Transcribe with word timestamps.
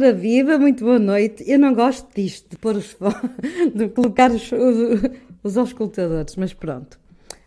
Ora 0.00 0.14
viva, 0.14 0.58
muito 0.58 0.82
boa 0.82 0.98
noite. 0.98 1.44
Eu 1.46 1.58
não 1.58 1.74
gosto 1.74 2.08
disto, 2.14 2.48
de 2.48 2.56
pôr 2.56 2.74
os 2.74 2.96
de 3.76 3.86
colocar 3.90 4.30
os, 4.30 4.50
os, 4.50 5.02
os 5.42 5.58
auscultadores, 5.58 6.36
mas 6.36 6.54
pronto. 6.54 6.98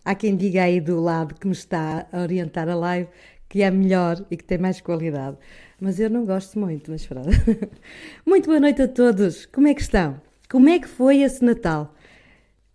Há 0.05 0.13
quem 0.13 0.35
diga 0.35 0.61
aí 0.61 0.79
do 0.79 1.01
lado 1.01 1.33
que 1.33 1.47
me 1.47 1.53
está 1.53 2.05
a 2.11 2.21
orientar 2.21 2.69
a 2.69 2.75
live 2.75 3.09
que 3.49 3.63
é 3.63 3.71
melhor 3.71 4.23
e 4.29 4.37
que 4.37 4.43
tem 4.43 4.59
mais 4.59 4.79
qualidade. 4.81 5.35
Mas 5.81 5.99
eu 5.99 6.11
não 6.11 6.27
gosto 6.27 6.59
muito, 6.59 6.91
mas 6.91 7.03
pronto. 7.07 7.27
Muito 8.23 8.45
boa 8.45 8.59
noite 8.59 8.83
a 8.83 8.87
todos. 8.87 9.47
Como 9.47 9.67
é 9.67 9.73
que 9.73 9.81
estão? 9.81 10.21
Como 10.47 10.69
é 10.69 10.77
que 10.77 10.87
foi 10.87 11.23
esse 11.23 11.43
Natal? 11.43 11.95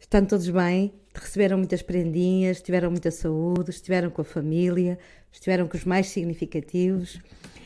Estão 0.00 0.24
todos 0.24 0.50
bem? 0.50 0.92
Receberam 1.14 1.56
muitas 1.56 1.82
prendinhas, 1.82 2.60
tiveram 2.60 2.90
muita 2.90 3.12
saúde, 3.12 3.70
estiveram 3.70 4.10
com 4.10 4.22
a 4.22 4.24
família, 4.24 4.98
estiveram 5.30 5.68
com 5.68 5.76
os 5.76 5.84
mais 5.84 6.08
significativos. 6.08 7.20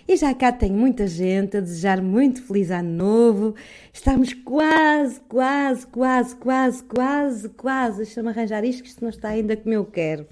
E 0.06 0.16
já 0.16 0.34
cá 0.34 0.50
tem 0.50 0.72
muita 0.72 1.06
gente 1.06 1.56
a 1.56 1.60
desejar 1.60 2.02
muito 2.02 2.42
feliz 2.42 2.70
ano 2.70 2.90
novo. 2.90 3.54
Estamos 3.92 4.34
quase, 4.34 5.20
quase, 5.20 5.86
quase, 5.86 6.36
quase, 6.36 6.82
quase, 6.84 7.48
quase. 7.50 7.96
Deixa-me 7.98 8.28
arranjar 8.28 8.64
isto, 8.64 8.82
que 8.82 8.88
isto 8.88 9.02
não 9.02 9.10
está 9.10 9.28
ainda 9.28 9.56
como 9.56 9.74
eu 9.74 9.84
quero. 9.84 10.26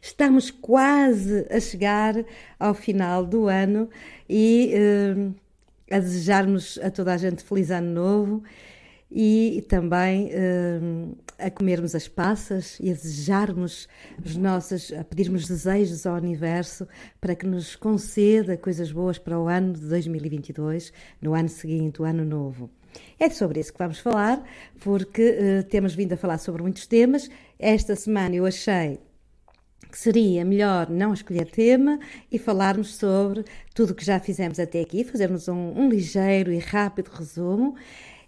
Estamos 0.00 0.50
quase 0.50 1.44
a 1.50 1.58
chegar 1.58 2.14
ao 2.58 2.72
final 2.74 3.26
do 3.26 3.48
ano 3.48 3.88
e 4.28 4.72
uh, 4.74 5.34
a 5.90 5.98
desejarmos 5.98 6.78
a 6.82 6.90
toda 6.90 7.12
a 7.12 7.16
gente 7.16 7.42
feliz 7.42 7.70
ano 7.70 7.92
novo 7.92 8.42
e 9.10 9.64
também 9.68 10.26
uh, 10.26 11.16
a 11.38 11.50
comermos 11.50 11.94
as 11.94 12.08
passas 12.08 12.78
e 12.80 12.90
a 12.90 12.94
desejarmos 12.94 13.88
os 14.24 14.36
nossos, 14.36 14.92
a 14.92 15.04
pedirmos 15.04 15.46
desejos 15.46 16.06
ao 16.06 16.16
universo 16.16 16.88
para 17.20 17.34
que 17.34 17.46
nos 17.46 17.76
conceda 17.76 18.56
coisas 18.56 18.90
boas 18.90 19.18
para 19.18 19.38
o 19.38 19.48
ano 19.48 19.74
de 19.74 19.86
2022, 19.86 20.92
no 21.20 21.34
ano 21.34 21.48
seguinte, 21.48 22.02
o 22.02 22.04
ano 22.04 22.24
novo. 22.24 22.70
É 23.18 23.28
sobre 23.28 23.60
isso 23.60 23.72
que 23.72 23.78
vamos 23.78 23.98
falar, 23.98 24.42
porque 24.80 25.38
uh, 25.38 25.62
temos 25.64 25.94
vindo 25.94 26.14
a 26.14 26.16
falar 26.16 26.38
sobre 26.38 26.62
muitos 26.62 26.86
temas. 26.86 27.28
Esta 27.58 27.94
semana 27.94 28.34
eu 28.34 28.46
achei 28.46 28.98
que 29.90 29.98
seria 29.98 30.44
melhor 30.44 30.90
não 30.90 31.14
escolher 31.14 31.46
tema 31.46 31.98
e 32.30 32.38
falarmos 32.38 32.96
sobre 32.96 33.44
tudo 33.74 33.90
o 33.90 33.94
que 33.94 34.04
já 34.04 34.18
fizemos 34.18 34.58
até 34.58 34.80
aqui, 34.80 35.04
fazermos 35.04 35.48
um, 35.48 35.72
um 35.78 35.88
ligeiro 35.88 36.52
e 36.52 36.58
rápido 36.58 37.08
resumo 37.08 37.76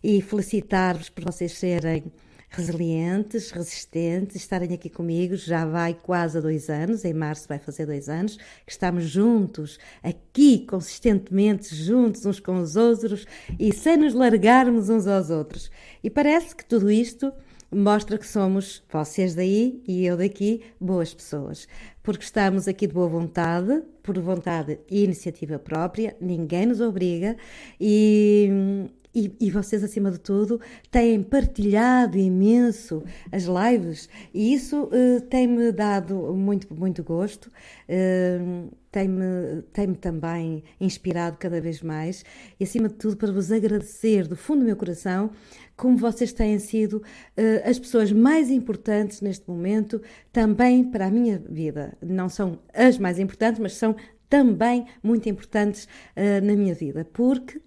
e 0.03 0.21
felicitar-vos 0.23 1.09
por 1.09 1.25
vocês 1.25 1.53
serem 1.53 2.05
resilientes, 2.51 3.51
resistentes, 3.51 4.37
estarem 4.37 4.73
aqui 4.73 4.89
comigo. 4.89 5.37
Já 5.37 5.65
vai 5.67 5.95
quase 5.95 6.39
há 6.39 6.41
dois 6.41 6.71
anos, 6.71 7.05
em 7.05 7.13
março 7.13 7.47
vai 7.49 7.59
fazer 7.59 7.87
dois 7.87 8.09
anos, 8.09 8.37
que 8.37 8.73
estamos 8.73 9.05
juntos, 9.05 9.79
aqui, 10.03 10.61
consistentemente, 10.67 11.75
juntos 11.75 12.25
uns 12.25 12.41
com 12.41 12.59
os 12.59 12.77
outros 12.77 13.27
e 13.59 13.73
sem 13.75 13.97
nos 13.97 14.15
largarmos 14.15 14.89
uns 14.89 15.07
aos 15.07 15.31
outros. 15.31 15.71
E 16.03 16.09
parece 16.09 16.57
que 16.57 16.65
tudo 16.65 16.91
isto 16.91 17.33
mostra 17.71 18.17
que 18.17 18.27
somos, 18.27 18.83
vocês 18.91 19.35
daí 19.35 19.83
e 19.87 20.07
eu 20.07 20.17
daqui, 20.17 20.63
boas 20.81 21.13
pessoas. 21.13 21.69
Porque 22.03 22.25
estamos 22.25 22.67
aqui 22.67 22.87
de 22.87 22.95
boa 22.95 23.09
vontade, 23.09 23.83
por 24.03 24.19
vontade 24.19 24.79
e 24.91 25.05
iniciativa 25.05 25.59
própria, 25.59 26.17
ninguém 26.19 26.65
nos 26.65 26.81
obriga 26.81 27.37
e, 27.79 28.89
e, 29.19 29.37
e, 29.41 29.51
vocês, 29.51 29.83
acima 29.83 30.11
de 30.11 30.21
tudo, 30.21 30.61
têm 30.91 31.23
partilhado 31.23 32.17
imenso 32.17 33.03
as 33.33 33.45
lives. 33.45 34.09
E 34.33 34.55
isso 34.55 34.85
uh, 34.85 35.21
tem-me 35.23 35.73
dado 35.73 36.33
muito, 36.35 36.73
muito 36.73 37.03
gosto, 37.03 37.47
uh, 37.47 38.77
tem-me 38.93 39.63
tem 39.73 39.93
também 39.95 40.63
inspirado 40.81 41.37
cada 41.37 41.61
vez 41.61 41.83
mais. 41.83 42.25
E, 42.61 42.65
acima 42.65 42.89
de 42.89 42.95
tudo, 42.95 43.17
para 43.17 43.33
vos 43.33 43.51
agradecer 43.51 44.29
do 44.29 44.37
fundo 44.37 44.61
do 44.61 44.67
meu 44.67 44.77
coração 44.77 45.31
como 45.77 45.97
vocês 45.97 46.33
têm 46.33 46.59
sido 46.59 46.95
uh, 46.97 47.69
as 47.69 47.79
pessoas 47.79 48.13
mais 48.13 48.51
importantes 48.51 49.21
neste 49.21 49.49
momento, 49.49 50.01
também 50.33 50.85
para 50.85 51.07
a 51.07 51.11
minha 51.11 51.39
vida. 51.39 51.97
Não 52.01 52.29
são 52.29 52.59
as 52.75 52.99
mais 52.99 53.19
importantes, 53.19 53.61
mas 53.61 53.75
são 53.75 53.97
também 54.29 54.87
muito 55.03 55.29
importantes 55.29 55.85
uh, 56.17 56.45
na 56.45 56.55
minha 56.55 56.75
vida, 56.75 57.05
porque 57.13 57.61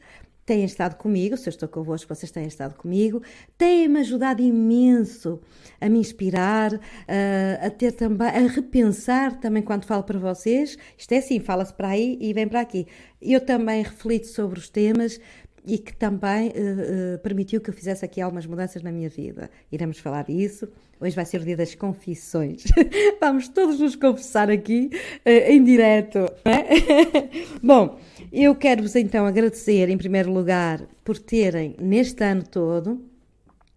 têm 0.52 0.66
estado 0.66 0.98
comigo, 0.98 1.38
se 1.38 1.48
eu 1.48 1.52
estou 1.52 1.70
convosco, 1.70 2.14
vocês 2.14 2.30
têm 2.30 2.46
estado 2.46 2.76
comigo, 2.76 3.22
têm-me 3.58 4.02
ajudado 4.02 4.42
imenso 4.42 5.40
a 5.80 5.88
me 5.88 5.98
inspirar, 5.98 6.74
a, 6.74 7.68
a 7.68 7.70
ter 7.70 7.94
também, 7.94 8.28
a 8.28 8.48
repensar 8.50 9.40
também 9.40 9.64
quando 9.64 9.86
falo 9.86 10.04
para 10.04 10.20
vocês. 10.20 10.78
Isto 10.98 11.14
é 11.14 11.20
assim, 11.20 11.40
fala-se 11.40 11.74
para 11.74 11.88
aí 11.88 12.18
e 12.20 12.34
vem 12.34 12.50
para 12.50 12.60
aqui. 12.60 12.86
Eu 13.22 13.40
também 13.40 13.82
reflito 13.82 14.28
sobre 14.28 14.60
os 14.60 14.68
temas 14.68 15.22
e 15.66 15.78
que 15.78 15.96
também 15.96 16.50
uh, 16.50 17.16
uh, 17.16 17.20
permitiu 17.20 17.62
que 17.62 17.70
eu 17.70 17.74
fizesse 17.74 18.04
aqui 18.04 18.20
algumas 18.20 18.46
mudanças 18.46 18.84
na 18.84 18.92
minha 18.92 19.08
vida. 19.08 19.50
Iremos 19.72 20.00
falar 20.00 20.26
disso. 20.26 20.68
Hoje 21.00 21.16
vai 21.16 21.26
ser 21.26 21.40
o 21.40 21.46
dia 21.46 21.56
das 21.56 21.76
confissões. 21.76 22.66
Vamos 23.22 23.48
todos 23.48 23.80
nos 23.80 23.96
confessar 23.96 24.52
aqui 24.52 24.90
uh, 25.26 25.30
em 25.30 25.64
direto. 25.64 26.20
É? 26.44 27.30
Bom, 27.64 27.98
eu 28.32 28.56
quero-vos 28.56 28.96
então 28.96 29.26
agradecer, 29.26 29.90
em 29.90 29.98
primeiro 29.98 30.32
lugar, 30.32 30.82
por 31.04 31.18
terem, 31.18 31.76
neste 31.80 32.24
ano 32.24 32.44
todo, 32.44 33.04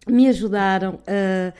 me 0.07 0.29
ajudaram 0.29 0.99
a 1.07 1.53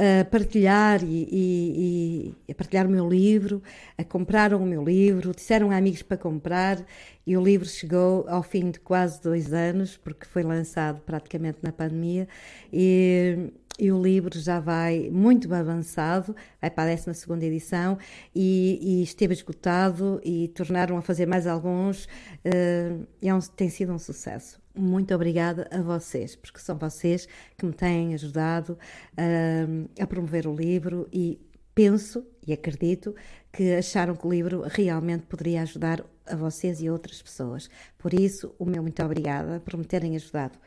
a 0.00 0.24
partilhar 0.24 1.04
e, 1.04 1.28
e, 1.30 2.34
e, 2.48 2.52
a 2.52 2.54
partilhar 2.54 2.86
o 2.86 2.90
meu 2.90 3.06
livro, 3.06 3.62
a 3.98 4.02
compraram 4.02 4.62
o 4.62 4.66
meu 4.66 4.82
livro, 4.82 5.34
disseram 5.34 5.70
a 5.70 5.76
amigos 5.76 6.00
para 6.00 6.16
comprar 6.16 6.82
e 7.26 7.36
o 7.36 7.42
livro 7.42 7.68
chegou 7.68 8.24
ao 8.26 8.42
fim 8.42 8.70
de 8.70 8.80
quase 8.80 9.20
dois 9.20 9.52
anos, 9.52 9.98
porque 9.98 10.24
foi 10.24 10.42
lançado 10.42 11.02
praticamente 11.02 11.58
na 11.62 11.70
pandemia. 11.70 12.26
E, 12.72 13.52
e 13.80 13.90
o 13.90 14.00
livro 14.00 14.38
já 14.38 14.60
vai 14.60 15.08
muito 15.10 15.52
avançado, 15.54 16.36
vai 16.60 16.70
para 16.70 16.92
a 16.92 16.94
12 16.94 17.46
edição 17.46 17.98
e, 18.34 18.78
e, 18.82 19.02
esteve 19.02 19.32
esgotado 19.32 20.20
e 20.22 20.48
tornaram 20.48 20.98
a 20.98 21.02
fazer 21.02 21.26
mais 21.26 21.46
alguns 21.46 22.04
uh, 22.04 23.06
é 23.22 23.34
um, 23.34 23.40
tem 23.40 23.70
sido 23.70 23.92
um 23.92 23.98
sucesso 23.98 24.60
muito 24.74 25.14
obrigada 25.14 25.68
a 25.70 25.82
vocês, 25.82 26.36
porque 26.36 26.60
são 26.60 26.78
vocês 26.78 27.28
que 27.56 27.66
me 27.66 27.72
têm 27.72 28.14
ajudado 28.14 28.78
uh, 29.12 29.90
a 30.00 30.06
promover 30.06 30.46
o 30.46 30.54
livro 30.54 31.08
e 31.12 31.40
penso 31.74 32.24
e 32.46 32.52
acredito 32.52 33.14
que 33.52 33.74
acharam 33.74 34.14
que 34.14 34.26
o 34.26 34.30
livro 34.30 34.62
realmente 34.66 35.24
poderia 35.24 35.62
ajudar 35.62 36.04
a 36.26 36.36
vocês 36.36 36.80
e 36.80 36.88
outras 36.88 37.20
pessoas. 37.20 37.68
Por 37.98 38.14
isso, 38.14 38.54
o 38.58 38.64
meu 38.64 38.82
muito 38.82 39.02
obrigada 39.02 39.60
por 39.60 39.76
me 39.76 39.84
terem 39.84 40.14
ajudado. 40.14 40.58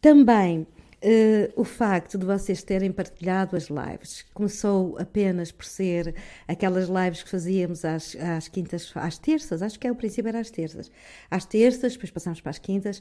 Também 0.00 0.66
Uh, 1.00 1.52
o 1.54 1.62
facto 1.62 2.18
de 2.18 2.26
vocês 2.26 2.60
terem 2.64 2.90
partilhado 2.90 3.54
as 3.54 3.68
lives 3.68 4.26
começou 4.34 4.98
apenas 4.98 5.52
por 5.52 5.64
ser 5.64 6.12
aquelas 6.48 6.88
lives 6.88 7.22
que 7.22 7.30
fazíamos 7.30 7.84
às, 7.84 8.16
às 8.16 8.48
quintas, 8.48 8.90
às 8.96 9.16
terças, 9.16 9.62
acho 9.62 9.78
que 9.78 9.86
é 9.86 9.92
o 9.92 9.94
princípio 9.94 10.28
era 10.28 10.40
às 10.40 10.50
terças. 10.50 10.90
Às 11.30 11.44
terças, 11.44 11.92
depois 11.92 12.10
passamos 12.10 12.40
para 12.40 12.50
as 12.50 12.58
quintas, 12.58 13.00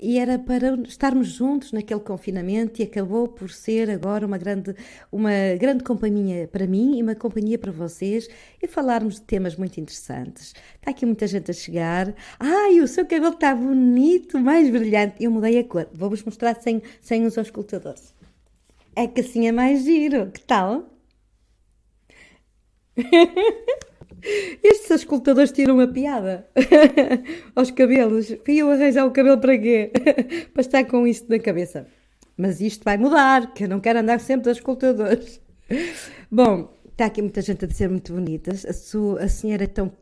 e 0.00 0.18
era 0.18 0.38
para 0.38 0.74
estarmos 0.82 1.28
juntos 1.28 1.72
naquele 1.72 2.00
confinamento 2.00 2.80
e 2.80 2.84
acabou 2.84 3.28
por 3.28 3.50
ser 3.50 3.90
agora 3.90 4.24
uma 4.24 4.38
grande, 4.38 4.74
uma 5.10 5.30
grande 5.58 5.82
companhia 5.82 6.48
para 6.48 6.66
mim 6.66 6.98
e 6.98 7.02
uma 7.02 7.14
companhia 7.14 7.58
para 7.58 7.72
vocês 7.72 8.28
e 8.62 8.66
falarmos 8.68 9.16
de 9.16 9.22
temas 9.22 9.56
muito 9.56 9.80
interessantes. 9.80 10.54
Está 10.76 10.90
aqui 10.92 11.04
muita 11.04 11.26
gente 11.26 11.50
a 11.50 11.54
chegar. 11.54 12.14
Ai, 12.38 12.80
o 12.80 12.86
seu 12.86 13.04
cabelo 13.04 13.34
está 13.34 13.54
bonito, 13.54 14.38
mais 14.38 14.70
brilhante. 14.70 15.22
Eu 15.22 15.30
mudei 15.30 15.58
a 15.58 15.64
cor. 15.64 15.88
Vou-vos 15.92 16.22
mostrar 16.22 16.54
sem, 16.60 16.80
sem 17.00 17.26
os 17.26 17.36
auscultadores. 17.36 18.14
É 18.94 19.06
que 19.06 19.20
assim 19.20 19.48
é 19.48 19.52
mais 19.52 19.84
giro. 19.84 20.30
Que 20.30 20.40
tal? 20.40 20.90
Estes 24.62 24.90
escultadores 24.90 25.52
tiram 25.52 25.74
uma 25.74 25.86
piada 25.86 26.46
aos 27.54 27.70
cabelos. 27.70 28.34
Fui 28.44 28.56
eu 28.56 28.70
arranjar 28.70 29.06
o 29.06 29.10
cabelo 29.10 29.38
para 29.38 29.56
quê? 29.58 29.92
para 30.52 30.60
estar 30.60 30.84
com 30.84 31.06
isto 31.06 31.28
na 31.28 31.38
cabeça. 31.38 31.86
Mas 32.36 32.60
isto 32.60 32.84
vai 32.84 32.96
mudar, 32.96 33.52
que 33.52 33.64
eu 33.64 33.68
não 33.68 33.80
quero 33.80 33.98
andar 33.98 34.20
sempre 34.20 34.48
aos 34.48 34.58
escultadores. 34.58 35.40
Bom, 36.30 36.72
está 36.90 37.06
aqui 37.06 37.22
muita 37.22 37.42
gente 37.42 37.64
a 37.64 37.68
dizer 37.68 37.88
muito 37.88 38.12
bonitas. 38.12 38.64
A, 38.64 38.72
sua, 38.72 39.22
a 39.22 39.28
senhora 39.28 39.64
é 39.64 39.66
tão 39.66 39.92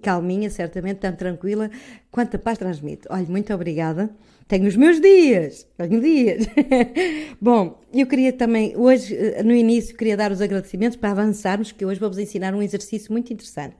calminha, 0.00 0.48
certamente, 0.48 1.00
tão 1.00 1.12
tranquila, 1.14 1.70
quanta 2.10 2.38
paz 2.38 2.58
transmite. 2.58 3.06
Olha, 3.10 3.26
muito 3.26 3.52
obrigada. 3.52 4.10
Tenho 4.46 4.68
os 4.68 4.76
meus 4.76 5.00
dias, 5.00 5.66
tenho 5.76 6.00
dias. 6.00 6.46
Bom, 7.40 7.80
eu 7.92 8.06
queria 8.06 8.32
também, 8.32 8.76
hoje, 8.76 9.16
eh, 9.16 9.42
no 9.42 9.54
início, 9.54 9.96
queria 9.96 10.16
dar 10.16 10.30
os 10.30 10.42
agradecimentos 10.42 10.96
para 10.98 11.12
avançarmos, 11.12 11.72
que 11.72 11.84
hoje 11.84 11.98
vou-vos 11.98 12.18
ensinar 12.18 12.54
um 12.54 12.62
exercício 12.62 13.10
muito 13.10 13.32
interessante. 13.32 13.76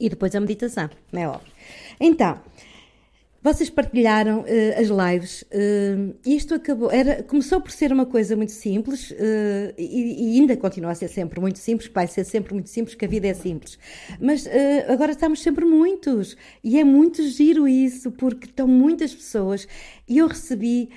E 0.00 0.08
depois 0.08 0.34
a 0.34 0.40
meditação, 0.40 0.90
não 1.12 1.22
é 1.22 1.28
óbvio. 1.28 1.52
Então, 2.00 2.40
Vocês 3.42 3.68
partilharam 3.68 4.42
uh, 4.42 4.80
as 4.80 4.86
lives 4.86 5.42
uh, 5.42 6.14
e 6.24 6.36
isto 6.36 6.54
acabou, 6.54 6.92
era, 6.92 7.24
começou 7.24 7.60
por 7.60 7.72
ser 7.72 7.92
uma 7.92 8.06
coisa 8.06 8.36
muito 8.36 8.52
simples 8.52 9.10
uh, 9.10 9.14
e, 9.76 10.36
e, 10.36 10.40
ainda 10.40 10.56
continua 10.56 10.92
a 10.92 10.94
ser 10.94 11.08
sempre 11.08 11.40
muito 11.40 11.58
simples, 11.58 11.90
vai 11.92 12.06
ser 12.06 12.22
sempre 12.22 12.54
muito 12.54 12.70
simples, 12.70 12.94
que 12.94 13.04
a 13.04 13.08
vida 13.08 13.26
é 13.26 13.34
simples. 13.34 13.76
Mas 14.20 14.48
agora 14.88 15.10
estamos 15.10 15.42
sempre 15.42 15.64
muitos 15.64 16.36
e 16.62 16.78
é 16.78 16.84
muito 16.84 17.26
giro 17.28 17.66
isso, 17.66 18.12
porque 18.12 18.46
estão 18.46 18.68
muitas 18.68 19.12
pessoas 19.12 19.66
e 20.08 20.18
eu 20.18 20.28
recebi 20.28 20.90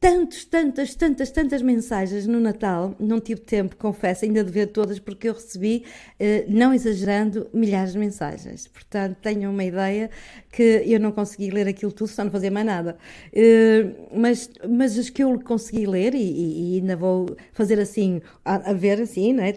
tantos, 0.00 0.46
tantas, 0.46 0.94
tantas, 0.94 1.30
tantas 1.30 1.60
mensagens 1.60 2.26
no 2.26 2.40
Natal. 2.40 2.94
Não 2.98 3.20
tive 3.20 3.42
tempo, 3.42 3.76
confesso, 3.76 4.24
ainda 4.24 4.42
de 4.42 4.50
ver 4.50 4.68
todas, 4.68 4.98
porque 4.98 5.28
eu 5.28 5.34
recebi, 5.34 5.84
eh, 6.18 6.46
não 6.48 6.72
exagerando, 6.72 7.48
milhares 7.52 7.92
de 7.92 7.98
mensagens. 7.98 8.66
Portanto, 8.66 9.18
tenho 9.20 9.50
uma 9.50 9.62
ideia 9.62 10.10
que 10.50 10.82
eu 10.86 10.98
não 10.98 11.12
consegui 11.12 11.50
ler 11.50 11.68
aquilo 11.68 11.92
tudo, 11.92 12.08
só 12.08 12.24
não 12.24 12.30
fazer 12.30 12.48
mais 12.48 12.64
nada. 12.64 12.96
Eh, 13.32 13.90
mas, 14.14 14.50
mas 14.68 14.98
as 14.98 15.10
que 15.10 15.22
eu 15.22 15.38
consegui 15.40 15.86
ler, 15.86 16.14
e, 16.14 16.76
e 16.76 16.80
ainda 16.80 16.96
vou 16.96 17.36
fazer 17.52 17.78
assim, 17.78 18.22
a, 18.42 18.70
a 18.70 18.72
ver 18.72 19.02
assim, 19.02 19.34
não 19.34 19.44
é? 19.44 19.54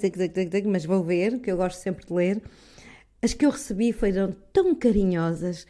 mas 0.66 0.84
vou 0.84 1.01
ver, 1.04 1.39
que 1.39 1.50
eu 1.50 1.56
gosto 1.57 1.80
sempre 1.80 2.06
de 2.06 2.13
ler. 2.13 2.42
As 3.22 3.34
que 3.34 3.46
eu 3.46 3.50
recebi 3.50 3.94
foram 3.94 4.36
tão 4.51 4.75
carinhosas, 4.75 5.66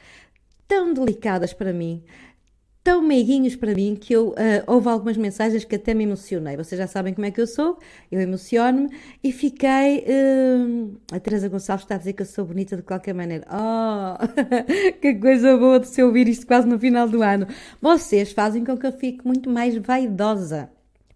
tão 0.67 0.91
delicadas 0.91 1.53
para 1.53 1.71
mim, 1.71 2.03
tão 2.83 3.01
meiguinhos 3.01 3.55
para 3.55 3.73
mim 3.73 3.95
que 3.95 4.13
eu 4.13 4.29
uh, 4.29 4.35
houve 4.67 4.89
algumas 4.89 5.15
mensagens 5.15 5.63
que 5.63 5.75
até 5.75 5.93
me 5.93 6.03
emocionei. 6.03 6.57
Vocês 6.57 6.77
já 6.77 6.85
sabem 6.85 7.13
como 7.13 7.25
é 7.25 7.31
que 7.31 7.39
eu 7.39 7.47
sou, 7.47 7.79
eu 8.11 8.19
emociono-me 8.19 8.89
e 9.23 9.31
fiquei. 9.31 10.05
Uh, 10.05 10.97
a 11.11 11.19
Teresa 11.19 11.47
Gonçalves 11.47 11.85
está 11.85 11.95
a 11.95 11.97
dizer 11.97 12.13
que 12.13 12.21
eu 12.21 12.25
sou 12.25 12.45
bonita 12.45 12.75
de 12.75 12.81
qualquer 12.83 13.13
maneira. 13.13 13.45
Oh, 13.49 14.17
que 14.99 15.15
coisa 15.15 15.57
boa 15.57 15.79
de 15.79 15.87
se 15.87 16.03
ouvir 16.03 16.27
isto 16.27 16.45
quase 16.45 16.67
no 16.67 16.77
final 16.77 17.07
do 17.07 17.21
ano. 17.21 17.47
Vocês 17.81 18.33
fazem 18.33 18.65
com 18.65 18.77
que 18.77 18.85
eu 18.85 18.91
fique 18.91 19.25
muito 19.25 19.49
mais 19.49 19.77
vaidosa 19.77 20.69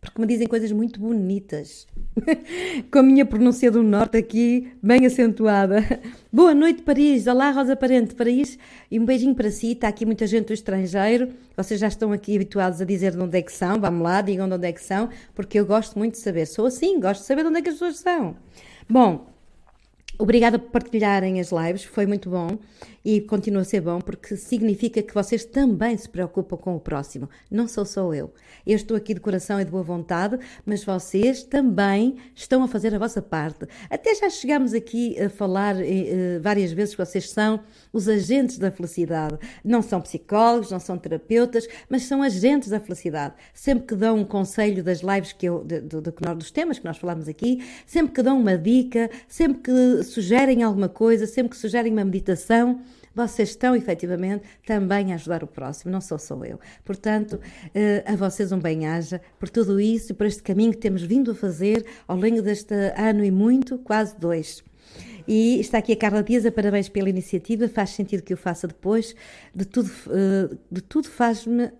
porque 0.07 0.21
me 0.21 0.27
dizem 0.27 0.47
coisas 0.47 0.71
muito 0.71 0.99
bonitas. 0.99 1.85
Com 2.89 2.99
a 2.99 3.03
minha 3.03 3.25
pronúncia 3.25 3.69
do 3.69 3.83
norte 3.83 4.17
aqui, 4.17 4.71
bem 4.81 5.05
acentuada. 5.05 5.83
Boa 6.31 6.53
noite, 6.53 6.81
Paris. 6.81 7.27
Olá, 7.27 7.51
Rosa 7.51 7.75
Parente, 7.75 8.15
Paris. 8.15 8.57
E 8.89 8.99
um 8.99 9.05
beijinho 9.05 9.35
para 9.35 9.51
si. 9.51 9.73
Está 9.73 9.87
aqui 9.87 10.05
muita 10.05 10.25
gente 10.25 10.47
do 10.47 10.53
estrangeiro. 10.53 11.29
Vocês 11.55 11.79
já 11.79 11.87
estão 11.87 12.11
aqui 12.11 12.35
habituados 12.35 12.81
a 12.81 12.85
dizer 12.85 13.11
de 13.11 13.19
onde 13.19 13.37
é 13.37 13.41
que 13.41 13.51
são. 13.51 13.79
Vamos 13.79 14.01
lá, 14.01 14.21
digam 14.21 14.47
de 14.47 14.55
onde 14.55 14.67
é 14.67 14.71
que 14.71 14.81
são, 14.81 15.09
porque 15.35 15.59
eu 15.59 15.65
gosto 15.65 15.97
muito 15.97 16.13
de 16.13 16.19
saber. 16.19 16.45
Sou 16.45 16.65
assim, 16.65 16.99
gosto 16.99 17.21
de 17.21 17.27
saber 17.27 17.43
de 17.43 17.49
onde 17.49 17.59
é 17.59 17.61
que 17.61 17.69
as 17.69 17.75
pessoas 17.75 17.99
são. 17.99 18.35
Bom, 18.89 19.27
Obrigada 20.19 20.57
por 20.57 20.71
partilharem 20.71 21.39
as 21.39 21.51
lives, 21.51 21.83
foi 21.83 22.07
muito 22.07 22.27
bom 22.27 22.57
e 23.07 23.21
continua 23.21 23.61
a 23.61 23.63
ser 23.63 23.79
bom 23.79 24.01
porque 24.01 24.35
significa 24.35 25.01
que 25.01 25.13
vocês 25.13 25.45
também 25.45 25.95
se 25.95 26.09
preocupam 26.09 26.57
com 26.57 26.75
o 26.75 26.79
próximo. 26.79 27.29
Não 27.49 27.65
sou 27.65 27.85
só 27.85 28.13
eu. 28.13 28.33
Eu 28.65 28.75
estou 28.75 28.97
aqui 28.97 29.13
de 29.13 29.21
coração 29.21 29.61
e 29.61 29.63
de 29.63 29.71
boa 29.71 29.81
vontade, 29.81 30.37
mas 30.65 30.83
vocês 30.83 31.41
também 31.41 32.17
estão 32.35 32.61
a 32.63 32.67
fazer 32.67 32.93
a 32.93 32.99
vossa 32.99 33.21
parte. 33.21 33.65
Até 33.89 34.13
já 34.13 34.29
chegamos 34.29 34.73
aqui 34.73 35.17
a 35.21 35.29
falar 35.29 35.77
eh, 35.79 36.37
várias 36.41 36.73
vezes 36.73 36.95
que 36.95 37.05
vocês 37.05 37.29
são 37.29 37.61
os 37.93 38.09
agentes 38.09 38.57
da 38.57 38.71
felicidade. 38.71 39.37
Não 39.63 39.81
são 39.81 40.01
psicólogos, 40.01 40.69
não 40.69 40.79
são 40.81 40.97
terapeutas, 40.97 41.65
mas 41.89 42.03
são 42.03 42.21
agentes 42.21 42.67
da 42.67 42.79
felicidade. 42.81 43.35
Sempre 43.53 43.87
que 43.87 43.95
dão 43.95 44.17
um 44.17 44.25
conselho 44.25 44.83
das 44.83 44.99
lives 44.99 45.31
que 45.31 45.45
eu, 45.45 45.63
de, 45.63 45.79
de, 45.79 46.01
de, 46.01 46.11
dos 46.35 46.51
temas 46.51 46.77
que 46.77 46.83
nós 46.83 46.97
falamos 46.97 47.29
aqui, 47.29 47.63
sempre 47.85 48.13
que 48.13 48.21
dão 48.21 48.37
uma 48.37 48.57
dica, 48.57 49.09
sempre 49.29 49.59
que 49.59 50.03
sugerem 50.03 50.61
alguma 50.61 50.89
coisa, 50.89 51.25
sempre 51.25 51.51
que 51.51 51.57
sugerem 51.57 51.93
uma 51.93 52.03
meditação, 52.03 52.81
vocês 53.17 53.49
estão 53.49 53.75
efetivamente 53.75 54.45
também 54.63 55.11
a 55.11 55.15
ajudar 55.15 55.43
o 55.43 55.47
próximo, 55.47 55.91
não 55.91 55.99
sou 55.99 56.19
só 56.19 56.39
eu. 56.45 56.59
Portanto, 56.85 57.39
eh, 57.73 58.03
a 58.05 58.15
vocês 58.15 58.51
um 58.51 58.59
bem-aja 58.59 59.19
por 59.39 59.49
tudo 59.49 59.79
isso 59.79 60.11
e 60.11 60.15
por 60.15 60.27
este 60.27 60.43
caminho 60.43 60.71
que 60.71 60.77
temos 60.77 61.01
vindo 61.01 61.31
a 61.31 61.35
fazer 61.35 61.83
ao 62.07 62.15
longo 62.15 62.43
deste 62.43 62.75
ano 62.95 63.25
e 63.25 63.31
muito, 63.31 63.79
quase 63.79 64.15
dois. 64.19 64.63
E 65.27 65.59
está 65.59 65.79
aqui 65.79 65.93
a 65.93 65.97
Carla 65.97 66.21
Dias, 66.21 66.45
a 66.45 66.51
parabéns 66.51 66.89
pela 66.89 67.09
iniciativa, 67.09 67.67
faz 67.67 67.89
sentido 67.89 68.21
que 68.21 68.33
eu 68.33 68.37
faça 68.37 68.67
depois, 68.67 69.15
de 69.53 69.65
tudo, 69.65 69.91
eh, 70.11 70.55
de 70.71 70.81
tudo 70.81 71.09
faz-me, 71.09 71.71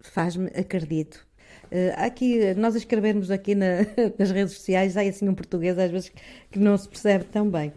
faz-me, 0.00 0.46
acredito. 0.54 1.26
Uh, 1.64 1.90
aqui, 1.96 2.54
nós 2.54 2.76
escrevemos 2.76 3.28
aqui 3.28 3.56
na, 3.56 3.78
nas 4.16 4.30
redes 4.30 4.54
sociais, 4.54 4.96
há 4.96 5.00
assim 5.00 5.28
um 5.28 5.34
português 5.34 5.76
às 5.76 5.90
vezes 5.90 6.12
que 6.48 6.60
não 6.60 6.78
se 6.78 6.88
percebe 6.88 7.24
tão 7.24 7.50
bem. 7.50 7.72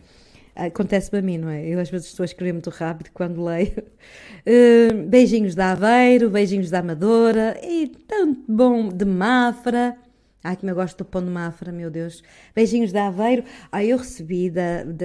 Acontece-me 0.56 1.20
a 1.20 1.22
mim, 1.22 1.38
não 1.38 1.50
é? 1.50 1.66
Eu 1.66 1.80
às 1.80 1.90
vezes 1.90 2.08
estou 2.08 2.24
a 2.24 2.26
escrever 2.26 2.54
muito 2.54 2.70
rápido 2.70 3.10
quando 3.14 3.44
leio. 3.44 3.84
Uh, 4.46 5.04
beijinhos 5.08 5.56
da 5.56 5.72
Aveiro, 5.72 6.30
beijinhos 6.30 6.70
da 6.70 6.80
Amadora 6.80 7.60
e 7.64 7.88
tanto 8.08 8.44
bom 8.48 8.90
de 8.90 9.06
Mafra. 9.06 9.98
Ai, 10.44 10.56
como 10.56 10.72
eu 10.72 10.76
gosto 10.76 10.98
do 11.00 11.06
pão 11.06 11.24
de 11.24 11.30
Mafra, 11.30 11.72
meu 11.72 11.90
Deus. 11.90 12.24
Beijinhos 12.56 12.92
da 12.92 13.08
Aveiro. 13.08 13.44
Ai, 13.72 13.88
eu 13.88 13.98
recebi 13.98 14.52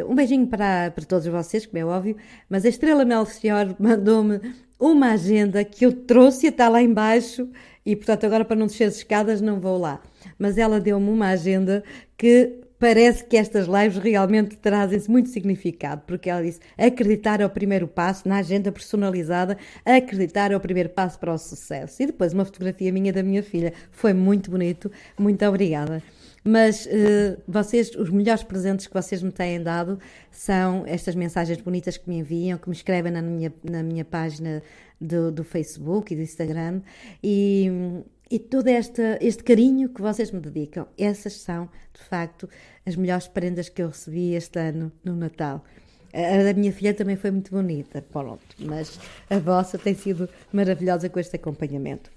um 0.08 0.14
beijinho 0.14 0.46
para, 0.46 0.92
para 0.92 1.04
todos 1.04 1.26
vocês, 1.26 1.66
como 1.66 1.78
é 1.78 1.84
óbvio, 1.84 2.16
mas 2.48 2.64
a 2.64 2.68
Estrela 2.68 3.04
Melchior 3.04 3.74
mandou-me 3.78 4.40
uma 4.78 5.12
agenda 5.12 5.64
que 5.64 5.84
eu 5.84 5.92
trouxe 5.92 6.46
e 6.46 6.50
está 6.50 6.68
lá 6.68 6.80
embaixo 6.80 7.48
e, 7.84 7.96
portanto, 7.96 8.24
agora 8.24 8.44
para 8.44 8.56
não 8.56 8.66
descer 8.66 8.84
as 8.84 8.96
escadas 8.96 9.40
não 9.40 9.60
vou 9.60 9.78
lá. 9.78 10.00
Mas 10.38 10.56
ela 10.56 10.80
deu-me 10.80 11.10
uma 11.10 11.28
agenda 11.28 11.82
que 12.16 12.63
parece 12.84 13.24
que 13.24 13.38
estas 13.38 13.66
lives 13.66 13.96
realmente 13.96 14.58
trazem 14.58 15.00
muito 15.08 15.30
significado, 15.30 16.02
porque 16.06 16.28
ela 16.28 16.42
disse 16.42 16.60
acreditar 16.76 17.40
é 17.40 17.46
o 17.46 17.48
primeiro 17.48 17.88
passo 17.88 18.28
na 18.28 18.36
agenda 18.36 18.70
personalizada, 18.70 19.56
acreditar 19.86 20.52
é 20.52 20.56
o 20.56 20.60
primeiro 20.60 20.90
passo 20.90 21.18
para 21.18 21.32
o 21.32 21.38
sucesso. 21.38 22.02
E 22.02 22.06
depois 22.08 22.34
uma 22.34 22.44
fotografia 22.44 22.92
minha 22.92 23.10
da 23.10 23.22
minha 23.22 23.42
filha. 23.42 23.72
Foi 23.90 24.12
muito 24.12 24.50
bonito, 24.50 24.92
muito 25.18 25.42
obrigada. 25.46 26.02
Mas 26.44 26.84
uh, 26.84 27.40
vocês, 27.48 27.90
os 27.94 28.10
melhores 28.10 28.42
presentes 28.42 28.86
que 28.86 28.92
vocês 28.92 29.22
me 29.22 29.32
têm 29.32 29.62
dado 29.62 29.98
são 30.30 30.84
estas 30.86 31.14
mensagens 31.14 31.58
bonitas 31.62 31.96
que 31.96 32.06
me 32.06 32.18
enviam, 32.18 32.58
que 32.58 32.68
me 32.68 32.76
escrevem 32.76 33.10
na 33.10 33.22
minha, 33.22 33.50
na 33.64 33.82
minha 33.82 34.04
página 34.04 34.62
do, 35.00 35.32
do 35.32 35.42
Facebook 35.42 36.12
e 36.12 36.16
do 36.16 36.22
Instagram. 36.22 36.82
E, 37.22 38.02
e 38.30 38.38
todo 38.38 38.68
esta, 38.68 39.18
este 39.20 39.42
carinho 39.44 39.88
que 39.88 40.00
vocês 40.00 40.30
me 40.30 40.40
dedicam. 40.40 40.86
Essas 40.96 41.34
são, 41.34 41.68
de 41.92 42.02
facto, 42.02 42.48
as 42.86 42.96
melhores 42.96 43.28
prendas 43.28 43.68
que 43.68 43.82
eu 43.82 43.88
recebi 43.88 44.34
este 44.34 44.58
ano 44.58 44.90
no 45.04 45.14
Natal. 45.14 45.64
A 46.12 46.42
da 46.44 46.54
minha 46.54 46.72
filha 46.72 46.94
também 46.94 47.16
foi 47.16 47.32
muito 47.32 47.50
bonita, 47.50 48.00
pronto, 48.00 48.54
mas 48.58 49.00
a 49.28 49.38
vossa 49.38 49.76
tem 49.76 49.94
sido 49.94 50.28
maravilhosa 50.52 51.08
com 51.08 51.18
este 51.18 51.36
acompanhamento. 51.36 52.10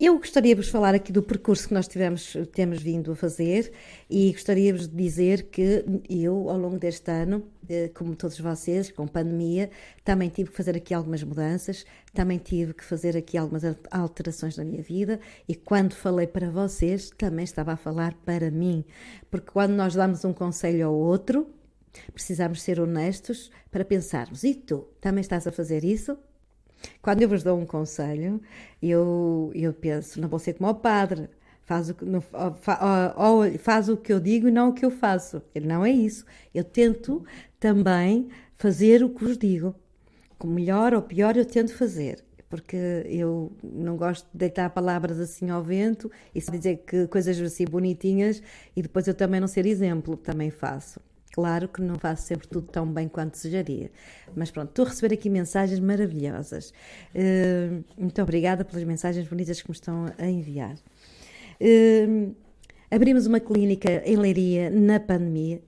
Eu 0.00 0.16
gostaria 0.16 0.54
de 0.54 0.62
vos 0.62 0.70
falar 0.70 0.94
aqui 0.94 1.12
do 1.12 1.22
percurso 1.22 1.68
que 1.68 1.74
nós 1.74 1.86
tivemos, 1.86 2.34
temos 2.54 2.80
vindo 2.80 3.12
a 3.12 3.14
fazer 3.14 3.70
e 4.08 4.32
gostaria 4.32 4.72
de 4.72 4.88
dizer 4.88 5.50
que 5.50 5.84
eu, 6.08 6.48
ao 6.48 6.56
longo 6.56 6.78
deste 6.78 7.10
ano, 7.10 7.46
eh, 7.68 7.90
como 7.92 8.16
todos 8.16 8.40
vocês, 8.40 8.90
com 8.90 9.06
pandemia, 9.06 9.68
também 10.02 10.30
tive 10.30 10.52
que 10.52 10.56
fazer 10.56 10.74
aqui 10.74 10.94
algumas 10.94 11.22
mudanças, 11.22 11.84
também 12.14 12.38
tive 12.38 12.72
que 12.72 12.82
fazer 12.82 13.14
aqui 13.14 13.36
algumas 13.36 13.62
alterações 13.90 14.56
na 14.56 14.64
minha 14.64 14.82
vida 14.82 15.20
e 15.46 15.54
quando 15.54 15.92
falei 15.92 16.26
para 16.26 16.48
vocês, 16.48 17.10
também 17.10 17.44
estava 17.44 17.72
a 17.72 17.76
falar 17.76 18.14
para 18.24 18.50
mim, 18.50 18.82
porque 19.30 19.50
quando 19.50 19.72
nós 19.72 19.94
damos 19.94 20.24
um 20.24 20.32
conselho 20.32 20.86
ao 20.86 20.94
outro, 20.94 21.46
precisamos 22.14 22.62
ser 22.62 22.80
honestos 22.80 23.50
para 23.70 23.84
pensarmos: 23.84 24.44
e 24.44 24.54
tu 24.54 24.88
também 24.98 25.20
estás 25.20 25.46
a 25.46 25.52
fazer 25.52 25.84
isso? 25.84 26.16
Quando 27.02 27.22
eu 27.22 27.28
vos 27.28 27.42
dou 27.42 27.58
um 27.58 27.66
conselho, 27.66 28.40
eu, 28.82 29.50
eu 29.54 29.72
penso, 29.72 30.20
não 30.20 30.28
vou 30.28 30.38
ser 30.38 30.54
como 30.54 30.70
o 30.70 30.74
padre, 30.74 31.28
faz 31.70 31.88
o, 31.88 31.94
que, 31.94 32.04
não, 32.04 32.22
ou, 33.16 33.58
faz 33.58 33.88
o 33.88 33.96
que 33.96 34.12
eu 34.12 34.18
digo 34.18 34.48
e 34.48 34.50
não 34.50 34.70
o 34.70 34.72
que 34.72 34.84
eu 34.84 34.90
faço. 34.90 35.40
Não 35.62 35.84
é 35.84 35.90
isso. 35.90 36.24
Eu 36.52 36.64
tento 36.64 37.24
também 37.60 38.28
fazer 38.56 39.04
o 39.04 39.10
que 39.10 39.24
vos 39.24 39.38
digo. 39.38 39.74
Com 40.36 40.48
melhor 40.48 40.92
ou 40.94 41.02
pior, 41.02 41.36
eu 41.36 41.44
tento 41.44 41.72
fazer. 41.74 42.24
Porque 42.48 42.76
eu 43.06 43.52
não 43.62 43.96
gosto 43.96 44.24
de 44.32 44.38
deitar 44.38 44.68
palavras 44.70 45.20
assim 45.20 45.50
ao 45.50 45.62
vento 45.62 46.10
e 46.34 46.40
dizer 46.40 46.78
que 46.78 47.06
coisas 47.06 47.40
assim 47.40 47.64
bonitinhas 47.64 48.42
e 48.74 48.82
depois 48.82 49.06
eu 49.06 49.14
também 49.14 49.38
não 49.40 49.46
ser 49.46 49.64
exemplo, 49.64 50.16
também 50.16 50.50
faço. 50.50 51.00
Claro 51.32 51.68
que 51.68 51.80
não 51.80 51.96
faço 51.96 52.26
sempre 52.26 52.48
tudo 52.48 52.66
tão 52.66 52.86
bem 52.86 53.06
quanto 53.08 53.34
desejaria, 53.34 53.90
mas 54.34 54.50
pronto, 54.50 54.70
estou 54.70 54.84
a 54.84 54.88
receber 54.88 55.14
aqui 55.14 55.30
mensagens 55.30 55.78
maravilhosas. 55.78 56.72
Uh, 57.14 57.84
muito 57.96 58.20
obrigada 58.20 58.64
pelas 58.64 58.82
mensagens 58.84 59.28
bonitas 59.28 59.62
que 59.62 59.70
me 59.70 59.74
estão 59.74 60.06
a 60.18 60.26
enviar. 60.26 60.74
Uh, 61.60 62.34
abrimos 62.90 63.26
uma 63.26 63.38
clínica 63.38 64.02
em 64.04 64.16
Leiria 64.16 64.70
na 64.70 64.98
pandemia, 64.98 65.62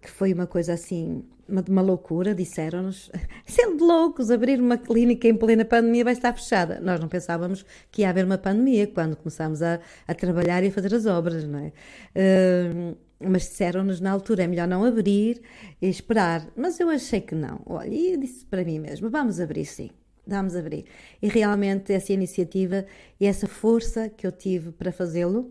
que 0.00 0.08
foi 0.08 0.32
uma 0.32 0.46
coisa 0.46 0.72
assim, 0.74 1.24
uma, 1.48 1.64
uma 1.68 1.82
loucura, 1.82 2.32
disseram-nos, 2.32 3.10
sendo 3.44 3.84
loucos, 3.84 4.30
abrir 4.30 4.60
uma 4.60 4.78
clínica 4.78 5.26
em 5.26 5.34
plena 5.34 5.64
pandemia 5.64 6.04
vai 6.04 6.12
estar 6.12 6.32
fechada. 6.32 6.80
Nós 6.80 7.00
não 7.00 7.08
pensávamos 7.08 7.64
que 7.90 8.02
ia 8.02 8.10
haver 8.10 8.24
uma 8.24 8.38
pandemia 8.38 8.86
quando 8.86 9.16
começámos 9.16 9.62
a, 9.62 9.80
a 10.06 10.14
trabalhar 10.14 10.62
e 10.62 10.68
a 10.68 10.72
fazer 10.72 10.94
as 10.94 11.06
obras, 11.06 11.44
não 11.44 11.58
é? 11.58 11.72
Uh, 12.14 12.96
mas 13.28 13.42
disseram-nos 13.42 14.00
na 14.00 14.10
altura 14.10 14.44
é 14.44 14.46
melhor 14.46 14.68
não 14.68 14.84
abrir 14.84 15.40
e 15.80 15.88
esperar. 15.88 16.46
Mas 16.56 16.80
eu 16.80 16.88
achei 16.88 17.20
que 17.20 17.34
não. 17.34 17.60
Olha, 17.66 17.94
e 17.94 18.16
disse 18.16 18.44
para 18.46 18.64
mim 18.64 18.78
mesmo: 18.78 19.10
vamos 19.10 19.40
abrir 19.40 19.64
sim. 19.64 19.90
vamos 20.26 20.54
abrir. 20.56 20.84
E 21.20 21.28
realmente 21.28 21.92
essa 21.92 22.12
iniciativa 22.12 22.86
e 23.20 23.26
essa 23.26 23.46
força 23.46 24.08
que 24.08 24.26
eu 24.26 24.32
tive 24.32 24.72
para 24.72 24.92
fazê-lo 24.92 25.50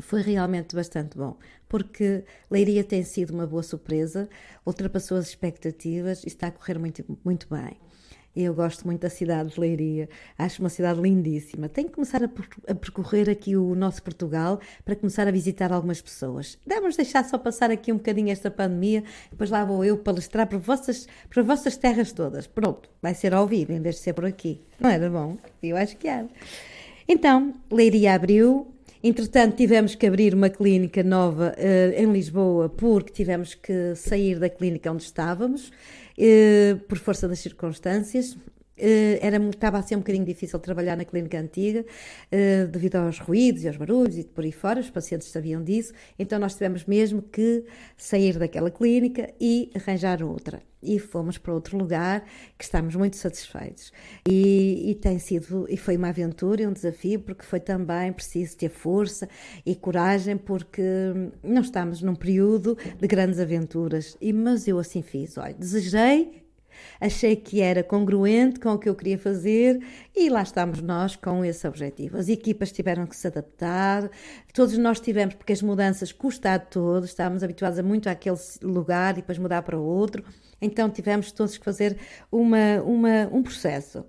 foi 0.00 0.22
realmente 0.22 0.74
bastante 0.74 1.16
bom, 1.16 1.36
porque 1.68 2.24
Leiria 2.50 2.82
tem 2.82 3.02
sido 3.02 3.34
uma 3.34 3.46
boa 3.46 3.62
surpresa, 3.62 4.28
ultrapassou 4.64 5.18
as 5.18 5.28
expectativas 5.28 6.24
e 6.24 6.28
está 6.28 6.46
a 6.46 6.50
correr 6.50 6.78
muito, 6.78 7.04
muito 7.24 7.46
bem. 7.50 7.76
Eu 8.34 8.54
gosto 8.54 8.86
muito 8.86 9.00
da 9.00 9.10
cidade 9.10 9.50
de 9.50 9.58
Leiria, 9.58 10.08
acho 10.38 10.62
uma 10.62 10.68
cidade 10.68 11.00
lindíssima. 11.00 11.68
Tenho 11.68 11.88
que 11.88 11.94
começar 11.94 12.22
a, 12.22 12.28
percorrer 12.74 13.28
aqui 13.28 13.56
o 13.56 13.74
nosso 13.74 14.00
Portugal 14.02 14.60
para 14.84 14.94
começar 14.94 15.26
a 15.26 15.32
visitar 15.32 15.72
algumas 15.72 16.00
pessoas. 16.00 16.56
Devemos 16.64 16.96
deixar 16.96 17.24
só 17.24 17.36
passar 17.38 17.72
aqui 17.72 17.92
um 17.92 17.96
bocadinho 17.96 18.30
esta 18.30 18.48
pandemia, 18.48 19.02
depois 19.30 19.50
lá 19.50 19.64
vou 19.64 19.84
eu 19.84 19.98
palestrar 19.98 20.46
para 20.46 20.58
vossas, 20.58 21.08
para 21.28 21.42
vossas 21.42 21.76
terras 21.76 22.12
todas. 22.12 22.46
Pronto, 22.46 22.88
vai 23.02 23.14
ser 23.14 23.34
ao 23.34 23.48
vivo 23.48 23.72
em 23.72 23.80
vez 23.80 23.96
de 23.96 24.02
ser 24.02 24.12
por 24.12 24.24
aqui. 24.24 24.62
Não 24.78 24.90
era 24.90 25.10
bom? 25.10 25.36
Eu 25.60 25.76
acho 25.76 25.96
que 25.96 26.06
era. 26.06 26.28
Então, 27.08 27.52
Leiria 27.68 28.14
abriu, 28.14 28.72
Entretanto, 29.02 29.56
tivemos 29.56 29.94
que 29.94 30.06
abrir 30.06 30.34
uma 30.34 30.50
clínica 30.50 31.02
nova 31.02 31.54
uh, 31.56 32.02
em 32.02 32.12
Lisboa 32.12 32.68
porque 32.68 33.10
tivemos 33.10 33.54
que 33.54 33.94
sair 33.94 34.38
da 34.38 34.50
clínica 34.50 34.92
onde 34.92 35.04
estávamos, 35.04 35.72
por 36.88 36.98
força 36.98 37.28
das 37.28 37.38
circunstâncias. 37.38 38.36
Uh, 38.80 39.18
era, 39.20 39.36
estava 39.50 39.78
a 39.78 39.82
ser 39.82 39.96
um 39.96 39.98
bocadinho 39.98 40.24
difícil 40.24 40.58
trabalhar 40.58 40.96
na 40.96 41.04
clínica 41.04 41.38
antiga, 41.38 41.84
devido 42.70 42.96
aos 42.96 43.18
ruídos 43.18 43.64
e 43.64 43.68
aos 43.68 43.76
barulhos 43.76 44.16
e 44.18 44.24
por 44.24 44.44
aí 44.44 44.52
fora, 44.52 44.80
os 44.80 44.90
pacientes 44.90 45.28
sabiam 45.28 45.62
disso, 45.62 45.92
então 46.18 46.38
nós 46.38 46.54
tivemos 46.54 46.84
mesmo 46.84 47.22
que 47.22 47.64
sair 47.96 48.38
daquela 48.38 48.70
clínica 48.70 49.32
e 49.40 49.70
arranjar 49.74 50.22
outra 50.22 50.62
e 50.82 50.98
fomos 50.98 51.36
para 51.38 51.52
outro 51.52 51.76
lugar 51.76 52.24
que 52.56 52.64
estamos 52.64 52.94
muito 52.96 53.16
satisfeitos. 53.16 53.92
E, 54.28 54.90
e, 54.90 54.94
tem 54.94 55.18
sido, 55.18 55.66
e 55.68 55.76
foi 55.76 55.96
uma 55.96 56.08
aventura 56.08 56.62
e 56.62 56.66
um 56.66 56.72
desafio, 56.72 57.20
porque 57.20 57.44
foi 57.44 57.60
também 57.60 58.12
preciso 58.12 58.56
ter 58.56 58.70
força 58.70 59.28
e 59.64 59.74
coragem, 59.74 60.36
porque 60.36 60.82
não 61.42 61.62
estamos 61.62 62.02
num 62.02 62.14
período 62.14 62.76
de 62.98 63.06
grandes 63.06 63.38
aventuras. 63.38 64.16
E, 64.20 64.32
mas 64.32 64.66
eu 64.66 64.78
assim 64.78 65.02
fiz, 65.02 65.36
olha, 65.36 65.54
desejei 65.54 66.49
Achei 67.00 67.36
que 67.36 67.60
era 67.60 67.82
congruente 67.82 68.60
com 68.60 68.70
o 68.72 68.78
que 68.78 68.88
eu 68.88 68.94
queria 68.94 69.18
fazer 69.18 69.80
e 70.14 70.28
lá 70.28 70.42
estamos 70.42 70.80
nós 70.80 71.16
com 71.16 71.44
esse 71.44 71.66
objetivo. 71.66 72.18
As 72.18 72.28
equipas 72.28 72.72
tiveram 72.72 73.06
que 73.06 73.16
se 73.16 73.26
adaptar, 73.26 74.10
todos 74.52 74.76
nós 74.78 75.00
tivemos, 75.00 75.34
porque 75.34 75.52
as 75.52 75.62
mudanças 75.62 76.12
custam 76.12 76.52
a 76.52 76.58
todos, 76.58 77.10
estávamos 77.10 77.42
habituados 77.42 77.78
a 77.78 77.82
muito 77.82 78.08
àquele 78.08 78.38
lugar 78.62 79.14
e 79.14 79.16
depois 79.16 79.38
mudar 79.38 79.62
para 79.62 79.78
outro. 79.78 80.24
Então 80.60 80.90
tivemos 80.90 81.32
todos 81.32 81.56
que 81.56 81.64
fazer 81.64 81.96
uma, 82.30 82.82
uma, 82.84 83.28
um 83.32 83.42
processo. 83.42 84.04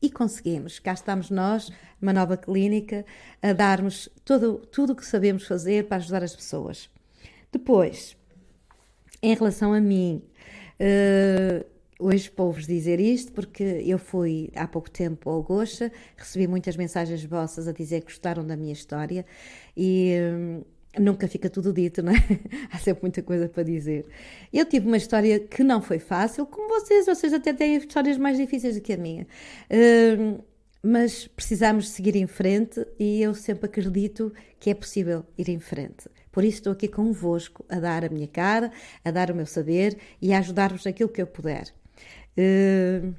E 0.00 0.10
conseguimos. 0.10 0.78
Cá 0.78 0.92
estamos 0.92 1.30
nós, 1.30 1.70
uma 2.00 2.12
nova 2.12 2.36
clínica, 2.36 3.04
a 3.42 3.52
darmos 3.52 4.08
todo, 4.24 4.58
tudo 4.70 4.92
o 4.92 4.96
que 4.96 5.04
sabemos 5.04 5.46
fazer 5.46 5.86
para 5.86 5.96
ajudar 5.96 6.22
as 6.22 6.36
pessoas. 6.36 6.88
Depois, 7.50 8.16
em 9.22 9.34
relação 9.34 9.72
a 9.72 9.80
mim, 9.80 10.22
uh, 10.80 11.64
hoje 11.98 12.30
vou-vos 12.36 12.66
dizer 12.66 13.00
isto 13.00 13.32
porque 13.32 13.62
eu 13.62 13.98
fui 13.98 14.50
há 14.54 14.66
pouco 14.66 14.90
tempo 14.90 15.30
ao 15.30 15.42
Goxa, 15.42 15.90
recebi 16.16 16.46
muitas 16.46 16.76
mensagens 16.76 17.24
vossas 17.24 17.66
a 17.68 17.72
dizer 17.72 18.00
que 18.00 18.06
gostaram 18.06 18.46
da 18.46 18.56
minha 18.56 18.72
história 18.72 19.24
e. 19.76 20.14
Uh, 20.60 20.76
nunca 20.98 21.28
fica 21.28 21.50
tudo 21.50 21.72
dito, 21.72 22.02
não 22.02 22.12
é? 22.12 22.16
Há 22.72 22.78
sempre 22.78 23.02
muita 23.02 23.22
coisa 23.22 23.48
para 23.48 23.62
dizer. 23.62 24.06
Eu 24.52 24.64
tive 24.64 24.86
uma 24.86 24.96
história 24.96 25.38
que 25.38 25.62
não 25.62 25.82
foi 25.82 25.98
fácil, 25.98 26.46
como 26.46 26.68
vocês, 26.68 27.06
vocês 27.06 27.32
até 27.32 27.52
têm 27.52 27.76
histórias 27.76 28.16
mais 28.16 28.38
difíceis 28.38 28.76
do 28.76 28.80
que 28.80 28.92
a 28.92 28.96
minha. 28.96 29.26
Uh, 29.70 30.42
mas 30.82 31.26
precisamos 31.26 31.88
seguir 31.90 32.16
em 32.16 32.26
frente 32.26 32.86
e 32.98 33.20
eu 33.20 33.34
sempre 33.34 33.66
acredito 33.66 34.32
que 34.60 34.70
é 34.70 34.74
possível 34.74 35.24
ir 35.36 35.48
em 35.48 35.58
frente. 35.58 36.08
Por 36.30 36.44
isso 36.44 36.58
estou 36.58 36.72
aqui 36.72 36.86
convosco 36.86 37.64
a 37.68 37.80
dar 37.80 38.04
a 38.04 38.08
minha 38.08 38.28
cara, 38.28 38.70
a 39.04 39.10
dar 39.10 39.30
o 39.30 39.34
meu 39.34 39.46
saber 39.46 39.98
e 40.20 40.32
a 40.32 40.38
ajudar-vos 40.38 40.84
naquilo 40.84 41.08
que 41.08 41.20
eu 41.20 41.26
puder. 41.26 41.72
Uh, 42.38 43.14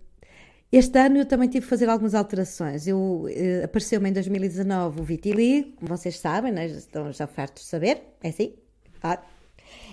este 0.71 0.99
ano 0.99 1.17
eu 1.17 1.25
também 1.25 1.47
tive 1.47 1.63
que 1.63 1.69
fazer 1.69 1.87
algumas 1.87 2.13
alterações. 2.13 2.87
Eu 2.87 3.25
eh, 3.29 3.63
apareceu-me 3.63 4.09
em 4.09 4.13
2019 4.13 4.99
o 4.99 5.03
vitiligo, 5.03 5.71
como 5.77 5.95
vocês 5.95 6.19
sabem, 6.19 6.51
né? 6.51 6.65
estão 6.67 7.11
já 7.11 7.25
fartos 7.25 7.63
de 7.63 7.69
saber, 7.69 8.01
é 8.21 8.29
assim? 8.29 8.53
Ah. 9.01 9.21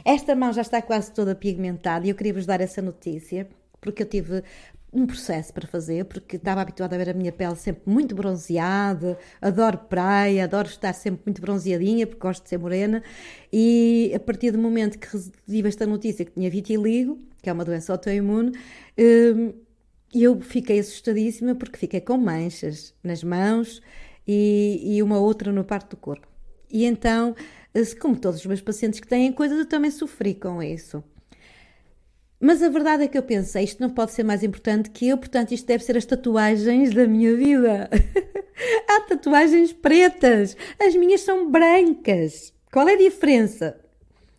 Esta 0.05 0.35
mão 0.35 0.53
já 0.53 0.63
está 0.63 0.83
quase 0.83 1.13
toda 1.13 1.35
pigmentada 1.35 2.07
e 2.07 2.11
eu 2.11 2.17
queria 2.17 2.35
vos 2.35 2.45
dar 2.45 2.61
essa 2.61 2.83
notícia, 2.83 3.49
porque 3.81 4.03
eu 4.03 4.07
tive 4.07 4.43
um 4.95 5.07
processo 5.07 5.53
para 5.53 5.67
fazer, 5.67 6.05
porque 6.05 6.37
estava 6.37 6.61
habituada 6.61 6.95
a 6.95 6.99
ver 6.99 7.11
a 7.11 7.15
minha 7.15 7.33
pele 7.33 7.57
sempre 7.57 7.83
muito 7.85 8.15
bronzeada, 8.15 9.19
adoro 9.43 9.79
praia, 9.79 10.45
adoro 10.45 10.69
estar 10.69 10.93
sempre 10.93 11.23
muito 11.27 11.41
bronzeadinha, 11.41 12.07
porque 12.07 12.21
gosto 12.21 12.45
de 12.45 12.49
ser 12.49 12.59
morena, 12.59 13.03
e 13.53 14.13
a 14.15 14.21
partir 14.21 14.53
do 14.53 14.59
momento 14.59 14.99
que 14.99 15.09
recebi 15.09 15.67
esta 15.67 15.87
notícia 15.87 16.25
que 16.25 16.33
tinha 16.33 16.49
vitiligo, 16.49 17.19
que 17.43 17.51
é 17.51 17.53
uma 17.53 17.65
doença 17.65 17.93
autoimune, 17.93 18.53
hum, 18.97 19.53
eu 20.15 20.41
fiquei 20.41 20.79
assustadíssima 20.79 21.55
porque 21.57 21.77
fiquei 21.77 22.01
com 22.01 22.17
manchas 22.17 22.95
nas 23.03 23.25
mãos 23.25 23.83
e, 24.27 24.97
e 24.97 25.03
uma 25.03 25.19
outra 25.19 25.53
no 25.53 25.65
parte 25.65 25.91
do 25.91 25.97
corpo. 25.97 26.29
E 26.71 26.85
então, 26.85 27.35
como 28.01 28.17
todos 28.17 28.41
os 28.41 28.47
meus 28.47 28.61
pacientes 28.61 29.01
que 29.01 29.09
têm 29.09 29.33
coisas, 29.33 29.59
eu 29.59 29.67
também 29.67 29.91
sofri 29.91 30.35
com 30.35 30.63
isso. 30.63 31.03
Mas 32.41 32.63
a 32.63 32.69
verdade 32.69 33.05
é 33.05 33.09
que 33.09 33.17
eu 33.17 33.23
pensei, 33.23 33.65
isto 33.65 33.81
não 33.81 33.91
pode 33.91 34.13
ser 34.13 34.23
mais 34.23 34.43
importante 34.43 34.91
que 34.91 35.09
eu, 35.09 35.17
portanto, 35.17 35.53
isto 35.53 35.67
deve 35.67 35.85
ser 35.85 35.97
as 35.97 36.05
tatuagens 36.05 36.93
da 36.93 37.07
minha 37.07 37.35
vida. 37.37 37.89
Há 38.89 39.01
tatuagens 39.03 39.73
pretas, 39.73 40.57
as 40.79 40.95
minhas 40.95 41.23
são 41.23 41.51
brancas. 41.51 42.53
Qual 42.71 42.89
é 42.89 42.95
a 42.95 42.99
diferença? 42.99 43.85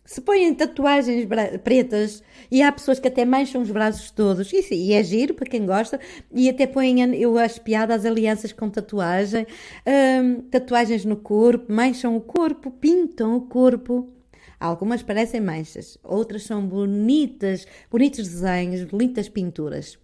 se 0.06 0.20
põem 0.20 0.54
tatuagens 0.54 1.26
pretas 1.64 2.22
e 2.50 2.62
há 2.62 2.70
pessoas 2.70 3.00
que 3.00 3.08
até 3.08 3.24
mancham 3.24 3.60
os 3.60 3.70
braços 3.70 4.10
todos, 4.10 4.52
isso, 4.52 4.72
e 4.72 4.92
é 4.92 5.02
giro 5.02 5.34
para 5.34 5.50
quem 5.50 5.66
gosta, 5.66 5.98
e 6.32 6.48
até 6.48 6.66
põem, 6.66 7.00
eu 7.16 7.36
acho 7.36 7.60
piada 7.60 7.92
as 7.92 8.06
alianças 8.06 8.52
com 8.52 8.70
tatuagem, 8.70 9.46
hum, 9.84 10.42
tatuagens 10.48 11.04
no 11.04 11.16
corpo, 11.16 11.72
mancham 11.72 12.16
o 12.16 12.20
corpo, 12.20 12.70
pintam 12.70 13.36
o 13.36 13.40
corpo. 13.42 14.12
Algumas 14.58 15.02
parecem 15.02 15.40
manchas, 15.40 15.98
outras 16.02 16.44
são 16.44 16.66
bonitas, 16.66 17.66
bonitos 17.90 18.28
desenhos, 18.28 18.84
bonitas 18.84 19.28
pinturas. 19.28 19.98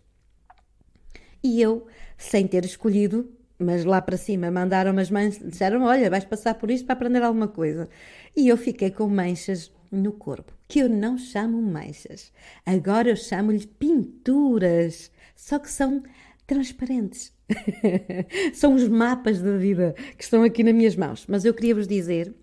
E 1.43 1.61
eu, 1.61 1.87
sem 2.17 2.47
ter 2.47 2.65
escolhido, 2.65 3.29
mas 3.59 3.85
lá 3.85 4.01
para 4.01 4.17
cima 4.17 4.51
mandaram 4.51 4.97
as 4.99 5.11
mães, 5.11 5.39
disseram: 5.39 5.83
Olha, 5.83 6.11
vais 6.11 6.25
passar 6.25 6.55
por 6.55 6.71
isto 6.71 6.85
para 6.85 6.95
aprender 6.95 7.23
alguma 7.23 7.49
coisa. 7.49 7.89
E 8.37 8.49
eu 8.49 8.57
fiquei 8.57 8.91
com 8.91 9.09
manchas 9.09 9.73
no 9.91 10.13
corpo, 10.13 10.53
que 10.69 10.81
eu 10.81 10.89
não 10.89 11.17
chamo 11.19 11.61
manchas. 11.61 12.33
Agora 12.65 13.11
eu 13.11 13.17
chamo-lhe 13.17 13.67
pinturas, 13.67 15.11
só 15.35 15.59
que 15.59 15.71
são 15.71 16.03
transparentes. 16.47 17.33
são 18.55 18.75
os 18.75 18.89
mapas 18.89 19.41
da 19.41 19.57
vida 19.57 19.95
que 20.17 20.25
estão 20.25 20.43
aqui 20.43 20.63
nas 20.63 20.75
minhas 20.75 20.97
mãos. 20.97 21.27
Mas 21.29 21.45
eu 21.45 21.55
queria 21.55 21.75
vos 21.75 21.87
dizer 21.87 22.35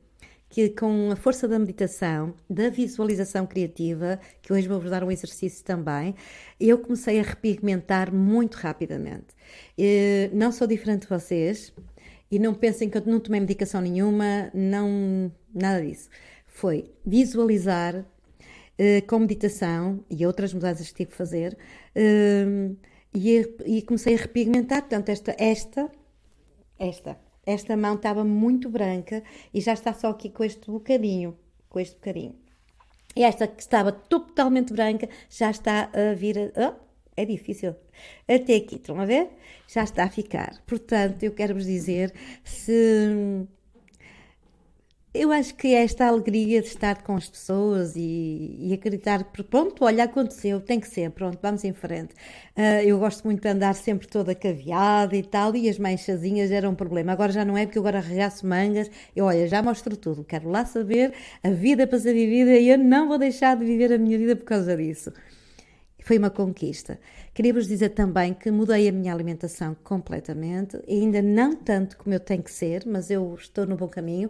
que 0.49 0.69
com 0.69 1.11
a 1.11 1.15
força 1.15 1.47
da 1.47 1.59
meditação, 1.59 2.33
da 2.49 2.69
visualização 2.69 3.45
criativa, 3.45 4.19
que 4.41 4.51
hoje 4.51 4.67
vou-vos 4.67 4.89
dar 4.89 5.03
um 5.03 5.11
exercício 5.11 5.63
também, 5.63 6.15
eu 6.59 6.79
comecei 6.79 7.19
a 7.19 7.23
repigmentar 7.23 8.13
muito 8.13 8.55
rapidamente. 8.55 9.27
não 10.33 10.51
sou 10.51 10.65
diferente 10.65 11.03
de 11.03 11.07
vocês 11.07 11.71
e 12.31 12.39
não 12.39 12.53
pensem 12.53 12.89
que 12.89 12.97
eu 12.97 13.03
não 13.05 13.19
tomei 13.19 13.39
medicação 13.39 13.79
nenhuma, 13.79 14.49
não, 14.53 15.31
nada 15.53 15.85
disso 15.85 16.09
foi 16.59 16.91
visualizar 17.05 17.95
uh, 17.95 19.07
com 19.07 19.19
meditação 19.19 20.03
e 20.09 20.25
outras 20.25 20.53
mudanças 20.53 20.89
que 20.89 20.93
tive 20.93 21.11
que 21.11 21.15
fazer 21.17 21.57
uh, 21.95 22.75
e, 23.13 23.55
e, 23.65 23.81
comecei 23.83 24.15
a 24.15 24.17
repigmentar. 24.17 24.81
Portanto, 24.81 25.09
esta, 25.09 25.35
esta, 25.39 25.89
esta, 26.77 27.17
esta 27.49 27.75
mão 27.75 27.95
estava 27.95 28.23
muito 28.23 28.69
branca 28.69 29.23
e 29.53 29.59
já 29.59 29.73
está 29.73 29.93
só 29.93 30.09
aqui 30.09 30.29
com 30.29 30.43
este 30.43 30.69
bocadinho, 30.69 31.37
com 31.67 31.79
este 31.79 31.95
bocadinho. 31.95 32.35
E 33.15 33.23
esta 33.23 33.47
que 33.47 33.61
estava 33.61 33.91
totalmente 33.91 34.71
branca 34.71 35.09
já 35.29 35.49
está 35.49 35.89
a 35.93 36.13
vir 36.13 36.53
a, 36.55 36.69
oh, 36.69 36.75
é 37.17 37.25
difícil. 37.25 37.75
Até 38.27 38.55
aqui, 38.55 38.75
estão 38.75 38.99
a 38.99 39.05
ver? 39.05 39.29
Já 39.67 39.83
está 39.83 40.03
a 40.03 40.09
ficar. 40.09 40.61
Portanto, 40.65 41.23
eu 41.23 41.31
quero 41.31 41.55
vos 41.55 41.65
dizer 41.65 42.13
se 42.43 43.47
eu 45.11 45.31
acho 45.31 45.55
que 45.55 45.69
é 45.73 45.83
esta 45.83 46.05
alegria 46.07 46.61
de 46.61 46.67
estar 46.67 47.01
com 47.01 47.15
as 47.15 47.27
pessoas 47.27 47.95
e, 47.95 48.55
e 48.59 48.73
acreditar 48.73 49.23
que, 49.23 49.41
pronto, 49.41 49.83
olha, 49.83 50.03
aconteceu, 50.03 50.61
tem 50.61 50.79
que 50.79 50.87
ser, 50.87 51.09
pronto, 51.09 51.39
vamos 51.41 51.63
em 51.63 51.73
frente. 51.73 52.13
Uh, 52.55 52.83
eu 52.85 52.99
gosto 52.99 53.23
muito 53.23 53.41
de 53.41 53.47
andar 53.47 53.73
sempre 53.73 54.07
toda 54.07 54.35
caveada 54.35 55.15
e 55.15 55.23
tal, 55.23 55.55
e 55.55 55.67
as 55.67 55.79
manchazinhas 55.79 56.51
eram 56.51 56.71
um 56.71 56.75
problema. 56.75 57.11
Agora 57.11 57.31
já 57.31 57.43
não 57.43 57.57
é, 57.57 57.65
porque 57.65 57.79
eu 57.79 57.81
agora 57.81 57.97
arregaço 57.97 58.45
mangas, 58.45 58.89
eu, 59.15 59.25
olha, 59.25 59.47
já 59.47 59.63
mostro 59.63 59.97
tudo, 59.97 60.23
quero 60.23 60.47
lá 60.47 60.63
saber 60.63 61.11
a 61.43 61.49
vida 61.49 61.87
para 61.87 61.97
ser 61.99 62.13
vivida 62.13 62.51
e 62.51 62.69
eu 62.69 62.77
não 62.77 63.07
vou 63.07 63.17
deixar 63.17 63.57
de 63.57 63.65
viver 63.65 63.91
a 63.91 63.97
minha 63.97 64.17
vida 64.17 64.35
por 64.35 64.45
causa 64.45 64.77
disso. 64.77 65.11
foi 66.03 66.17
uma 66.17 66.29
conquista. 66.29 66.99
Queria 67.33 67.53
vos 67.53 67.67
dizer 67.67 67.89
também 67.89 68.33
que 68.33 68.51
mudei 68.51 68.87
a 68.87 68.91
minha 68.91 69.13
alimentação 69.13 69.75
completamente, 69.83 70.79
ainda 70.87 71.21
não 71.21 71.55
tanto 71.55 71.97
como 71.97 72.13
eu 72.13 72.19
tenho 72.19 72.43
que 72.43 72.51
ser, 72.51 72.83
mas 72.85 73.09
eu 73.09 73.35
estou 73.35 73.65
no 73.65 73.75
bom 73.75 73.87
caminho. 73.87 74.29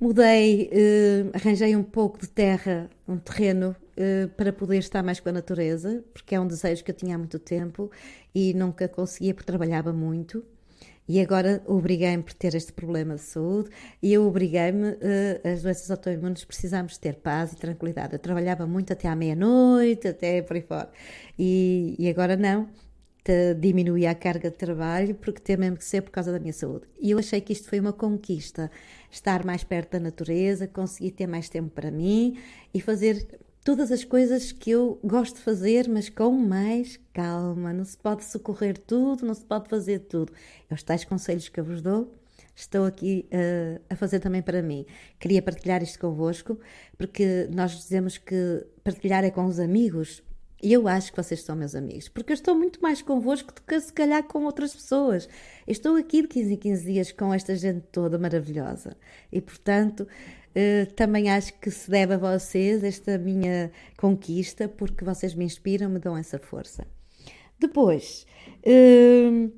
Mudei, 0.00 0.68
eh, 0.70 1.30
arranjei 1.34 1.74
um 1.74 1.82
pouco 1.82 2.18
de 2.20 2.28
terra, 2.28 2.88
um 3.06 3.16
terreno 3.18 3.74
eh, 3.96 4.28
para 4.36 4.52
poder 4.52 4.78
estar 4.78 5.02
mais 5.02 5.18
com 5.18 5.28
a 5.28 5.32
natureza, 5.32 6.04
porque 6.12 6.34
é 6.34 6.40
um 6.40 6.46
desejo 6.46 6.84
que 6.84 6.90
eu 6.90 6.94
tinha 6.94 7.16
há 7.16 7.18
muito 7.18 7.38
tempo 7.38 7.90
e 8.34 8.54
nunca 8.54 8.86
conseguia 8.86 9.34
porque 9.34 9.46
trabalhava 9.46 9.92
muito. 9.92 10.44
E 11.08 11.20
agora 11.20 11.62
obriguei-me 11.66 12.22
por 12.22 12.34
ter 12.34 12.54
este 12.54 12.72
problema 12.72 13.14
de 13.14 13.22
saúde 13.22 13.70
e 14.02 14.12
eu 14.12 14.26
obriguei-me, 14.26 14.90
uh, 14.90 15.48
as 15.52 15.62
doenças 15.62 15.90
autoimunes 15.90 16.44
precisamos 16.44 16.98
ter 16.98 17.14
paz 17.16 17.52
e 17.52 17.56
tranquilidade. 17.56 18.12
Eu 18.12 18.18
trabalhava 18.18 18.66
muito 18.66 18.92
até 18.92 19.08
à 19.08 19.16
meia-noite, 19.16 20.06
até 20.06 20.42
por 20.42 20.54
aí 20.56 20.62
fora. 20.62 20.90
E, 21.38 21.96
e 21.98 22.10
agora 22.10 22.36
não, 22.36 22.68
diminuí 23.58 24.06
a 24.06 24.14
carga 24.14 24.50
de 24.50 24.56
trabalho 24.56 25.14
porque 25.14 25.40
tem 25.40 25.56
mesmo 25.56 25.76
que 25.76 25.84
ser 25.84 26.02
por 26.02 26.10
causa 26.10 26.32
da 26.32 26.38
minha 26.38 26.52
saúde. 26.52 26.86
E 27.00 27.10
eu 27.10 27.18
achei 27.18 27.40
que 27.40 27.52
isto 27.52 27.68
foi 27.68 27.80
uma 27.80 27.92
conquista, 27.92 28.70
estar 29.10 29.44
mais 29.44 29.64
perto 29.64 29.92
da 29.92 30.00
natureza, 30.00 30.66
conseguir 30.66 31.12
ter 31.12 31.26
mais 31.26 31.48
tempo 31.48 31.70
para 31.70 31.90
mim 31.90 32.38
e 32.72 32.80
fazer 32.80 33.26
todas 33.64 33.92
as 33.92 34.04
coisas 34.04 34.50
que 34.50 34.70
eu 34.70 34.98
gosto 35.04 35.36
de 35.36 35.42
fazer, 35.42 35.88
mas 35.88 36.08
com 36.08 36.32
mais 36.32 36.98
calma. 37.12 37.72
Não 37.72 37.84
se 37.84 37.98
pode 37.98 38.24
socorrer 38.24 38.78
tudo, 38.78 39.26
não 39.26 39.34
se 39.34 39.44
pode 39.44 39.68
fazer 39.68 40.00
tudo. 40.00 40.32
É 40.70 40.74
os 40.74 40.82
tais 40.82 41.04
conselhos 41.04 41.48
que 41.48 41.60
eu 41.60 41.64
vos 41.64 41.82
dou. 41.82 42.14
Estou 42.54 42.86
aqui 42.86 43.28
uh, 43.30 43.80
a 43.88 43.94
fazer 43.94 44.18
também 44.20 44.42
para 44.42 44.62
mim. 44.62 44.84
Queria 45.20 45.40
partilhar 45.40 45.82
isto 45.82 45.98
convosco, 45.98 46.58
porque 46.96 47.48
nós 47.52 47.72
dizemos 47.72 48.18
que 48.18 48.66
partilhar 48.82 49.22
é 49.22 49.30
com 49.30 49.44
os 49.44 49.60
amigos, 49.60 50.22
e 50.62 50.72
eu 50.72 50.88
acho 50.88 51.12
que 51.12 51.22
vocês 51.22 51.42
são 51.42 51.54
meus 51.54 51.74
amigos, 51.74 52.08
porque 52.08 52.32
eu 52.32 52.34
estou 52.34 52.54
muito 52.54 52.80
mais 52.80 53.00
convosco 53.00 53.52
do 53.54 53.62
que 53.62 53.80
se 53.80 53.92
calhar 53.92 54.22
com 54.24 54.44
outras 54.44 54.74
pessoas. 54.74 55.28
Eu 55.66 55.72
estou 55.72 55.96
aqui 55.96 56.22
de 56.22 56.28
15 56.28 56.54
em 56.54 56.56
15 56.56 56.84
dias 56.84 57.12
com 57.12 57.32
esta 57.32 57.54
gente 57.54 57.82
toda 57.92 58.18
maravilhosa. 58.18 58.96
E, 59.32 59.40
portanto, 59.40 60.06
Uh, 60.58 60.90
também 60.94 61.30
acho 61.30 61.52
que 61.60 61.70
se 61.70 61.88
deve 61.88 62.14
a 62.14 62.18
vocês 62.18 62.82
esta 62.82 63.16
minha 63.18 63.70
conquista, 63.96 64.66
porque 64.66 65.04
vocês 65.04 65.34
me 65.34 65.44
inspiram, 65.44 65.88
me 65.88 66.00
dão 66.00 66.16
essa 66.16 66.38
força. 66.38 66.84
Depois, 67.60 68.26
uh, 68.66 69.52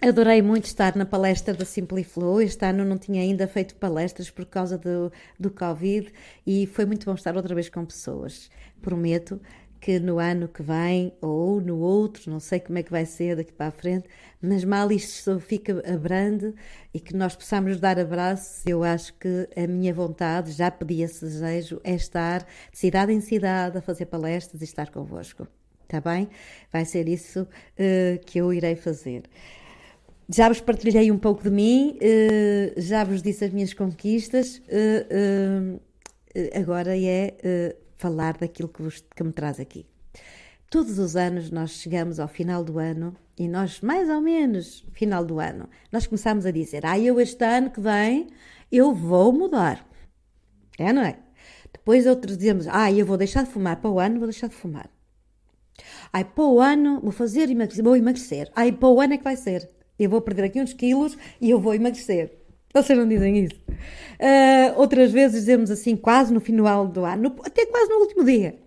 adorei 0.00 0.42
muito 0.42 0.64
estar 0.64 0.96
na 0.96 1.04
palestra 1.04 1.54
da 1.54 1.64
Simpliflow. 1.64 2.40
Este 2.40 2.64
ano 2.64 2.84
não 2.84 2.98
tinha 2.98 3.22
ainda 3.22 3.46
feito 3.46 3.76
palestras 3.76 4.30
por 4.30 4.46
causa 4.46 4.78
do, 4.78 5.12
do 5.38 5.50
Covid 5.50 6.12
e 6.46 6.66
foi 6.66 6.86
muito 6.86 7.04
bom 7.06 7.14
estar 7.14 7.36
outra 7.36 7.54
vez 7.54 7.68
com 7.68 7.84
pessoas. 7.84 8.50
Prometo 8.80 9.40
que 9.86 10.00
no 10.00 10.18
ano 10.18 10.48
que 10.48 10.64
vem 10.64 11.12
ou 11.20 11.60
no 11.60 11.78
outro, 11.78 12.28
não 12.28 12.40
sei 12.40 12.58
como 12.58 12.76
é 12.76 12.82
que 12.82 12.90
vai 12.90 13.06
ser 13.06 13.36
daqui 13.36 13.52
para 13.52 13.68
a 13.68 13.70
frente, 13.70 14.08
mas 14.42 14.64
mal 14.64 14.90
isto 14.90 15.38
fica 15.38 15.80
abrande 15.88 16.52
e 16.92 16.98
que 16.98 17.14
nós 17.14 17.36
possamos 17.36 17.78
dar 17.78 17.96
abraços, 17.96 18.66
eu 18.66 18.82
acho 18.82 19.14
que 19.14 19.48
a 19.56 19.64
minha 19.68 19.94
vontade, 19.94 20.50
já 20.50 20.72
pedi 20.72 21.02
esse 21.02 21.24
desejo, 21.24 21.80
é 21.84 21.94
estar 21.94 22.40
de 22.72 22.76
cidade 22.76 23.12
em 23.12 23.20
cidade 23.20 23.78
a 23.78 23.80
fazer 23.80 24.06
palestras 24.06 24.60
e 24.60 24.64
estar 24.64 24.90
convosco. 24.90 25.46
Está 25.84 26.00
bem? 26.00 26.30
Vai 26.72 26.84
ser 26.84 27.08
isso 27.08 27.42
uh, 27.42 28.24
que 28.26 28.38
eu 28.38 28.52
irei 28.52 28.74
fazer. 28.74 29.22
Já 30.28 30.48
vos 30.48 30.60
partilhei 30.60 31.12
um 31.12 31.18
pouco 31.18 31.44
de 31.44 31.50
mim, 31.50 31.96
uh, 32.02 32.80
já 32.80 33.04
vos 33.04 33.22
disse 33.22 33.44
as 33.44 33.52
minhas 33.52 33.72
conquistas, 33.72 34.60
uh, 34.66 35.80
agora 36.58 36.98
é 36.98 37.76
falar 37.96 38.36
daquilo 38.36 38.68
que, 38.68 38.82
vos, 38.82 39.04
que 39.14 39.24
me 39.24 39.32
traz 39.32 39.58
aqui. 39.58 39.86
Todos 40.68 40.98
os 40.98 41.16
anos 41.16 41.50
nós 41.50 41.72
chegamos 41.72 42.18
ao 42.18 42.28
final 42.28 42.64
do 42.64 42.78
ano 42.78 43.14
e 43.38 43.46
nós, 43.46 43.80
mais 43.80 44.08
ou 44.08 44.20
menos, 44.20 44.84
final 44.92 45.24
do 45.24 45.38
ano, 45.38 45.68
nós 45.92 46.06
começamos 46.06 46.44
a 46.44 46.50
dizer: 46.50 46.84
Ah, 46.84 46.98
eu 46.98 47.20
este 47.20 47.44
ano 47.44 47.70
que 47.70 47.80
vem 47.80 48.28
eu 48.70 48.92
vou 48.92 49.32
mudar. 49.32 49.86
É, 50.78 50.92
não 50.92 51.02
é? 51.02 51.18
Depois 51.72 52.06
outros 52.06 52.36
dizemos: 52.36 52.66
Ah, 52.68 52.90
eu 52.90 53.06
vou 53.06 53.16
deixar 53.16 53.44
de 53.44 53.50
fumar 53.50 53.76
para 53.76 53.90
o 53.90 54.00
ano, 54.00 54.18
vou 54.18 54.26
deixar 54.26 54.48
de 54.48 54.54
fumar. 54.54 54.90
Ai, 56.12 56.24
para 56.24 56.44
o 56.44 56.60
ano 56.60 57.00
vou 57.00 57.12
fazer 57.12 57.50
emagrecer, 57.50 57.84
vou 57.84 57.96
emagrecer. 57.96 58.50
Ai, 58.54 58.72
para 58.72 58.88
o 58.88 59.00
ano 59.00 59.14
é 59.14 59.18
que 59.18 59.24
vai 59.24 59.36
ser. 59.36 59.68
Eu 59.98 60.10
vou 60.10 60.20
perder 60.20 60.44
aqui 60.44 60.60
uns 60.60 60.72
quilos 60.72 61.16
e 61.40 61.50
eu 61.50 61.60
vou 61.60 61.74
emagrecer. 61.74 62.45
Vocês 62.76 62.98
não 62.98 63.08
dizem 63.08 63.44
isso? 63.44 63.54
Uh, 63.64 64.78
outras 64.78 65.10
vezes 65.10 65.40
dizemos 65.40 65.70
assim, 65.70 65.96
quase 65.96 66.30
no 66.30 66.40
final 66.40 66.86
do 66.86 67.06
ano, 67.06 67.34
até 67.42 67.64
quase 67.64 67.88
no 67.88 68.00
último 68.00 68.22
dia. 68.22 68.58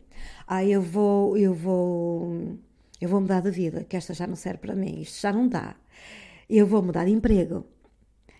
Ah, 0.47 0.65
eu 0.65 0.81
vou, 0.81 1.37
eu 1.37 1.53
vou, 1.53 2.57
eu 2.99 3.07
vou 3.07 3.21
mudar 3.21 3.41
de 3.41 3.51
vida, 3.51 3.83
que 3.83 3.95
esta 3.95 4.15
já 4.15 4.25
não 4.25 4.35
serve 4.35 4.57
para 4.57 4.75
mim, 4.75 5.01
isto 5.01 5.21
já 5.21 5.31
não 5.31 5.47
dá. 5.47 5.75
Eu 6.49 6.65
vou 6.65 6.81
mudar 6.81 7.05
de 7.05 7.11
emprego. 7.11 7.67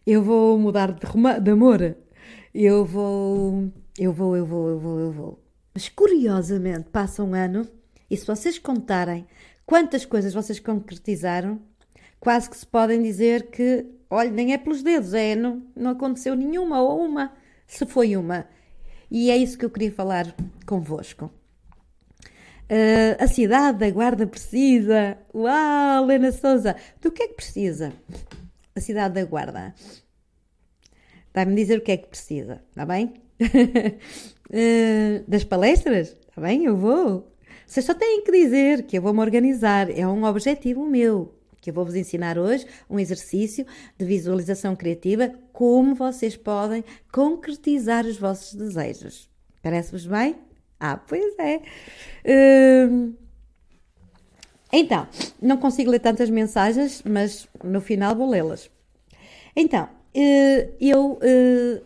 Eu 0.08 0.24
vou 0.24 0.58
mudar 0.58 0.92
de, 0.92 1.02
de 1.42 1.52
amor. 1.52 1.96
Eu 2.52 2.84
vou, 2.84 3.72
eu 3.96 4.12
vou, 4.12 4.36
eu 4.36 4.46
vou, 4.48 4.70
eu 4.70 4.80
vou, 4.80 5.00
eu 5.00 5.12
vou. 5.12 5.44
Mas 5.72 5.88
curiosamente 5.88 6.90
passa 6.90 7.24
um 7.24 7.36
ano 7.36 7.68
e 8.10 8.18
se 8.18 8.26
vocês 8.26 8.58
contarem 8.58 9.28
quantas 9.68 10.04
coisas 10.04 10.34
vocês 10.34 10.60
concretizaram, 10.60 11.60
quase 12.20 12.50
que 12.50 12.58
se 12.58 12.66
podem 12.66 13.04
dizer 13.04 13.52
que, 13.52 13.86
olha, 14.10 14.32
nem 14.32 14.54
é 14.54 14.58
pelos 14.58 14.82
dedos, 14.82 15.14
é, 15.14 15.36
não, 15.36 15.64
não 15.76 15.92
aconteceu 15.92 16.36
nenhuma 16.36 16.82
ou 16.82 17.06
uma, 17.06 17.34
se 17.68 17.86
foi 17.86 18.16
uma. 18.18 18.48
E 19.12 19.30
é 19.32 19.38
isso 19.38 19.58
que 19.58 19.66
eu 19.66 19.70
queria 19.70 19.92
falar 19.92 20.36
convosco. 20.66 21.32
Uh, 22.70 23.18
a 23.18 23.28
cidade 23.28 23.80
da 23.80 23.90
Guarda 23.90 24.28
precisa. 24.28 25.18
Uau, 25.34 26.06
Lena 26.06 26.32
Souza, 26.32 26.76
do 27.02 27.12
que 27.12 27.24
é 27.24 27.28
que 27.28 27.34
precisa? 27.34 27.92
A 28.76 28.80
cidade 28.80 29.16
da 29.16 29.26
Guarda. 29.26 29.74
Vai-me 31.34 31.56
dizer 31.56 31.80
o 31.80 31.82
que 31.82 31.92
é 31.92 31.98
que 31.98 32.08
precisa, 32.08 32.62
está 32.70 32.86
bem? 32.86 33.14
uh, 33.42 35.24
das 35.28 35.44
palestras? 35.44 36.16
Está 36.30 36.42
bem? 36.42 36.66
Eu 36.66 36.78
vou. 36.78 37.32
Vocês 37.66 37.86
só 37.86 37.94
têm 37.94 38.24
que 38.24 38.32
dizer 38.32 38.84
que 38.84 38.98
eu 38.98 39.02
vou 39.02 39.14
me 39.14 39.22
organizar. 39.22 39.90
É 39.90 40.08
um 40.08 40.24
objetivo 40.24 40.86
meu 40.86 41.39
que 41.62 41.70
eu 41.70 41.74
vou 41.74 41.86
vos 41.86 41.96
ensinar 41.96 42.38
hoje 42.38 42.66
um 42.90 43.00
exercício 43.00 43.66
de 43.98 44.06
visualização 44.06 44.76
criativa, 44.76 45.32
como 45.52 45.96
vocês 45.96 46.36
podem 46.36 46.84
concretizar 47.12 48.06
os 48.06 48.18
vossos 48.18 48.54
desejos. 48.54 49.30
Parece-vos 49.62 50.06
bem? 50.06 50.36
Ah, 50.80 50.98
pois 50.98 51.36
é. 51.38 51.62
Hum, 52.88 53.14
então, 54.72 55.08
não 55.42 55.58
consigo 55.58 55.92
ler 55.92 56.00
tantas 56.00 56.30
mensagens, 56.30 57.02
mas 57.04 57.48
no 57.64 57.82
final 57.82 58.16
vou 58.16 58.30
lê-las. 58.30 58.70
Então, 59.56 59.90
eh, 60.14 60.70
eu 60.80 61.20
eh, 61.22 61.82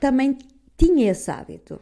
também 0.00 0.38
tinha 0.76 1.10
esse 1.10 1.30
hábito 1.30 1.80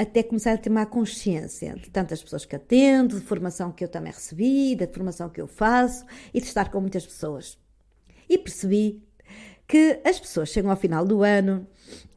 até 0.00 0.22
começar 0.22 0.52
a 0.52 0.56
ter 0.56 0.70
uma 0.70 0.86
consciência 0.86 1.74
de 1.74 1.90
tantas 1.90 2.22
pessoas 2.22 2.46
que 2.46 2.56
atendo, 2.56 3.20
de 3.20 3.26
formação 3.26 3.70
que 3.70 3.84
eu 3.84 3.88
também 3.88 4.12
recebi, 4.12 4.74
da 4.74 4.86
formação 4.86 5.28
que 5.28 5.40
eu 5.40 5.46
faço 5.46 6.06
e 6.32 6.40
de 6.40 6.46
estar 6.46 6.70
com 6.70 6.80
muitas 6.80 7.04
pessoas. 7.04 7.58
E 8.28 8.38
percebi 8.38 9.02
que 9.70 10.00
as 10.04 10.18
pessoas 10.18 10.48
chegam 10.48 10.68
ao 10.68 10.76
final 10.76 11.04
do 11.04 11.22
ano 11.22 11.64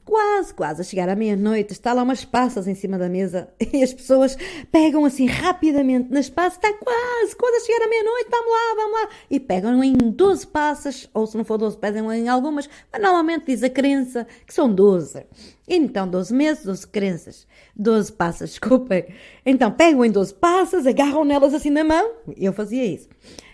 quase, 0.03 0.51
quase 0.55 0.81
a 0.81 0.83
chegar 0.83 1.07
à 1.07 1.15
meia-noite, 1.15 1.71
está 1.71 1.93
lá 1.93 2.01
umas 2.01 2.25
passas 2.25 2.67
em 2.67 2.73
cima 2.73 2.97
da 2.97 3.07
mesa 3.07 3.47
e 3.71 3.83
as 3.83 3.93
pessoas 3.93 4.35
pegam 4.71 5.05
assim 5.05 5.27
rapidamente 5.27 6.11
nas 6.11 6.31
passas, 6.31 6.55
está 6.55 6.73
quase, 6.73 7.35
quase 7.35 7.57
a 7.57 7.59
chegar 7.59 7.85
à 7.85 7.87
meia-noite, 7.87 8.27
vamos 8.31 8.51
lá, 8.51 8.75
vamos 8.75 9.01
lá, 9.01 9.09
e 9.29 9.39
pegam 9.39 9.83
em 9.83 9.93
12 9.93 10.47
passas, 10.47 11.07
ou 11.13 11.27
se 11.27 11.37
não 11.37 11.45
for 11.45 11.59
12, 11.59 11.77
pedem 11.77 12.03
em 12.11 12.27
algumas, 12.27 12.67
mas 12.91 12.99
normalmente 12.99 13.45
diz 13.45 13.61
a 13.61 13.69
crença 13.69 14.25
que 14.47 14.53
são 14.53 14.73
12. 14.73 15.23
Então, 15.67 16.07
12 16.07 16.33
meses, 16.33 16.65
12 16.65 16.87
crenças, 16.87 17.47
12 17.75 18.11
passas, 18.13 18.49
desculpem. 18.59 19.05
Então, 19.45 19.71
pegam 19.71 20.03
em 20.03 20.11
12 20.11 20.33
passas, 20.33 20.87
agarram 20.87 21.23
nelas 21.23 21.53
assim 21.53 21.69
na 21.69 21.83
mão, 21.83 22.13
eu 22.35 22.51
fazia 22.51 22.83
isso. 22.83 23.07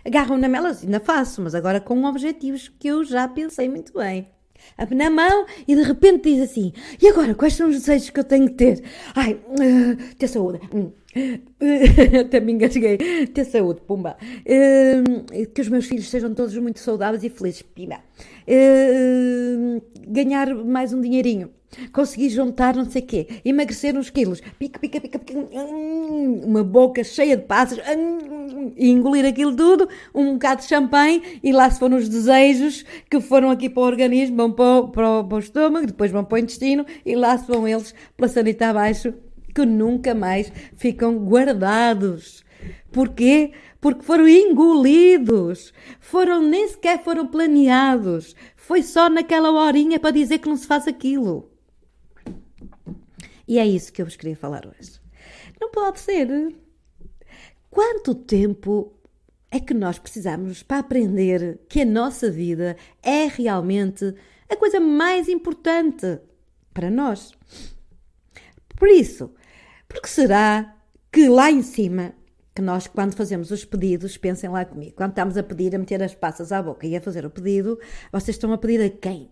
Agarram 0.09 0.37
nelas, 0.37 0.83
ainda 0.83 0.99
faço, 0.99 1.39
mas 1.39 1.53
agora 1.53 1.79
com 1.79 2.03
objetivos 2.03 2.67
que 2.67 2.87
eu 2.87 3.03
já 3.03 3.27
pensei 3.27 3.69
muito 3.69 3.93
bem 3.93 4.27
na 4.89 5.07
mão 5.07 5.45
e 5.67 5.75
de 5.75 5.83
repente 5.83 6.23
diz 6.23 6.49
assim: 6.49 6.73
E 6.99 7.07
agora, 7.07 7.35
quais 7.35 7.53
são 7.53 7.69
os 7.69 7.75
desejos 7.75 8.09
que 8.09 8.19
eu 8.19 8.23
tenho 8.23 8.47
que 8.47 8.55
ter? 8.55 8.83
Ai, 9.15 9.33
uh, 9.33 10.15
ter 10.15 10.27
saúde. 10.27 10.59
Uh, 10.73 10.91
até 12.25 12.39
me 12.39 12.53
engasguei. 12.53 12.97
Ter 12.97 13.45
saúde, 13.45 13.81
pumba. 13.81 14.17
Uh, 14.47 15.45
que 15.53 15.61
os 15.61 15.69
meus 15.69 15.85
filhos 15.85 16.09
sejam 16.09 16.33
todos 16.33 16.57
muito 16.57 16.79
saudáveis 16.79 17.23
e 17.23 17.29
felizes, 17.29 17.61
pimba. 17.61 17.99
ganhar 20.07 20.55
mais 20.55 20.91
um 20.91 21.01
dinheirinho 21.01 21.51
consegui 21.91 22.29
juntar 22.29 22.75
não 22.75 22.89
sei 22.89 23.01
o 23.01 23.05
quê, 23.05 23.27
emagrecer 23.45 23.95
uns 23.95 24.09
quilos, 24.09 24.41
pica, 24.57 24.79
pica, 24.79 24.99
pica, 24.99 25.19
pica, 25.19 25.39
uma 26.43 26.63
boca 26.63 27.03
cheia 27.03 27.37
de 27.37 27.43
passas, 27.43 27.79
hum, 27.79 28.73
e 28.75 28.89
engolir 28.89 29.25
aquilo 29.25 29.55
tudo, 29.55 29.87
um 30.13 30.33
bocado 30.33 30.61
de 30.61 30.67
champanhe, 30.67 31.39
e 31.43 31.51
lá 31.51 31.69
se 31.69 31.79
foram 31.79 31.97
os 31.97 32.09
desejos 32.09 32.83
que 33.09 33.19
foram 33.19 33.49
aqui 33.49 33.69
para 33.69 33.81
o 33.81 33.85
organismo, 33.85 34.35
vão 34.35 34.51
para 34.51 34.79
o, 34.79 34.87
para 34.89 35.09
o, 35.19 35.23
para 35.23 35.35
o 35.35 35.39
estômago, 35.39 35.87
depois 35.87 36.11
vão 36.11 36.23
para 36.23 36.35
o 36.35 36.39
intestino, 36.39 36.85
e 37.05 37.15
lá 37.15 37.37
se 37.37 37.47
vão 37.47 37.67
eles 37.67 37.93
pela 38.15 38.27
sanita 38.27 38.69
abaixo, 38.69 39.13
que 39.53 39.65
nunca 39.65 40.13
mais 40.13 40.51
ficam 40.75 41.17
guardados. 41.17 42.43
Porquê? 42.91 43.51
Porque 43.79 44.03
foram 44.03 44.27
engolidos, 44.27 45.73
foram 45.99 46.41
nem 46.41 46.67
sequer 46.67 47.03
foram 47.03 47.25
planeados. 47.25 48.35
Foi 48.55 48.83
só 48.83 49.09
naquela 49.09 49.51
horinha 49.51 49.99
para 49.99 50.11
dizer 50.11 50.39
que 50.39 50.49
não 50.49 50.57
se 50.57 50.67
faz 50.67 50.87
aquilo. 50.87 51.48
E 53.49 53.57
é 53.57 53.65
isso 53.65 53.91
que 53.91 53.99
eu 53.99 54.05
vos 54.05 54.15
queria 54.15 54.35
falar 54.35 54.63
hoje. 54.67 55.01
Não 55.59 55.71
pode 55.71 55.99
ser. 55.99 56.55
Quanto 57.71 58.13
tempo 58.13 58.93
é 59.49 59.59
que 59.59 59.73
nós 59.73 59.97
precisamos 59.97 60.61
para 60.61 60.77
aprender 60.77 61.59
que 61.67 61.81
a 61.81 61.85
nossa 61.85 62.29
vida 62.29 62.77
é 63.01 63.25
realmente 63.25 64.13
a 64.47 64.55
coisa 64.55 64.79
mais 64.79 65.27
importante 65.27 66.19
para 66.75 66.91
nós? 66.91 67.31
Por 68.77 68.87
isso, 68.87 69.33
porque 69.87 70.07
será 70.07 70.77
que 71.11 71.27
lá 71.27 71.49
em 71.49 71.63
cima, 71.63 72.13
que 72.53 72.61
nós 72.61 72.85
quando 72.85 73.15
fazemos 73.15 73.49
os 73.49 73.65
pedidos, 73.65 74.15
pensem 74.15 74.47
lá 74.47 74.63
comigo, 74.63 74.93
quando 74.95 75.09
estamos 75.09 75.37
a 75.37 75.41
pedir, 75.41 75.75
a 75.75 75.79
meter 75.79 76.03
as 76.03 76.13
passas 76.13 76.51
à 76.51 76.61
boca 76.61 76.85
e 76.85 76.95
a 76.95 77.01
fazer 77.01 77.25
o 77.25 77.31
pedido, 77.31 77.79
vocês 78.11 78.35
estão 78.35 78.53
a 78.53 78.59
pedir 78.59 78.79
a 78.83 78.89
quem? 78.91 79.31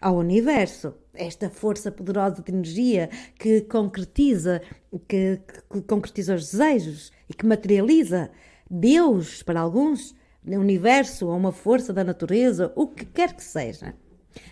Ao 0.00 0.16
universo, 0.16 0.94
esta 1.12 1.50
força 1.50 1.92
poderosa 1.92 2.42
de 2.42 2.50
energia 2.50 3.10
que 3.38 3.60
concretiza, 3.60 4.62
que, 5.06 5.40
que 5.70 5.82
concretiza 5.82 6.34
os 6.34 6.50
desejos 6.52 7.12
e 7.28 7.34
que 7.34 7.44
materializa 7.44 8.30
Deus 8.70 9.42
para 9.42 9.60
alguns, 9.60 10.14
o 10.42 10.54
universo 10.54 11.26
ou 11.26 11.36
uma 11.36 11.52
força 11.52 11.92
da 11.92 12.02
natureza, 12.02 12.72
o 12.74 12.86
que 12.86 13.04
quer 13.04 13.34
que 13.34 13.44
seja. 13.44 13.94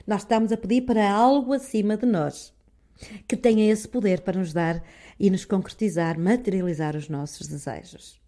Nós 0.07 0.23
estamos 0.23 0.53
a 0.53 0.57
pedir 0.57 0.83
para 0.83 1.11
algo 1.11 1.55
acima 1.55 1.97
de 1.97 2.05
nós 2.05 2.53
que 3.27 3.37
tenha 3.37 3.73
esse 3.73 3.89
poder 3.89 4.21
para 4.21 4.39
nos 4.39 4.53
dar 4.53 4.83
e 5.19 5.31
nos 5.31 5.45
concretizar, 5.45 6.19
materializar 6.19 6.97
os 6.97 7.09
nossos 7.09 7.47
desejos. 7.47 8.21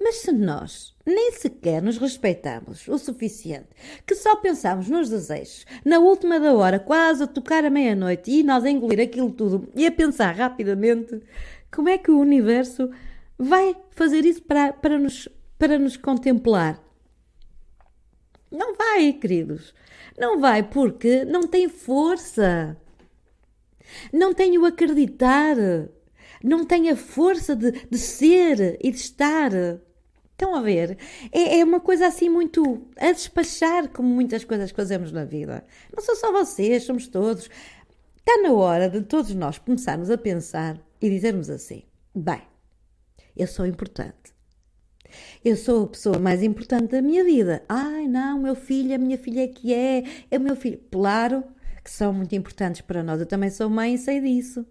Mas 0.00 0.16
se 0.16 0.32
nós 0.32 0.94
nem 1.04 1.32
sequer 1.32 1.82
nos 1.82 1.98
respeitamos 1.98 2.86
o 2.88 2.98
suficiente, 2.98 3.68
que 4.06 4.14
só 4.14 4.36
pensamos 4.36 4.88
nos 4.88 5.08
desejos, 5.08 5.64
na 5.84 5.98
última 5.98 6.40
da 6.40 6.52
hora, 6.52 6.78
quase 6.78 7.22
a 7.22 7.26
tocar 7.26 7.64
a 7.64 7.70
meia-noite, 7.70 8.30
e 8.30 8.42
nós 8.42 8.64
a 8.64 8.70
engolir 8.70 9.00
aquilo 9.00 9.30
tudo 9.30 9.68
e 9.74 9.86
a 9.86 9.92
pensar 9.92 10.34
rapidamente, 10.34 11.20
como 11.70 11.88
é 11.88 11.98
que 11.98 12.10
o 12.10 12.18
universo 12.18 12.90
vai 13.38 13.76
fazer 13.90 14.24
isso 14.24 14.42
para, 14.42 14.72
para, 14.72 14.98
nos, 14.98 15.28
para 15.58 15.78
nos 15.78 15.96
contemplar? 15.96 16.82
Não 18.50 18.74
vai, 18.74 19.12
queridos. 19.12 19.74
Não 20.18 20.40
vai 20.40 20.62
porque 20.62 21.24
não 21.24 21.46
tem 21.46 21.68
força. 21.68 22.76
Não 24.12 24.32
tem 24.32 24.56
o 24.58 24.64
acreditar 24.64 25.56
não 26.42 26.64
tem 26.64 26.90
a 26.90 26.96
força 26.96 27.54
de, 27.54 27.72
de 27.72 27.98
ser 27.98 28.78
e 28.82 28.90
de 28.90 28.96
estar. 28.96 29.50
Estão 30.32 30.54
a 30.54 30.60
ver? 30.60 30.98
É, 31.32 31.60
é, 31.60 31.64
uma 31.64 31.80
coisa 31.80 32.06
assim 32.06 32.28
muito 32.28 32.86
a 32.98 33.10
despachar, 33.10 33.88
como 33.88 34.08
muitas 34.08 34.44
coisas 34.44 34.70
que 34.70 34.76
fazemos 34.76 35.10
na 35.10 35.24
vida. 35.24 35.64
Não 35.94 36.02
são 36.02 36.14
só 36.14 36.30
vocês, 36.30 36.84
somos 36.84 37.08
todos. 37.08 37.48
Está 38.16 38.42
na 38.42 38.52
hora 38.52 38.90
de 38.90 39.00
todos 39.02 39.34
nós 39.34 39.58
começarmos 39.58 40.10
a 40.10 40.18
pensar 40.18 40.78
e 41.00 41.08
dizermos 41.08 41.48
assim: 41.48 41.84
bem, 42.14 42.42
eu 43.36 43.46
sou 43.46 43.66
importante. 43.66 44.34
Eu 45.44 45.56
sou 45.56 45.84
a 45.84 45.88
pessoa 45.88 46.18
mais 46.18 46.42
importante 46.42 46.90
da 46.90 47.00
minha 47.00 47.24
vida. 47.24 47.62
Ai, 47.68 48.06
não, 48.08 48.38
meu 48.38 48.54
filho, 48.54 48.94
a 48.94 48.98
minha 48.98 49.16
filha 49.16 49.44
é 49.44 49.48
que 49.48 49.72
é, 49.72 50.04
é 50.30 50.36
o 50.36 50.40
meu 50.40 50.56
filho. 50.56 50.80
Claro 50.90 51.44
que 51.82 51.90
são 51.90 52.12
muito 52.12 52.34
importantes 52.34 52.80
para 52.80 53.02
nós. 53.02 53.20
Eu 53.20 53.26
também 53.26 53.48
sou 53.48 53.70
mãe 53.70 53.94
e 53.94 53.98
sei 53.98 54.20
disso. 54.20 54.66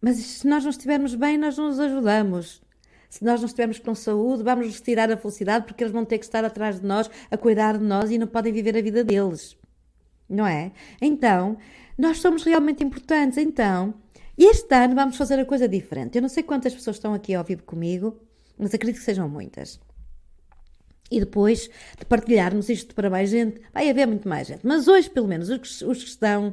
Mas 0.00 0.16
se 0.16 0.46
nós 0.46 0.62
não 0.62 0.70
estivermos 0.70 1.14
bem, 1.14 1.38
nós 1.38 1.56
não 1.56 1.68
nos 1.68 1.80
ajudamos. 1.80 2.62
Se 3.08 3.24
nós 3.24 3.40
não 3.40 3.46
estivermos 3.46 3.78
com 3.78 3.94
saúde, 3.94 4.42
vamos 4.42 4.66
nos 4.66 4.80
tirar 4.80 5.10
a 5.10 5.16
felicidade 5.16 5.66
porque 5.66 5.82
eles 5.82 5.92
vão 5.92 6.04
ter 6.04 6.18
que 6.18 6.24
estar 6.24 6.44
atrás 6.44 6.80
de 6.80 6.86
nós, 6.86 7.10
a 7.30 7.36
cuidar 7.36 7.78
de 7.78 7.84
nós 7.84 8.10
e 8.10 8.18
não 8.18 8.26
podem 8.26 8.52
viver 8.52 8.76
a 8.76 8.82
vida 8.82 9.02
deles. 9.02 9.56
Não 10.28 10.46
é? 10.46 10.72
Então, 11.00 11.56
nós 11.96 12.20
somos 12.20 12.42
realmente 12.42 12.84
importantes. 12.84 13.38
Então, 13.38 13.94
este 14.36 14.74
ano 14.74 14.94
vamos 14.94 15.16
fazer 15.16 15.38
a 15.38 15.44
coisa 15.44 15.68
diferente. 15.68 16.16
Eu 16.16 16.22
não 16.22 16.28
sei 16.28 16.42
quantas 16.42 16.74
pessoas 16.74 16.96
estão 16.96 17.14
aqui 17.14 17.34
ao 17.34 17.44
vivo 17.44 17.62
comigo, 17.62 18.20
mas 18.58 18.74
acredito 18.74 18.98
que 18.98 19.04
sejam 19.04 19.28
muitas. 19.28 19.80
E 21.10 21.20
depois 21.20 21.70
de 21.98 22.04
partilharmos 22.04 22.68
isto 22.68 22.94
para 22.94 23.08
mais 23.08 23.30
gente, 23.30 23.60
vai 23.72 23.88
haver 23.88 24.06
muito 24.06 24.28
mais 24.28 24.48
gente. 24.48 24.66
Mas 24.66 24.88
hoje, 24.88 25.08
pelo 25.08 25.28
menos, 25.28 25.48
os 25.48 26.02
que 26.02 26.08
estão 26.08 26.52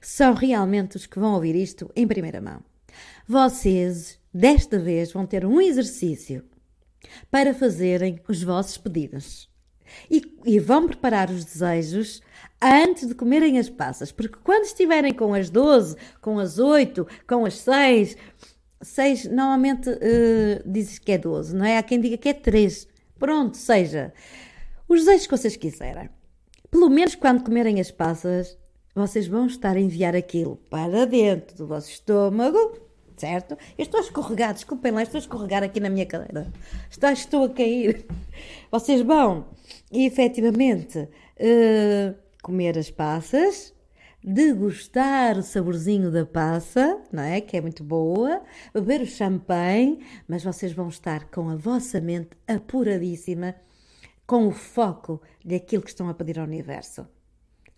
são 0.00 0.32
realmente 0.34 0.96
os 0.96 1.06
que 1.06 1.18
vão 1.18 1.34
ouvir 1.34 1.54
isto 1.54 1.90
em 1.94 2.06
primeira 2.06 2.40
mão. 2.40 2.69
Vocês, 3.26 4.18
desta 4.32 4.78
vez, 4.78 5.12
vão 5.12 5.26
ter 5.26 5.44
um 5.44 5.60
exercício 5.60 6.44
para 7.30 7.54
fazerem 7.54 8.20
os 8.28 8.42
vossos 8.42 8.76
pedidos. 8.76 9.48
E, 10.08 10.22
e, 10.44 10.60
vão 10.60 10.86
preparar 10.86 11.30
os 11.30 11.44
desejos 11.44 12.22
antes 12.62 13.08
de 13.08 13.14
comerem 13.14 13.58
as 13.58 13.68
passas, 13.68 14.12
porque 14.12 14.38
quando 14.44 14.64
estiverem 14.64 15.12
com 15.12 15.34
as 15.34 15.50
12, 15.50 15.96
com 16.20 16.38
as 16.38 16.58
8, 16.58 17.06
com 17.26 17.44
as 17.44 17.54
6, 17.58 18.16
6 18.80 19.24
normalmente 19.26 19.90
uh, 19.90 20.62
dizes 20.64 20.98
que 20.98 21.12
é 21.12 21.18
12, 21.18 21.56
não 21.56 21.64
é? 21.64 21.76
Há 21.76 21.82
quem 21.82 22.00
diga 22.00 22.16
que 22.16 22.28
é 22.28 22.34
3. 22.34 22.86
Pronto, 23.18 23.56
seja, 23.56 24.12
os 24.88 25.00
desejos 25.00 25.26
que 25.26 25.36
vocês 25.36 25.56
quiserem. 25.56 26.08
Pelo 26.70 26.88
menos 26.88 27.16
quando 27.16 27.42
comerem 27.42 27.80
as 27.80 27.90
passas, 27.90 28.56
vocês 28.94 29.26
vão 29.26 29.46
estar 29.46 29.76
a 29.76 29.80
enviar 29.80 30.14
aquilo 30.14 30.56
para 30.70 31.04
dentro 31.04 31.56
do 31.56 31.66
vosso 31.66 31.90
estômago 31.90 32.89
certo? 33.20 33.56
Eu 33.76 33.82
estou 33.84 34.00
a 34.00 34.02
escorregar, 34.02 34.54
desculpem 34.54 34.90
lá, 34.92 35.02
estou 35.02 35.18
a 35.18 35.20
escorregar 35.20 35.62
aqui 35.62 35.78
na 35.78 35.90
minha 35.90 36.06
cadeira. 36.06 36.50
Estou, 36.90 37.44
a 37.44 37.48
cair. 37.50 38.06
Vocês 38.70 39.02
vão, 39.02 39.48
efetivamente, 39.92 40.98
uh, 40.98 42.14
comer 42.42 42.78
as 42.78 42.90
passas, 42.90 43.74
degustar 44.24 45.38
o 45.38 45.42
saborzinho 45.42 46.10
da 46.10 46.24
passa, 46.24 47.00
não 47.12 47.22
é? 47.22 47.40
Que 47.40 47.58
é 47.58 47.60
muito 47.60 47.84
boa, 47.84 48.42
beber 48.72 49.02
o 49.02 49.06
champanhe, 49.06 50.00
mas 50.26 50.42
vocês 50.42 50.72
vão 50.72 50.88
estar 50.88 51.30
com 51.30 51.50
a 51.50 51.56
vossa 51.56 52.00
mente 52.00 52.30
apuradíssima, 52.48 53.54
com 54.26 54.46
o 54.46 54.52
foco 54.52 55.20
daquilo 55.44 55.82
que 55.82 55.90
estão 55.90 56.08
a 56.08 56.14
pedir 56.14 56.38
ao 56.38 56.46
universo 56.46 57.06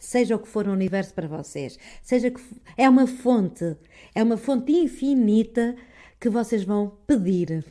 seja 0.02 0.34
o 0.34 0.38
que 0.38 0.48
for 0.48 0.66
o 0.66 0.72
universo 0.72 1.14
para 1.14 1.28
vocês, 1.28 1.78
seja 2.02 2.30
que 2.30 2.40
é 2.76 2.88
uma 2.88 3.06
fonte, 3.06 3.76
é 4.14 4.22
uma 4.22 4.36
fonte 4.36 4.72
infinita 4.72 5.76
que 6.18 6.28
vocês 6.28 6.64
vão 6.64 6.98
pedir. 7.06 7.64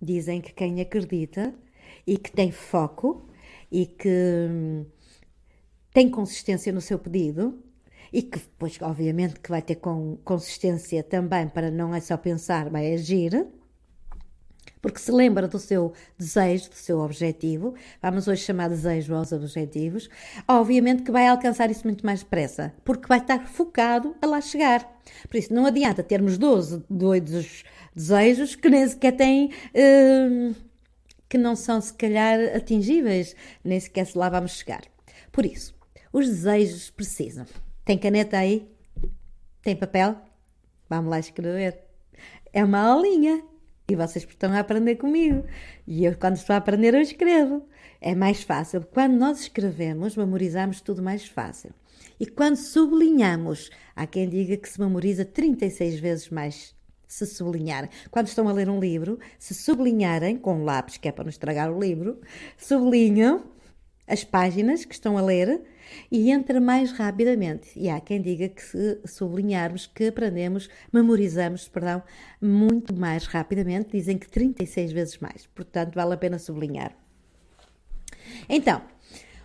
Dizem 0.00 0.40
que 0.40 0.52
quem 0.52 0.80
acredita 0.80 1.54
e 2.06 2.16
que 2.16 2.32
tem 2.32 2.50
foco 2.50 3.28
e 3.70 3.84
que 3.84 4.08
hum, 4.50 4.86
tem 5.92 6.08
consistência 6.08 6.72
no 6.72 6.80
seu 6.80 6.98
pedido 6.98 7.62
e 8.10 8.22
que 8.22 8.38
depois, 8.38 8.80
obviamente, 8.80 9.38
que 9.38 9.50
vai 9.50 9.60
ter 9.60 9.76
com 9.76 10.16
consistência 10.24 11.02
também 11.02 11.46
para 11.46 11.70
não 11.70 11.94
é 11.94 12.00
só 12.00 12.16
pensar, 12.16 12.70
vai 12.70 12.94
agir 12.94 13.46
porque 14.80 14.98
se 14.98 15.10
lembra 15.10 15.48
do 15.48 15.58
seu 15.58 15.92
desejo, 16.16 16.70
do 16.70 16.76
seu 16.76 17.00
objetivo, 17.00 17.74
vamos 18.02 18.28
hoje 18.28 18.42
chamar 18.42 18.68
desejo 18.68 19.14
aos 19.14 19.32
objetivos, 19.32 20.08
obviamente 20.46 21.02
que 21.02 21.10
vai 21.10 21.26
alcançar 21.28 21.70
isso 21.70 21.86
muito 21.86 22.04
mais 22.04 22.20
depressa, 22.20 22.72
porque 22.84 23.06
vai 23.06 23.18
estar 23.18 23.46
focado 23.46 24.16
a 24.20 24.26
lá 24.26 24.40
chegar. 24.40 24.98
Por 25.28 25.36
isso, 25.36 25.52
não 25.52 25.66
adianta 25.66 26.02
termos 26.02 26.38
12 26.38 26.84
doidos 26.88 27.64
desejos 27.94 28.54
que 28.54 28.68
nem 28.68 28.86
sequer 28.86 29.12
têm. 29.12 29.50
Uh, 29.74 30.54
que 31.28 31.36
não 31.36 31.54
são, 31.54 31.80
se 31.80 31.92
calhar, 31.92 32.38
atingíveis, 32.56 33.36
nem 33.62 33.78
sequer 33.78 34.06
se 34.06 34.16
lá 34.16 34.30
vamos 34.30 34.52
chegar. 34.52 34.82
Por 35.30 35.44
isso, 35.44 35.74
os 36.12 36.26
desejos 36.26 36.90
precisam. 36.90 37.44
Tem 37.84 37.98
caneta 37.98 38.38
aí? 38.38 38.66
Tem 39.62 39.76
papel? 39.76 40.16
Vamos 40.88 41.10
lá 41.10 41.18
escrever. 41.18 41.84
É 42.52 42.64
uma 42.64 42.80
aulinha. 42.80 43.42
E 43.90 43.96
vocês 43.96 44.26
estão 44.28 44.52
a 44.52 44.58
aprender 44.58 44.96
comigo. 44.96 45.46
E 45.86 46.04
eu, 46.04 46.14
quando 46.14 46.36
estou 46.36 46.52
a 46.52 46.58
aprender, 46.58 46.92
eu 46.92 47.00
escrevo. 47.00 47.66
É 48.02 48.14
mais 48.14 48.42
fácil. 48.42 48.82
Quando 48.82 49.16
nós 49.16 49.40
escrevemos, 49.40 50.14
memorizamos 50.14 50.82
tudo 50.82 51.02
mais 51.02 51.26
fácil. 51.26 51.70
E 52.20 52.26
quando 52.26 52.56
sublinhamos, 52.56 53.70
há 53.96 54.06
quem 54.06 54.28
diga 54.28 54.58
que 54.58 54.68
se 54.68 54.78
memoriza 54.78 55.24
36 55.24 56.00
vezes 56.00 56.28
mais 56.28 56.74
se 57.06 57.24
sublinhar. 57.24 57.88
Quando 58.10 58.26
estão 58.26 58.46
a 58.46 58.52
ler 58.52 58.68
um 58.68 58.78
livro, 58.78 59.18
se 59.38 59.54
sublinharem 59.54 60.36
com 60.36 60.64
lápis, 60.64 60.98
que 60.98 61.08
é 61.08 61.12
para 61.12 61.24
não 61.24 61.30
estragar 61.30 61.72
o 61.72 61.80
livro, 61.80 62.20
sublinham 62.58 63.42
as 64.06 64.22
páginas 64.22 64.84
que 64.84 64.92
estão 64.92 65.16
a 65.16 65.22
ler 65.22 65.62
e 66.10 66.30
entra 66.30 66.60
mais 66.60 66.92
rapidamente. 66.92 67.70
E 67.76 67.88
há 67.88 68.00
quem 68.00 68.20
diga 68.20 68.48
que 68.48 68.62
se 68.62 69.00
sublinharmos 69.04 69.86
que 69.86 70.08
aprendemos, 70.08 70.68
memorizamos, 70.92 71.68
perdão, 71.68 72.02
muito 72.40 72.94
mais 72.94 73.26
rapidamente, 73.26 73.90
dizem 73.92 74.18
que 74.18 74.28
36 74.28 74.92
vezes 74.92 75.18
mais. 75.18 75.46
Portanto, 75.46 75.94
vale 75.94 76.14
a 76.14 76.16
pena 76.16 76.38
sublinhar. 76.38 76.96
Então, 78.48 78.82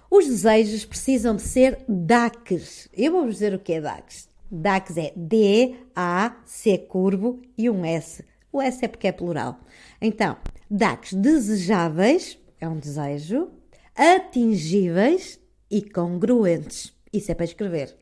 os 0.09 0.27
desejos 0.27 0.85
precisam 0.85 1.35
de 1.35 1.41
ser 1.41 1.79
DACs. 1.87 2.87
Eu 2.93 3.11
vou-vos 3.13 3.35
dizer 3.35 3.53
o 3.53 3.59
que 3.59 3.73
é 3.73 3.81
DACs. 3.81 4.29
DAX 4.51 4.97
é 4.97 5.11
D, 5.15 5.75
A, 5.95 6.37
C 6.45 6.77
curvo 6.77 7.41
e 7.57 7.69
um 7.69 7.83
S. 7.83 8.23
O 8.51 8.61
S 8.61 8.85
é 8.85 8.87
porque 8.87 9.07
é 9.07 9.11
plural. 9.11 9.59
Então, 9.99 10.37
DAX 10.69 11.13
desejáveis 11.13 12.37
é 12.59 12.69
um 12.69 12.77
desejo, 12.77 13.49
atingíveis 13.95 15.39
e 15.73 15.81
congruentes. 15.81 16.93
Isso 17.11 17.31
é 17.31 17.35
para 17.35 17.45
escrever. 17.45 17.97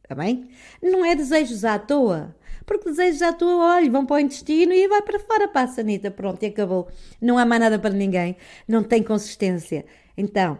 Está 0.00 0.14
bem? 0.14 0.48
Não 0.80 1.04
é 1.04 1.16
desejos 1.16 1.64
à 1.64 1.76
toa. 1.76 2.36
Porque 2.64 2.88
desejos 2.90 3.20
à 3.20 3.32
toa, 3.32 3.74
olha, 3.74 3.90
vão 3.90 4.06
para 4.06 4.16
o 4.16 4.20
intestino 4.20 4.72
e 4.72 4.86
vai 4.86 5.02
para 5.02 5.18
fora 5.18 5.48
para 5.48 5.62
a 5.62 5.66
sanita. 5.66 6.08
Pronto, 6.08 6.40
e 6.44 6.46
acabou. 6.46 6.88
Não 7.20 7.36
há 7.36 7.44
mais 7.44 7.60
nada 7.60 7.80
para 7.80 7.92
ninguém. 7.92 8.36
Não 8.68 8.84
tem 8.84 9.02
consistência. 9.02 9.84
Então, 10.16 10.56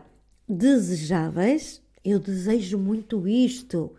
desejáveis, 0.49 1.81
eu 2.05 2.19
desejo 2.19 2.77
muito 2.79 3.29
isto. 3.29 3.95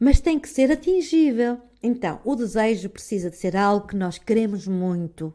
Mas 0.00 0.20
tem 0.20 0.40
que 0.40 0.48
ser 0.48 0.72
atingível. 0.72 1.58
Então, 1.80 2.20
o 2.24 2.34
desejo 2.34 2.90
precisa 2.90 3.30
de 3.30 3.36
ser 3.36 3.56
algo 3.56 3.86
que 3.86 3.96
nós 3.96 4.18
queremos 4.18 4.66
muito 4.66 5.32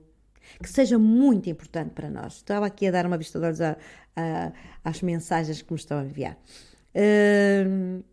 que 0.61 0.69
seja 0.69 0.97
muito 0.97 1.49
importante 1.49 1.91
para 1.91 2.09
nós. 2.09 2.35
Estava 2.35 2.65
aqui 2.65 2.87
a 2.87 2.91
dar 2.91 3.05
uma 3.05 3.17
vista 3.17 3.39
de 3.39 3.45
olhos 3.45 3.61
a, 3.61 3.77
a, 4.15 4.51
às 4.83 5.01
mensagens 5.01 5.61
que 5.61 5.71
me 5.71 5.79
estão 5.79 5.99
a 5.99 6.03
enviar. 6.03 6.37
Uh, 6.95 8.03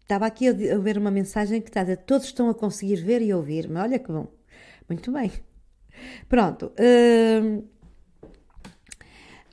estava 0.00 0.26
aqui 0.26 0.48
a, 0.48 0.78
ver 0.78 0.98
uma 0.98 1.10
mensagem 1.10 1.60
que 1.60 1.68
está 1.68 1.80
a 1.80 1.84
dizer: 1.84 1.98
todos 1.98 2.26
estão 2.26 2.48
a 2.48 2.54
conseguir 2.54 2.96
ver 2.96 3.22
e 3.22 3.32
ouvir-me. 3.32 3.76
Olha 3.76 3.98
que 3.98 4.10
bom. 4.10 4.28
Muito 4.88 5.10
bem. 5.10 5.32
Pronto. 6.28 6.72
Uh, 6.78 7.64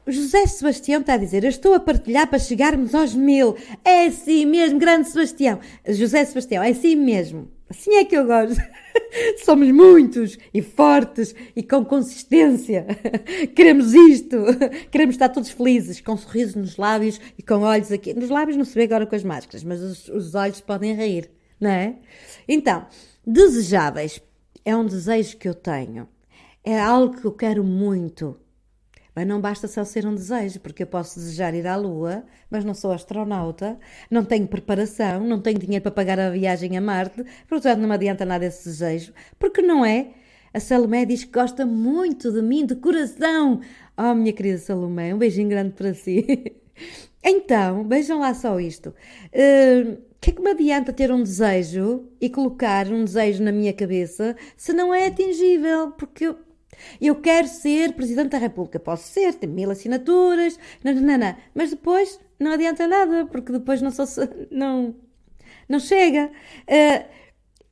José 0.08 0.47
Sebastião 0.47 1.01
está 1.01 1.13
a 1.13 1.17
dizer: 1.17 1.43
Eu 1.43 1.49
estou 1.49 1.73
a 1.73 1.80
partilhar 1.80 2.27
para 2.27 2.39
chegarmos 2.39 2.93
aos 2.93 3.13
mil. 3.13 3.56
É 3.84 4.06
assim 4.06 4.45
mesmo, 4.45 4.80
grande 4.80 5.08
Sebastião. 5.10 5.60
José 5.88 6.25
Sebastião, 6.25 6.63
é 6.63 6.69
assim 6.69 6.95
mesmo. 6.95 7.49
Assim 7.71 7.95
é 7.95 8.03
que 8.03 8.17
eu 8.17 8.25
gosto. 8.25 8.62
Somos 9.45 9.71
muitos 9.71 10.38
e 10.53 10.62
fortes 10.62 11.34
e 11.55 11.63
com 11.63 11.86
consistência. 11.86 12.86
Queremos 13.55 13.93
isto. 13.93 14.36
Queremos 14.91 15.15
estar 15.15 15.29
todos 15.29 15.51
felizes, 15.51 16.01
com 16.01 16.17
sorrisos 16.17 16.55
nos 16.55 16.75
lábios 16.75 17.21
e 17.38 17.41
com 17.41 17.62
olhos 17.62 17.89
aqui. 17.89 18.13
Nos 18.13 18.29
lábios 18.29 18.57
não 18.57 18.65
se 18.65 18.75
vê 18.75 18.84
agora 18.84 19.05
com 19.05 19.15
as 19.15 19.23
máscaras, 19.23 19.63
mas 19.63 19.81
os, 19.81 20.10
os 20.10 20.36
olhos 20.36 20.60
podem 20.60 20.93
rir, 20.93 21.31
não 21.62 21.69
é? 21.69 21.95
Então, 22.45 22.86
desejáveis 23.25 24.21
é 24.65 24.75
um 24.75 24.86
desejo 24.86 25.38
que 25.38 25.47
eu 25.47 25.55
tenho. 25.55 26.10
É 26.62 26.77
algo 26.77 27.21
que 27.21 27.25
eu 27.25 27.31
quero 27.31 27.63
muito. 27.63 28.38
Mas 29.15 29.28
não 29.28 29.41
basta 29.41 29.67
só 29.67 29.84
ser 29.84 30.06
um 30.06 30.15
desejo, 30.15 30.60
porque 30.60 30.84
eu 30.84 30.88
posso 30.88 31.19
desejar 31.19 31.54
ir 31.54 31.67
à 31.67 31.76
Lua, 31.76 32.24
mas 32.50 32.63
não 32.63 32.74
sou 32.74 32.91
astronauta, 32.91 33.78
não 34.10 34.24
tenho 34.24 34.47
preparação, 34.47 35.26
não 35.28 35.41
tenho 35.41 35.60
dinheiro 35.60 35.84
para 35.84 35.91
pagar 35.91 36.19
a 36.19 36.30
viagem 36.30 36.78
a 36.78 36.82
Marte, 36.82 37.24
portanto 37.47 37.80
não 37.80 37.89
me 37.89 37.95
adianta 37.95 38.26
nada 38.26 38.45
esse 38.45 38.63
desejo, 38.65 39.13
porque 39.38 39.62
não 39.62 39.86
é. 39.86 40.12
A 40.54 40.60
Salomé 40.60 41.06
diz 41.06 41.24
que 41.24 41.32
gosta 41.32 41.65
muito 41.65 42.32
de 42.32 42.41
mim, 42.41 42.65
de 42.65 42.76
coração. 42.76 43.62
Oh, 43.97 44.13
minha 44.13 44.34
querida 44.34 44.58
Salomé, 44.58 45.13
um 45.13 45.17
beijinho 45.17 45.50
grande 45.50 45.74
para 45.74 45.93
si. 45.93 46.26
Então, 47.24 47.88
vejam 47.88 48.19
lá 48.19 48.34
só 48.34 48.60
isto. 48.60 48.95
Uh, 49.28 50.02
que 50.21 50.30
é 50.30 50.34
que 50.34 50.41
me 50.41 50.52
adianta 50.52 50.93
ter 50.93 51.12
um 51.12 51.24
desejo 51.24 52.06
e 52.21 52.30
colocar 52.30 52.88
um 52.88 53.04
desejo 53.04 53.43
na 53.43 53.52
minha 53.52 53.74
cabeça 53.74 54.36
se 54.56 54.71
não 54.71 54.93
é 54.93 55.08
atingível? 55.08 55.93
Porque 55.93 56.36
eu 57.00 57.15
quero 57.15 57.48
ser 57.48 57.94
Presidente 57.94 58.30
da 58.30 58.38
República. 58.38 58.80
Posso 58.80 59.08
ser, 59.08 59.34
tenho 59.36 59.54
mil 59.54 59.72
assinaturas, 59.72 60.58
não, 60.84 60.94
mas 61.54 61.72
depois 61.72 62.20
não 62.39 62.52
adianta 62.52 62.88
nada, 62.88 63.26
porque 63.28 63.52
depois 63.52 63.82
não, 63.82 63.91
sou, 63.91 64.06
não, 64.50 64.96
não 65.70 65.80
chega. 65.80 66.32
Uh, 66.63 67.06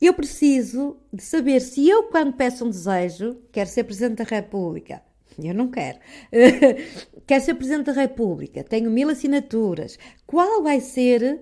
eu 0.00 0.14
preciso 0.14 0.96
de 1.12 1.22
saber 1.22 1.60
se 1.60 1.86
eu, 1.88 2.04
quando 2.04 2.32
peço 2.32 2.64
um 2.64 2.70
desejo, 2.70 3.36
quero 3.52 3.68
ser 3.68 3.84
Presidente 3.84 4.18
da 4.18 4.24
República. 4.24 5.02
Eu 5.42 5.54
não 5.54 5.68
quero. 5.68 5.98
Uh, 5.98 7.20
quero 7.26 7.44
ser 7.44 7.54
Presidente 7.54 7.86
da 7.86 7.92
República, 7.92 8.64
tenho 8.64 8.90
mil 8.90 9.08
assinaturas. 9.08 9.98
Qual 10.26 10.62
vai 10.62 10.80
ser 10.80 11.40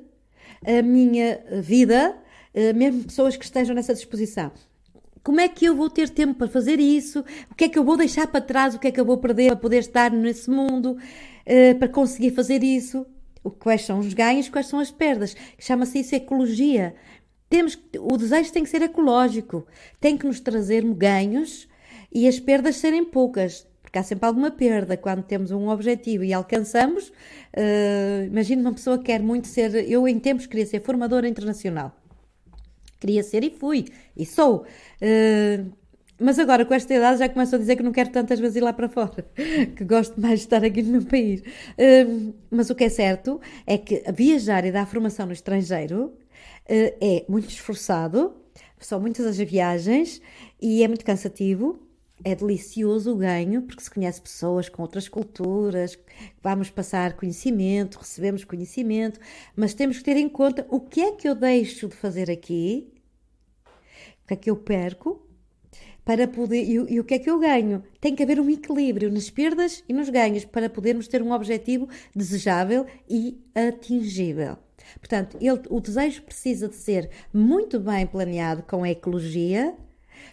a 0.64 0.82
minha 0.82 1.40
vida, 1.62 2.16
uh, 2.54 2.76
mesmo 2.76 3.04
pessoas 3.04 3.36
que 3.36 3.44
estejam 3.44 3.74
nessa 3.74 3.94
disposição? 3.94 4.50
Como 5.28 5.40
é 5.40 5.46
que 5.46 5.66
eu 5.66 5.76
vou 5.76 5.90
ter 5.90 6.08
tempo 6.08 6.32
para 6.32 6.48
fazer 6.48 6.80
isso? 6.80 7.22
O 7.50 7.54
que 7.54 7.64
é 7.64 7.68
que 7.68 7.78
eu 7.78 7.84
vou 7.84 7.98
deixar 7.98 8.26
para 8.28 8.40
trás? 8.40 8.74
O 8.74 8.78
que 8.78 8.88
é 8.88 8.90
que 8.90 8.98
eu 8.98 9.04
vou 9.04 9.18
perder 9.18 9.48
para 9.48 9.56
poder 9.56 9.80
estar 9.80 10.10
nesse 10.10 10.48
mundo? 10.48 10.96
Uh, 11.46 11.78
para 11.78 11.86
conseguir 11.86 12.30
fazer 12.30 12.64
isso? 12.64 13.04
Quais 13.58 13.84
são 13.84 13.98
os 13.98 14.14
ganhos? 14.14 14.48
Quais 14.48 14.68
são 14.68 14.80
as 14.80 14.90
perdas? 14.90 15.36
Chama-se 15.58 15.98
isso 15.98 16.14
ecologia. 16.14 16.94
Temos, 17.46 17.78
o 17.98 18.16
desejo 18.16 18.50
tem 18.50 18.62
que 18.62 18.70
ser 18.70 18.80
ecológico. 18.80 19.66
Tem 20.00 20.16
que 20.16 20.26
nos 20.26 20.40
trazer 20.40 20.82
ganhos 20.94 21.68
e 22.10 22.26
as 22.26 22.40
perdas 22.40 22.76
serem 22.76 23.04
poucas. 23.04 23.66
Porque 23.82 23.98
há 23.98 24.02
sempre 24.02 24.24
alguma 24.24 24.50
perda 24.50 24.96
quando 24.96 25.22
temos 25.22 25.50
um 25.50 25.68
objetivo 25.68 26.24
e 26.24 26.32
alcançamos. 26.32 27.08
Uh, 27.54 28.24
imagina 28.28 28.62
uma 28.62 28.72
pessoa 28.72 28.96
que 28.96 29.04
quer 29.04 29.20
muito 29.20 29.46
ser. 29.46 29.74
Eu, 29.90 30.08
em 30.08 30.18
tempos, 30.18 30.46
queria 30.46 30.64
ser 30.64 30.80
formadora 30.80 31.28
internacional. 31.28 31.97
Queria 33.00 33.22
ser 33.22 33.44
e 33.44 33.50
fui, 33.50 33.86
e 34.16 34.26
sou. 34.26 34.64
Uh, 35.00 35.70
mas 36.20 36.38
agora, 36.38 36.64
com 36.64 36.74
esta 36.74 36.92
idade, 36.92 37.20
já 37.20 37.28
começo 37.28 37.54
a 37.54 37.58
dizer 37.58 37.76
que 37.76 37.82
não 37.82 37.92
quero 37.92 38.10
tantas 38.10 38.40
vezes 38.40 38.56
ir 38.56 38.60
lá 38.60 38.72
para 38.72 38.88
fora, 38.88 39.24
que 39.76 39.84
gosto 39.84 40.20
mais 40.20 40.40
de 40.40 40.46
estar 40.46 40.64
aqui 40.64 40.82
no 40.82 40.92
meu 40.92 41.04
país. 41.04 41.40
Uh, 41.40 42.34
mas 42.50 42.70
o 42.70 42.74
que 42.74 42.84
é 42.84 42.88
certo 42.88 43.40
é 43.66 43.78
que 43.78 44.02
viajar 44.12 44.64
e 44.64 44.72
dar 44.72 44.86
formação 44.86 45.26
no 45.26 45.32
estrangeiro 45.32 46.06
uh, 46.06 46.12
é 46.68 47.24
muito 47.28 47.50
esforçado, 47.50 48.34
são 48.80 49.00
muitas 49.00 49.26
as 49.26 49.36
viagens 49.38 50.20
e 50.60 50.82
é 50.82 50.88
muito 50.88 51.04
cansativo. 51.04 51.87
É 52.24 52.34
delicioso 52.34 53.12
o 53.12 53.16
ganho, 53.16 53.62
porque 53.62 53.82
se 53.82 53.90
conhece 53.90 54.20
pessoas 54.20 54.68
com 54.68 54.82
outras 54.82 55.08
culturas, 55.08 55.98
vamos 56.42 56.68
passar 56.68 57.14
conhecimento, 57.14 57.98
recebemos 57.98 58.44
conhecimento, 58.44 59.20
mas 59.54 59.72
temos 59.72 59.98
que 59.98 60.04
ter 60.04 60.16
em 60.16 60.28
conta 60.28 60.66
o 60.68 60.80
que 60.80 61.00
é 61.00 61.12
que 61.12 61.28
eu 61.28 61.34
deixo 61.34 61.88
de 61.88 61.94
fazer 61.94 62.30
aqui, 62.30 62.92
o 64.24 64.26
que 64.26 64.34
é 64.34 64.36
que 64.36 64.50
eu 64.50 64.56
perco, 64.56 65.28
para 66.08 66.26
poder 66.26 66.62
e, 66.62 66.72
e, 66.72 66.98
o 66.98 67.04
que 67.04 67.12
é 67.12 67.18
que 67.18 67.28
eu 67.28 67.38
ganho? 67.38 67.84
Tem 68.00 68.14
que 68.14 68.22
haver 68.22 68.40
um 68.40 68.48
equilíbrio 68.48 69.12
nas 69.12 69.28
perdas 69.28 69.84
e 69.86 69.92
nos 69.92 70.08
ganhos 70.08 70.42
para 70.42 70.70
podermos 70.70 71.06
ter 71.06 71.20
um 71.20 71.32
objetivo 71.32 71.86
desejável 72.16 72.86
e 73.06 73.38
atingível. 73.54 74.56
Portanto, 74.98 75.36
ele, 75.38 75.60
o 75.68 75.80
desejo 75.80 76.22
precisa 76.22 76.66
de 76.66 76.76
ser 76.76 77.10
muito 77.30 77.78
bem 77.78 78.06
planeado 78.06 78.62
com 78.62 78.84
a 78.84 78.90
ecologia 78.90 79.74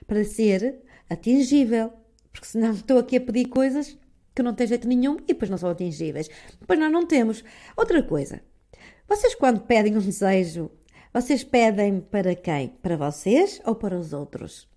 para 0.08 0.24
ser 0.24 0.80
atingível, 1.10 1.92
porque 2.32 2.48
senão 2.48 2.72
estou 2.74 2.98
aqui 2.98 3.18
a 3.18 3.22
pedir 3.22 3.46
coisas 3.46 3.98
que 4.34 4.44
não 4.44 4.54
têm 4.54 4.68
jeito 4.68 4.88
nenhum 4.88 5.18
e 5.24 5.28
depois 5.28 5.50
não 5.50 5.58
são 5.58 5.70
atingíveis. 5.70 6.30
Depois 6.60 6.78
nós 6.78 6.92
não 6.92 7.06
temos. 7.06 7.44
Outra 7.76 8.04
coisa, 8.04 8.42
vocês 9.08 9.34
quando 9.34 9.62
pedem 9.62 9.96
um 9.96 10.02
desejo, 10.02 10.70
vocês 11.14 11.44
pedem 11.44 12.02
para 12.02 12.36
quem? 12.36 12.70
Para 12.82 12.98
vocês 12.98 13.62
ou 13.66 13.76
para 13.76 13.98
os 13.98 14.12
outros? 14.12 14.68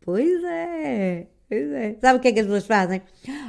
Pois 0.00 0.42
é. 0.42 1.28
Pois 1.48 1.70
é. 1.70 1.96
Sabe 2.00 2.18
o 2.18 2.20
que 2.20 2.28
é 2.28 2.32
que 2.32 2.40
as 2.40 2.46
pessoas 2.46 2.66
fazem? 2.66 3.02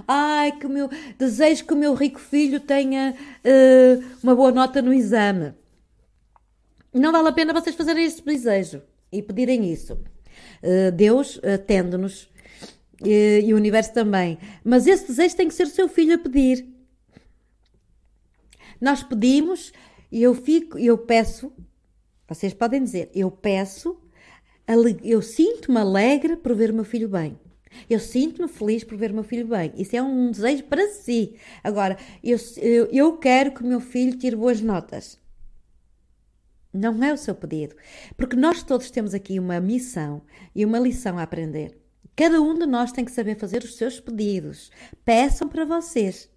Ai, 0.08 0.52
que 0.52 0.67
o 0.67 0.69
meu 0.69 0.89
desejo 1.17 1.65
que 1.65 1.73
o 1.73 1.78
meu 1.78 1.93
rico 1.95 2.19
filho 2.19 2.60
tenha 2.60 3.15
uh, 3.15 4.04
uma 4.21 4.36
boa 4.36 4.52
nota 4.52 4.82
no 4.82 4.93
exame. 4.93 5.54
Não 6.93 7.12
vale 7.12 7.30
a 7.30 7.32
pena 7.32 7.54
vocês 7.54 7.76
fazerem 7.76 8.06
este 8.06 8.21
desejo 8.21 8.84
e 9.12 9.23
pedirem 9.23 9.71
isso. 9.71 9.97
Eh, 10.62 10.92
Deus 10.92 11.40
atende-nos 11.44 12.30
e, 13.04 13.42
e 13.46 13.54
o 13.54 13.58
universo 13.58 13.94
também. 13.94 14.38
Mas 14.64 14.88
esse 14.88 15.08
desejo 15.08 15.36
tem 15.36 15.48
que 15.48 15.54
ser 15.54 15.64
o 15.64 15.70
seu 15.70 15.88
filho 15.88 16.16
a 16.16 16.18
pedir. 16.18 16.66
Nós 18.80 19.04
pedimos 19.04 19.72
e 20.12 20.22
eu 20.22 20.36
fico, 20.36 20.78
eu 20.78 20.98
peço, 20.98 21.52
vocês 22.28 22.54
podem 22.54 22.84
dizer, 22.84 23.10
eu 23.16 23.32
peço, 23.32 23.98
eu 25.04 25.22
sinto-me 25.22 25.80
alegre 25.80 26.36
por 26.38 26.56
ver 26.56 26.72
o 26.72 26.74
meu 26.74 26.84
filho 26.84 27.10
bem. 27.10 27.40
Eu 27.90 28.00
sinto-me 28.00 28.48
feliz 28.48 28.84
por 28.84 28.98
ver 28.98 29.12
o 29.12 29.16
meu 29.16 29.24
filho 29.24 29.48
bem. 29.48 29.74
Isso 29.76 29.96
é 29.96 30.02
um 30.02 30.30
desejo 30.30 30.64
para 30.66 30.88
si. 30.90 31.36
Agora, 31.64 31.98
eu, 32.24 32.38
eu, 32.58 32.86
eu 32.92 33.18
quero 33.18 33.52
que 33.52 33.64
o 33.64 33.68
meu 33.68 33.80
filho 33.80 34.18
tire 34.18 34.36
boas 34.36 34.62
notas. 34.62 35.18
Não 36.74 37.04
é 37.04 37.14
o 37.14 37.18
seu 37.18 37.36
pedido. 37.36 37.76
Porque 38.18 38.36
nós 38.36 38.64
todos 38.64 38.90
temos 38.90 39.14
aqui 39.14 39.40
uma 39.40 39.60
missão 39.60 40.24
e 40.56 40.66
uma 40.66 40.80
lição 40.80 41.20
a 41.20 41.24
aprender. 41.24 41.78
Cada 42.16 42.42
um 42.42 42.58
de 42.58 42.66
nós 42.66 42.92
tem 42.92 43.06
que 43.06 43.12
saber 43.12 43.38
fazer 43.38 43.64
os 43.64 43.76
seus 43.76 44.00
pedidos. 44.00 44.72
Peçam 45.06 45.48
para 45.48 45.66
vocês. 45.66 46.30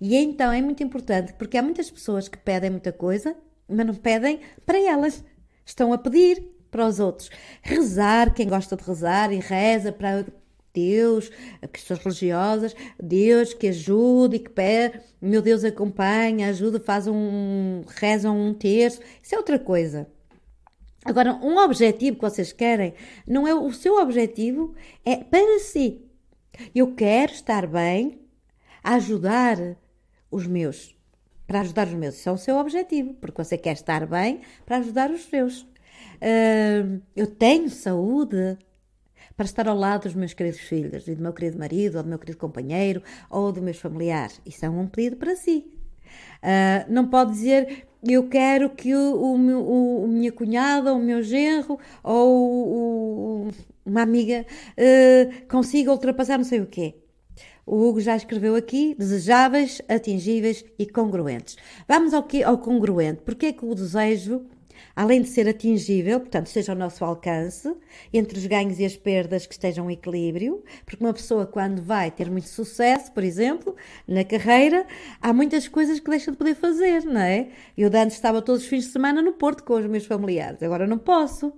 E 0.00 0.16
então 0.16 0.52
é 0.52 0.60
muito 0.62 0.82
importante, 0.82 1.34
porque 1.34 1.58
há 1.58 1.62
muitas 1.62 1.90
pessoas 1.90 2.28
que 2.28 2.38
pedem 2.38 2.70
muita 2.70 2.92
coisa, 2.92 3.36
mas 3.68 3.86
não 3.86 3.94
pedem 3.94 4.40
para 4.64 4.78
elas. 4.78 5.24
Estão 5.64 5.92
a 5.92 5.98
pedir 5.98 6.42
para 6.70 6.86
os 6.86 7.00
outros. 7.00 7.30
Rezar, 7.62 8.34
quem 8.34 8.48
gosta 8.48 8.76
de 8.76 8.84
rezar 8.84 9.32
e 9.32 9.38
reza 9.38 9.92
para 9.92 10.24
Deus, 10.76 11.30
questões 11.72 12.00
religiosas, 12.00 12.76
Deus 13.02 13.54
que 13.54 13.68
ajude 13.68 14.36
e 14.36 14.38
que 14.40 14.50
pede, 14.50 15.00
meu 15.20 15.40
Deus 15.40 15.64
acompanha, 15.64 16.48
ajuda, 16.48 16.78
faz 16.78 17.06
um, 17.06 17.82
rezam 17.88 18.38
um 18.38 18.52
terço, 18.52 19.00
isso 19.22 19.34
é 19.34 19.38
outra 19.38 19.58
coisa. 19.58 20.06
Agora, 21.02 21.34
um 21.34 21.56
objetivo 21.58 22.16
que 22.16 22.22
vocês 22.22 22.52
querem, 22.52 22.92
não 23.26 23.46
é 23.46 23.54
o 23.54 23.72
seu 23.72 23.96
objetivo, 23.96 24.74
é 25.04 25.16
para 25.16 25.60
si. 25.60 26.04
Eu 26.74 26.94
quero 26.94 27.32
estar 27.32 27.66
bem, 27.66 28.20
a 28.82 28.96
ajudar 28.96 29.56
os 30.30 30.46
meus, 30.46 30.94
para 31.46 31.60
ajudar 31.60 31.86
os 31.86 31.94
meus. 31.94 32.16
Isso 32.16 32.28
é 32.28 32.32
o 32.32 32.36
seu 32.36 32.56
objetivo, 32.56 33.14
porque 33.14 33.42
você 33.42 33.56
quer 33.56 33.72
estar 33.72 34.04
bem 34.06 34.40
para 34.66 34.78
ajudar 34.78 35.10
os 35.10 35.22
seus. 35.24 35.62
Uh, 35.62 37.00
eu 37.14 37.26
tenho 37.26 37.70
saúde 37.70 38.58
para 39.36 39.44
estar 39.44 39.68
ao 39.68 39.76
lado 39.76 40.04
dos 40.04 40.14
meus 40.14 40.32
queridos 40.32 40.60
filhos, 40.60 41.06
e 41.06 41.14
do 41.14 41.22
meu 41.22 41.32
querido 41.32 41.58
marido, 41.58 41.96
ou 41.96 42.02
do 42.02 42.08
meu 42.08 42.18
querido 42.18 42.38
companheiro, 42.38 43.02
ou 43.30 43.52
dos 43.52 43.62
meus 43.62 43.78
familiares. 43.78 44.40
Isso 44.46 44.64
é 44.64 44.70
um 44.70 44.86
pedido 44.86 45.16
para 45.16 45.36
si. 45.36 45.66
Uh, 46.42 46.90
não 46.90 47.08
pode 47.08 47.32
dizer 47.32 47.86
eu 48.02 48.28
quero 48.28 48.70
que 48.70 48.94
o, 48.94 49.14
o, 49.14 50.04
o 50.04 50.08
minha 50.08 50.30
cunhada, 50.30 50.94
o 50.94 51.00
meu 51.00 51.22
genro 51.22 51.78
ou 52.02 53.48
o, 53.48 53.50
uma 53.84 54.02
amiga 54.02 54.46
uh, 54.72 55.48
consiga 55.48 55.90
ultrapassar 55.90 56.38
não 56.38 56.44
sei 56.44 56.60
o 56.60 56.66
quê. 56.66 56.94
O 57.66 57.84
Hugo 57.84 58.00
já 58.00 58.14
escreveu 58.14 58.54
aqui 58.54 58.94
desejáveis, 58.96 59.82
atingíveis 59.88 60.64
e 60.78 60.86
congruentes. 60.86 61.56
Vamos 61.88 62.14
ao, 62.14 62.22
que, 62.22 62.44
ao 62.44 62.58
congruente. 62.58 63.22
Porque 63.24 63.46
é 63.46 63.52
que 63.52 63.64
o 63.64 63.74
desejo 63.74 64.46
além 64.94 65.22
de 65.22 65.28
ser 65.28 65.48
atingível, 65.48 66.20
portanto, 66.20 66.46
esteja 66.46 66.72
ao 66.72 66.78
nosso 66.78 67.04
alcance, 67.04 67.74
entre 68.12 68.38
os 68.38 68.46
ganhos 68.46 68.78
e 68.78 68.84
as 68.84 68.96
perdas 68.96 69.46
que 69.46 69.54
estejam 69.54 69.90
em 69.90 69.94
equilíbrio, 69.94 70.62
porque 70.84 71.04
uma 71.04 71.12
pessoa, 71.12 71.46
quando 71.46 71.82
vai 71.82 72.10
ter 72.10 72.30
muito 72.30 72.48
sucesso, 72.48 73.12
por 73.12 73.24
exemplo, 73.24 73.74
na 74.06 74.24
carreira, 74.24 74.86
há 75.20 75.32
muitas 75.32 75.68
coisas 75.68 76.00
que 76.00 76.10
deixa 76.10 76.30
de 76.30 76.36
poder 76.36 76.54
fazer, 76.54 77.04
não 77.04 77.20
é? 77.20 77.48
Eu 77.76 77.90
antes 77.94 78.16
estava 78.16 78.42
todos 78.42 78.62
os 78.62 78.68
fins 78.68 78.84
de 78.84 78.90
semana 78.90 79.22
no 79.22 79.32
Porto 79.32 79.64
com 79.64 79.74
os 79.74 79.86
meus 79.86 80.06
familiares, 80.06 80.62
agora 80.62 80.86
não 80.86 80.98
posso. 80.98 81.52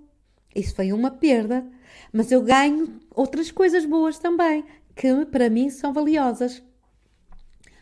Isso 0.54 0.74
foi 0.74 0.92
uma 0.92 1.10
perda. 1.10 1.64
Mas 2.12 2.30
eu 2.32 2.42
ganho 2.42 3.00
outras 3.14 3.50
coisas 3.50 3.84
boas 3.84 4.18
também, 4.18 4.64
que 4.94 5.26
para 5.26 5.50
mim 5.50 5.70
são 5.70 5.92
valiosas. 5.92 6.62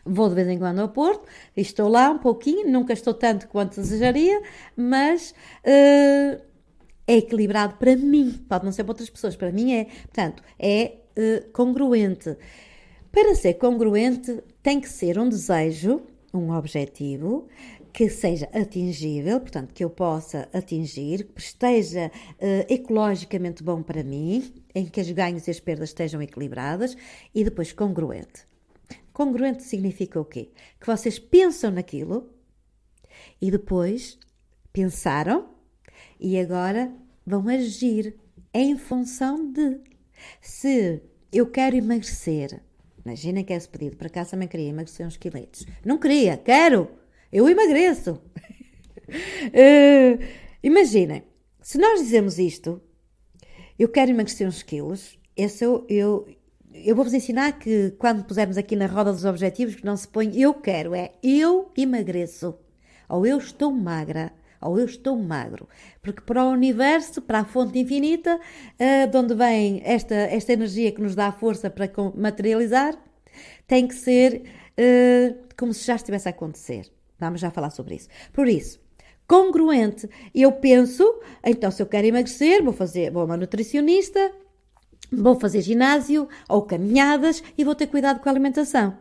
Vou 0.07 0.29
de 0.29 0.35
vez 0.35 0.47
em 0.47 0.57
quando 0.57 0.79
ao 0.79 0.89
Porto, 0.89 1.27
estou 1.55 1.89
lá 1.89 2.09
um 2.09 2.17
pouquinho, 2.17 2.71
nunca 2.71 2.93
estou 2.93 3.13
tanto 3.13 3.47
quanto 3.47 3.81
desejaria, 3.81 4.41
mas 4.75 5.31
uh, 5.63 6.41
é 7.07 7.17
equilibrado 7.17 7.75
para 7.75 7.95
mim. 7.95 8.43
Pode 8.47 8.65
não 8.65 8.71
ser 8.71 8.83
para 8.83 8.91
outras 8.91 9.09
pessoas, 9.09 9.35
para 9.35 9.51
mim 9.51 9.73
é. 9.73 9.85
Portanto, 9.85 10.43
é 10.59 10.97
uh, 11.17 11.51
congruente. 11.51 12.37
Para 13.11 13.33
ser 13.35 13.55
congruente, 13.55 14.43
tem 14.61 14.79
que 14.79 14.89
ser 14.89 15.17
um 15.17 15.27
desejo, 15.27 16.01
um 16.33 16.51
objetivo, 16.51 17.47
que 17.97 18.09
seja 18.09 18.47
atingível, 18.53 19.39
portanto, 19.39 19.73
que 19.73 19.83
eu 19.83 19.89
possa 19.89 20.47
atingir, 20.53 21.23
que 21.33 21.41
esteja 21.41 22.11
uh, 22.13 22.71
ecologicamente 22.71 23.63
bom 23.63 23.81
para 23.81 24.03
mim, 24.03 24.53
em 24.75 24.85
que 24.85 25.01
os 25.01 25.09
ganhos 25.09 25.47
e 25.47 25.51
as 25.51 25.59
perdas 25.59 25.89
estejam 25.89 26.21
equilibradas 26.21 26.95
e 27.33 27.43
depois 27.43 27.73
congruente. 27.73 28.45
Congruente 29.17 29.63
significa 29.63 30.21
o 30.21 30.25
quê? 30.25 30.51
Que 30.79 30.85
vocês 30.85 31.17
pensam 31.17 31.71
naquilo 31.71 32.29
e 33.41 33.49
depois 33.49 34.19
pensaram 34.71 35.55
e 36.19 36.39
agora 36.39 36.93
vão 37.25 37.49
agir 37.49 38.15
em 38.53 38.77
função 38.77 39.51
de. 39.51 39.79
Se 40.39 41.01
eu 41.33 41.49
quero 41.49 41.75
emagrecer, 41.75 42.61
imaginem 43.03 43.43
que 43.43 43.53
é 43.53 43.55
esse 43.55 43.67
pedido, 43.67 43.97
para 43.97 44.07
cá 44.07 44.23
também 44.23 44.47
queria 44.47 44.69
emagrecer 44.69 45.07
uns 45.07 45.17
quiletes. 45.17 45.65
Não 45.83 45.97
queria, 45.97 46.37
quero! 46.37 46.87
Eu 47.33 47.49
emagreço! 47.49 48.21
uh, 49.09 50.23
imaginem, 50.61 51.23
se 51.59 51.79
nós 51.79 52.01
dizemos 52.01 52.37
isto, 52.37 52.79
eu 53.79 53.89
quero 53.89 54.11
emagrecer 54.11 54.47
uns 54.47 54.61
quilos, 54.61 55.17
esse 55.35 55.65
eu, 55.65 55.87
eu, 55.89 56.27
eu 56.85 56.95
vou-vos 56.95 57.13
ensinar 57.13 57.53
que 57.53 57.91
quando 57.97 58.23
pusermos 58.23 58.57
aqui 58.57 58.75
na 58.75 58.87
roda 58.87 59.11
dos 59.11 59.25
objetivos, 59.25 59.75
que 59.75 59.85
não 59.85 59.97
se 59.97 60.07
põe 60.07 60.39
eu 60.39 60.53
quero, 60.53 60.93
é 60.93 61.11
eu 61.21 61.71
emagreço, 61.77 62.57
ou 63.07 63.25
eu 63.25 63.37
estou 63.37 63.71
magra, 63.71 64.31
ou 64.61 64.79
eu 64.79 64.85
estou 64.85 65.17
magro. 65.17 65.67
Porque 66.01 66.21
para 66.21 66.43
o 66.45 66.51
universo, 66.51 67.21
para 67.21 67.39
a 67.39 67.45
fonte 67.45 67.79
infinita, 67.79 68.39
uh, 68.39 69.07
de 69.09 69.17
onde 69.17 69.35
vem 69.35 69.81
esta, 69.83 70.15
esta 70.15 70.53
energia 70.53 70.91
que 70.91 71.01
nos 71.01 71.15
dá 71.15 71.27
a 71.27 71.31
força 71.31 71.69
para 71.69 71.89
materializar, 72.15 72.95
tem 73.67 73.87
que 73.87 73.95
ser 73.95 74.43
uh, 74.77 75.37
como 75.57 75.73
se 75.73 75.85
já 75.85 75.95
estivesse 75.95 76.27
a 76.27 76.31
acontecer. 76.31 76.91
Vamos 77.19 77.41
já 77.41 77.51
falar 77.51 77.69
sobre 77.69 77.95
isso. 77.95 78.09
Por 78.31 78.47
isso, 78.47 78.79
congruente, 79.27 80.09
eu 80.33 80.51
penso, 80.51 81.19
então 81.43 81.71
se 81.71 81.81
eu 81.81 81.85
quero 81.85 82.07
emagrecer, 82.07 82.63
vou 82.63 82.73
fazer, 82.73 83.11
vou 83.11 83.23
a 83.23 83.25
uma 83.25 83.37
nutricionista, 83.37 84.31
Vou 85.11 85.39
fazer 85.39 85.61
ginásio 85.61 86.27
ou 86.49 86.61
caminhadas 86.63 87.43
e 87.57 87.63
vou 87.63 87.75
ter 87.75 87.87
cuidado 87.87 88.19
com 88.19 88.27
a 88.27 88.31
alimentação. 88.31 88.97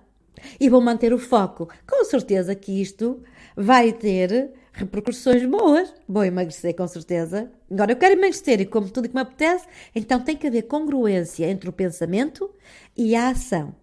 E 0.60 0.68
vou 0.68 0.80
manter 0.80 1.12
o 1.12 1.18
foco. 1.18 1.68
Com 1.88 2.04
certeza 2.04 2.54
que 2.54 2.80
isto 2.80 3.22
vai 3.56 3.92
ter 3.92 4.52
repercussões 4.72 5.44
boas. 5.46 5.92
Vou 6.08 6.24
emagrecer, 6.24 6.76
com 6.76 6.86
certeza. 6.86 7.50
Agora, 7.70 7.92
eu 7.92 7.96
quero 7.96 8.14
emagrecer 8.14 8.60
e 8.60 8.66
como 8.66 8.90
tudo 8.90 9.08
que 9.08 9.14
me 9.14 9.22
apetece, 9.22 9.66
então 9.94 10.20
tem 10.20 10.36
que 10.36 10.46
haver 10.46 10.62
congruência 10.62 11.46
entre 11.46 11.68
o 11.68 11.72
pensamento 11.72 12.50
e 12.96 13.16
a 13.16 13.30
ação. 13.30 13.74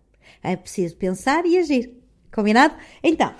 É 0.42 0.56
preciso 0.56 0.96
pensar 0.96 1.46
e 1.46 1.58
agir. 1.58 1.98
Combinado? 2.32 2.76
Então, 3.04 3.34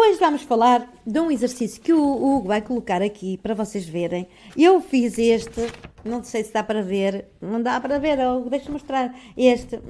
Hoje 0.00 0.16
vamos 0.20 0.42
falar 0.42 0.88
de 1.04 1.18
um 1.18 1.28
exercício 1.28 1.82
que 1.82 1.92
o 1.92 2.00
Hugo 2.00 2.46
vai 2.46 2.62
colocar 2.62 3.02
aqui 3.02 3.36
para 3.36 3.52
vocês 3.52 3.84
verem. 3.84 4.28
Eu 4.56 4.80
fiz 4.80 5.18
este, 5.18 5.60
não 6.04 6.22
sei 6.22 6.44
se 6.44 6.52
dá 6.52 6.62
para 6.62 6.82
ver, 6.82 7.26
não 7.40 7.60
dá 7.60 7.80
para 7.80 7.98
ver, 7.98 8.16
oh, 8.20 8.48
deixa-me 8.48 8.74
mostrar 8.74 9.12
este. 9.36 9.80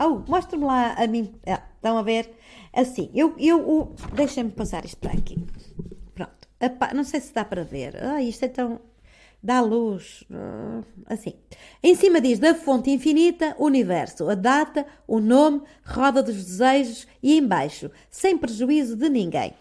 Oh, 0.00 0.22
mostra-me 0.30 0.64
lá 0.64 0.92
a 0.92 1.04
mim. 1.08 1.34
Ah, 1.44 1.60
estão 1.74 1.98
a 1.98 2.02
ver? 2.02 2.30
Assim, 2.72 3.10
eu, 3.12 3.34
eu, 3.40 3.92
deixem-me 4.14 4.52
passar 4.52 4.84
isto 4.84 4.98
para 4.98 5.14
aqui. 5.14 5.44
Pronto, 6.14 6.48
não 6.94 7.02
sei 7.02 7.18
se 7.18 7.34
dá 7.34 7.44
para 7.44 7.64
ver. 7.64 8.00
Ah, 8.00 8.22
isto 8.22 8.44
é 8.44 8.48
tão 8.48 8.80
dá 9.46 9.60
luz, 9.60 10.24
ah, 10.28 10.82
assim. 11.06 11.34
Em 11.80 11.94
cima 11.94 12.20
diz 12.20 12.40
da 12.40 12.52
fonte 12.52 12.90
infinita, 12.90 13.54
universo, 13.60 14.28
a 14.28 14.34
data, 14.34 14.84
o 15.06 15.20
nome, 15.20 15.62
roda 15.84 16.20
dos 16.20 16.34
desejos 16.34 17.06
e 17.22 17.38
embaixo, 17.38 17.88
sem 18.10 18.36
prejuízo 18.36 18.96
de 18.96 19.08
ninguém. 19.08 19.54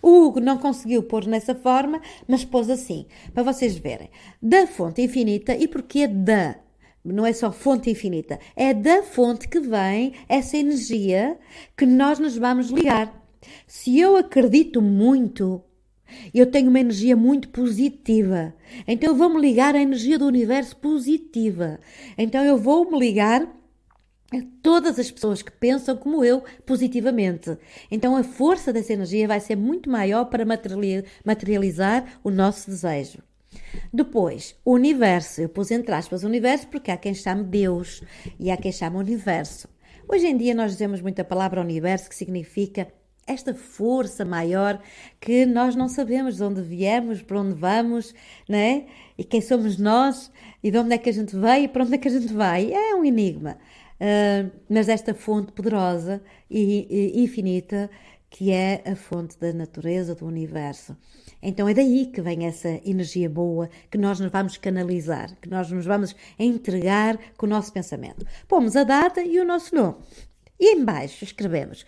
O 0.00 0.22
Hugo 0.22 0.38
não 0.38 0.56
conseguiu 0.56 1.02
pôr 1.02 1.26
nessa 1.26 1.52
forma, 1.52 2.00
mas 2.28 2.44
pôs 2.44 2.70
assim, 2.70 3.06
para 3.34 3.42
vocês 3.42 3.76
verem. 3.76 4.08
Da 4.40 4.68
fonte 4.68 5.02
infinita 5.02 5.52
e 5.56 5.66
porquê 5.66 6.06
da? 6.06 6.54
Não 7.04 7.26
é 7.26 7.32
só 7.32 7.50
fonte 7.50 7.90
infinita, 7.90 8.38
é 8.54 8.72
da 8.72 9.02
fonte 9.02 9.48
que 9.48 9.58
vem 9.58 10.12
essa 10.28 10.56
energia 10.56 11.36
que 11.76 11.84
nós 11.84 12.20
nos 12.20 12.36
vamos 12.36 12.70
ligar. 12.70 13.12
Se 13.66 13.98
eu 13.98 14.16
acredito 14.16 14.80
muito 14.80 15.60
eu 16.34 16.46
tenho 16.46 16.68
uma 16.68 16.80
energia 16.80 17.16
muito 17.16 17.48
positiva. 17.48 18.54
Então 18.86 19.10
eu 19.10 19.16
vou-me 19.16 19.40
ligar 19.40 19.74
à 19.74 19.80
energia 19.80 20.18
do 20.18 20.26
universo 20.26 20.76
positiva. 20.76 21.78
Então 22.16 22.44
eu 22.44 22.56
vou-me 22.56 22.98
ligar 22.98 23.42
a 24.32 24.42
todas 24.62 24.98
as 24.98 25.10
pessoas 25.10 25.40
que 25.40 25.50
pensam 25.50 25.96
como 25.96 26.24
eu 26.24 26.44
positivamente. 26.66 27.56
Então 27.90 28.16
a 28.16 28.22
força 28.22 28.72
dessa 28.72 28.92
energia 28.92 29.26
vai 29.26 29.40
ser 29.40 29.56
muito 29.56 29.90
maior 29.90 30.26
para 30.26 30.44
materializar 31.24 32.20
o 32.22 32.30
nosso 32.30 32.70
desejo. 32.70 33.22
Depois, 33.92 34.54
o 34.64 34.72
universo. 34.72 35.40
Eu 35.40 35.48
pus 35.48 35.70
entre 35.70 35.94
aspas 35.94 36.22
o 36.22 36.26
universo 36.26 36.68
porque 36.68 36.90
há 36.90 36.96
quem 36.96 37.14
chame 37.14 37.44
Deus 37.44 38.02
e 38.38 38.50
há 38.50 38.56
quem 38.56 38.72
chame 38.72 38.96
universo. 38.96 39.68
Hoje 40.08 40.26
em 40.26 40.36
dia 40.36 40.54
nós 40.54 40.72
dizemos 40.72 41.00
muito 41.00 41.20
a 41.20 41.24
palavra 41.24 41.60
universo 41.60 42.08
que 42.08 42.14
significa 42.14 42.88
esta 43.28 43.54
força 43.54 44.24
maior 44.24 44.80
que 45.20 45.46
nós 45.46 45.76
não 45.76 45.88
sabemos 45.88 46.36
de 46.36 46.42
onde 46.42 46.62
viemos, 46.62 47.22
para 47.22 47.40
onde 47.40 47.54
vamos, 47.54 48.14
né? 48.48 48.86
E 49.16 49.22
quem 49.22 49.40
somos 49.40 49.78
nós 49.78 50.32
e 50.62 50.70
de 50.70 50.78
onde 50.78 50.94
é 50.94 50.98
que 50.98 51.10
a 51.10 51.12
gente 51.12 51.36
veio 51.36 51.64
e 51.64 51.68
para 51.68 51.84
onde 51.84 51.94
é 51.94 51.98
que 51.98 52.08
a 52.08 52.10
gente 52.10 52.32
vai. 52.32 52.72
É 52.72 52.94
um 52.94 53.04
enigma. 53.04 53.58
Uh, 54.00 54.50
mas 54.68 54.88
esta 54.88 55.12
fonte 55.12 55.52
poderosa 55.52 56.22
e, 56.48 57.14
e 57.16 57.22
infinita 57.22 57.90
que 58.30 58.50
é 58.52 58.82
a 58.84 58.94
fonte 58.94 59.38
da 59.38 59.52
natureza, 59.52 60.14
do 60.14 60.26
universo. 60.26 60.96
Então 61.42 61.68
é 61.68 61.74
daí 61.74 62.06
que 62.06 62.20
vem 62.20 62.46
essa 62.46 62.68
energia 62.84 63.28
boa 63.28 63.70
que 63.90 63.96
nós 63.96 64.20
nos 64.20 64.30
vamos 64.30 64.56
canalizar, 64.56 65.34
que 65.40 65.48
nós 65.48 65.70
nos 65.70 65.86
vamos 65.86 66.14
entregar 66.38 67.18
com 67.36 67.46
o 67.46 67.48
nosso 67.48 67.72
pensamento. 67.72 68.26
Pomos 68.46 68.76
a 68.76 68.84
data 68.84 69.22
e 69.22 69.38
o 69.40 69.44
nosso 69.44 69.74
nome. 69.74 69.96
E 70.60 70.74
embaixo 70.74 71.24
escrevemos 71.24 71.86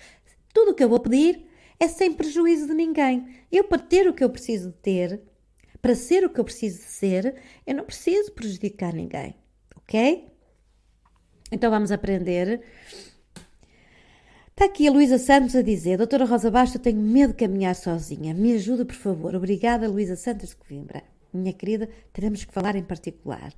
tudo 0.52 0.72
o 0.72 0.74
que 0.74 0.82
eu 0.82 0.88
vou 0.88 1.00
pedir 1.00 1.46
é 1.78 1.88
sem 1.88 2.12
prejuízo 2.12 2.66
de 2.66 2.74
ninguém. 2.74 3.26
Eu, 3.50 3.64
para 3.64 3.78
ter 3.78 4.06
o 4.06 4.12
que 4.12 4.22
eu 4.22 4.30
preciso 4.30 4.68
de 4.68 4.76
ter, 4.76 5.20
para 5.80 5.94
ser 5.94 6.24
o 6.24 6.30
que 6.30 6.38
eu 6.38 6.44
preciso 6.44 6.78
de 6.78 6.84
ser, 6.84 7.34
eu 7.66 7.74
não 7.74 7.84
preciso 7.84 8.32
prejudicar 8.32 8.92
ninguém. 8.92 9.34
Ok? 9.76 10.28
Então 11.50 11.70
vamos 11.70 11.90
aprender. 11.90 12.62
Está 14.50 14.66
aqui 14.66 14.86
a 14.86 14.92
Luísa 14.92 15.18
Santos 15.18 15.56
a 15.56 15.62
dizer: 15.62 15.96
Doutora 15.96 16.26
Rosa 16.26 16.50
Bastos, 16.50 16.74
eu 16.74 16.82
tenho 16.82 17.00
medo 17.00 17.32
de 17.32 17.38
caminhar 17.38 17.74
sozinha. 17.74 18.34
Me 18.34 18.52
ajuda, 18.52 18.84
por 18.84 18.94
favor. 18.94 19.34
Obrigada, 19.34 19.88
Luísa 19.88 20.16
Santos 20.16 20.50
de 20.50 20.56
Coimbra. 20.56 21.02
Minha 21.32 21.52
querida, 21.52 21.88
teremos 22.12 22.44
que 22.44 22.52
falar 22.52 22.76
em 22.76 22.82
particular. 22.82 23.54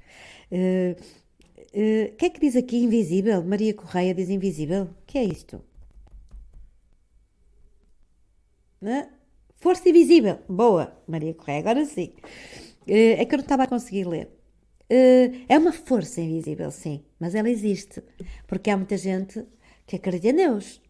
O 0.51 0.55
uh, 0.55 0.93
uh, 0.93 2.17
que 2.17 2.27
é 2.27 2.31
que 2.31 2.41
diz 2.41 2.55
aqui 2.55 2.77
invisível? 2.77 3.43
Maria 3.43 3.75
Correia 3.75 4.15
diz 4.15 4.31
invisível. 4.31 4.85
O 4.85 5.07
que 5.07 5.19
é 5.19 5.25
isto? 5.25 5.61
Né? 8.83 9.09
Força 9.55 9.89
invisível. 9.89 10.41
Boa, 10.49 11.01
Maria 11.07 11.33
Correia, 11.33 11.61
agora 11.61 11.85
sim. 11.85 12.13
Uh, 12.83 13.15
é 13.17 13.25
que 13.25 13.33
eu 13.33 13.39
não 13.39 13.45
estava 13.45 13.63
a 13.63 13.69
conseguir 13.69 14.05
ler. 14.09 14.27
Uh, 14.91 15.45
é 15.49 15.57
uma 15.57 15.73
força 15.73 16.21
invisível, 16.21 16.69
sim, 16.73 17.05
mas 17.19 17.37
ela 17.37 17.49
existe. 17.49 18.03
Porque 18.49 18.69
há 18.69 18.77
muita 18.77 18.97
gente 18.97 19.47
que 19.87 19.95
acredita 19.95 20.29
em 20.29 20.35
Deus. 20.35 20.83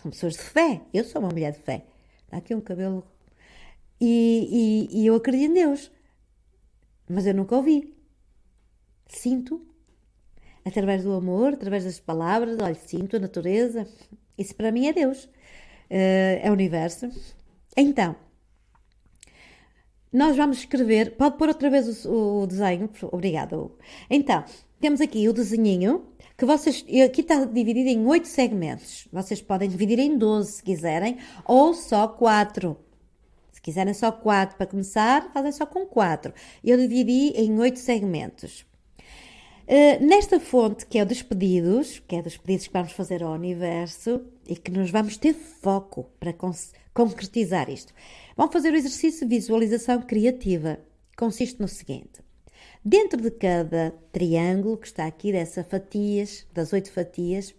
São 0.00 0.10
pessoas 0.12 0.34
de 0.34 0.42
fé. 0.42 0.82
Eu 0.92 1.02
sou 1.02 1.20
uma 1.20 1.30
mulher 1.30 1.52
de 1.52 1.58
fé. 1.58 1.84
Dá 2.30 2.38
aqui 2.38 2.54
um 2.54 2.60
cabelo. 2.60 3.04
E, 4.00 4.88
e, 4.92 5.00
e 5.02 5.06
eu 5.06 5.16
acredito 5.16 5.50
em 5.50 5.54
Deus. 5.54 5.90
Mas 7.08 7.26
eu 7.26 7.34
nunca 7.34 7.56
ouvi. 7.56 7.96
Sinto. 9.08 9.66
Através 10.64 11.02
do 11.02 11.12
amor, 11.12 11.54
através 11.54 11.84
das 11.84 11.98
palavras. 11.98 12.58
Olha, 12.60 12.74
sinto 12.74 13.16
a 13.16 13.18
natureza. 13.18 13.88
Isso 14.38 14.54
para 14.54 14.70
mim 14.70 14.86
é 14.86 14.92
Deus. 14.92 15.28
Uh, 15.90 16.40
é 16.42 16.46
o 16.48 16.52
universo. 16.52 17.10
Então, 17.76 18.16
nós 20.14 20.36
vamos 20.36 20.58
escrever. 20.58 21.16
Pode 21.16 21.36
pôr 21.36 21.48
outra 21.48 21.68
vez 21.68 22.04
o, 22.04 22.42
o 22.42 22.46
desenho, 22.46 22.88
obrigada. 23.10 23.56
Então, 24.08 24.44
temos 24.80 25.00
aqui 25.00 25.28
o 25.28 25.32
desenhinho 25.32 26.06
que 26.38 26.44
vocês. 26.44 26.84
Aqui 27.04 27.20
está 27.20 27.44
dividido 27.44 27.88
em 27.88 28.06
oito 28.06 28.28
segmentos. 28.28 29.08
Vocês 29.12 29.42
podem 29.42 29.68
dividir 29.68 29.98
em 29.98 30.16
12 30.16 30.52
se 30.52 30.62
quiserem, 30.62 31.18
ou 31.44 31.74
só 31.74 32.06
quatro. 32.06 32.76
Se 33.52 33.60
quiserem 33.60 33.92
só 33.92 34.12
quatro 34.12 34.56
para 34.56 34.66
começar, 34.66 35.32
fazem 35.32 35.50
só 35.50 35.66
com 35.66 35.84
quatro. 35.84 36.32
Eu 36.62 36.78
dividi 36.78 37.32
em 37.34 37.58
oito 37.58 37.80
segmentos. 37.80 38.64
Uh, 39.66 40.04
nesta 40.04 40.38
fonte, 40.38 40.86
que 40.86 40.98
é 40.98 41.02
o 41.02 41.06
dos 41.06 41.22
pedidos, 41.22 42.00
que 42.06 42.16
é 42.16 42.22
dos 42.22 42.36
pedidos 42.36 42.66
que 42.66 42.72
vamos 42.72 42.92
fazer 42.92 43.22
ao 43.22 43.32
universo 43.32 44.24
e 44.46 44.56
que 44.56 44.70
nós 44.70 44.90
vamos 44.90 45.16
ter 45.16 45.34
foco 45.34 46.10
para 46.18 46.34
concretizar 46.92 47.70
isto. 47.70 47.92
Vamos 48.36 48.52
fazer 48.52 48.72
o 48.72 48.76
exercício 48.76 49.26
de 49.26 49.36
visualização 49.36 50.02
criativa. 50.02 50.78
Consiste 51.16 51.60
no 51.60 51.68
seguinte: 51.68 52.20
dentro 52.84 53.20
de 53.20 53.30
cada 53.30 53.92
triângulo 54.12 54.76
que 54.76 54.86
está 54.86 55.06
aqui, 55.06 55.32
dessas 55.32 55.66
fatias, 55.66 56.46
das 56.52 56.72
oito 56.72 56.90
fatias, 56.92 57.54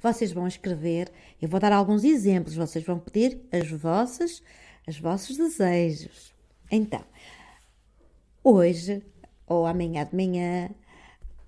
vocês 0.00 0.32
vão 0.32 0.46
escrever. 0.46 1.10
Eu 1.40 1.48
vou 1.48 1.58
dar 1.60 1.72
alguns 1.72 2.04
exemplos. 2.04 2.54
Vocês 2.54 2.84
vão 2.84 2.98
pedir 2.98 3.40
as 3.50 3.70
vossas, 3.70 4.42
os 4.86 4.98
vossos 4.98 5.36
desejos. 5.36 6.34
Então, 6.70 7.04
hoje 8.44 9.02
ou 9.46 9.66
amanhã 9.66 10.04
de 10.04 10.14
manhã, 10.14 10.70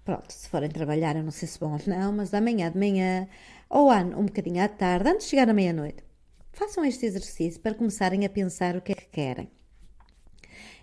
pronto, 0.05 0.33
se 0.33 0.49
forem 0.49 0.71
trabalhar, 0.71 1.17
eu 1.17 1.23
não 1.23 1.31
sei 1.31 1.47
se 1.47 1.59
vão 1.59 1.73
ou 1.73 1.81
não, 1.87 2.13
mas 2.13 2.33
amanhã 2.33 2.71
de 2.71 2.79
manhã 2.79 3.29
ou 3.71 3.91
um 3.91 4.27
bocadinho 4.27 4.63
à 4.63 4.69
tarde, 4.69 5.09
antes 5.09 5.25
de 5.25 5.31
chegar 5.31 5.49
à 5.49 5.55
meia-noite, 5.55 6.11
Façam 6.53 6.85
este 6.85 7.07
exercício 7.07 7.61
para 7.61 7.75
começarem 7.75 8.27
a 8.27 8.29
pensar 8.29 8.77
o 8.77 8.83
que 8.83 8.93
é 8.93 8.95
que 8.95 9.09
querem. 9.09 9.51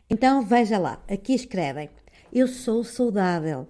Então, 0.09 0.41
veja 0.41 0.77
lá, 0.77 1.03
aqui 1.07 1.33
escrevem: 1.33 1.89
Eu 2.33 2.47
sou 2.47 2.83
saudável. 2.83 3.67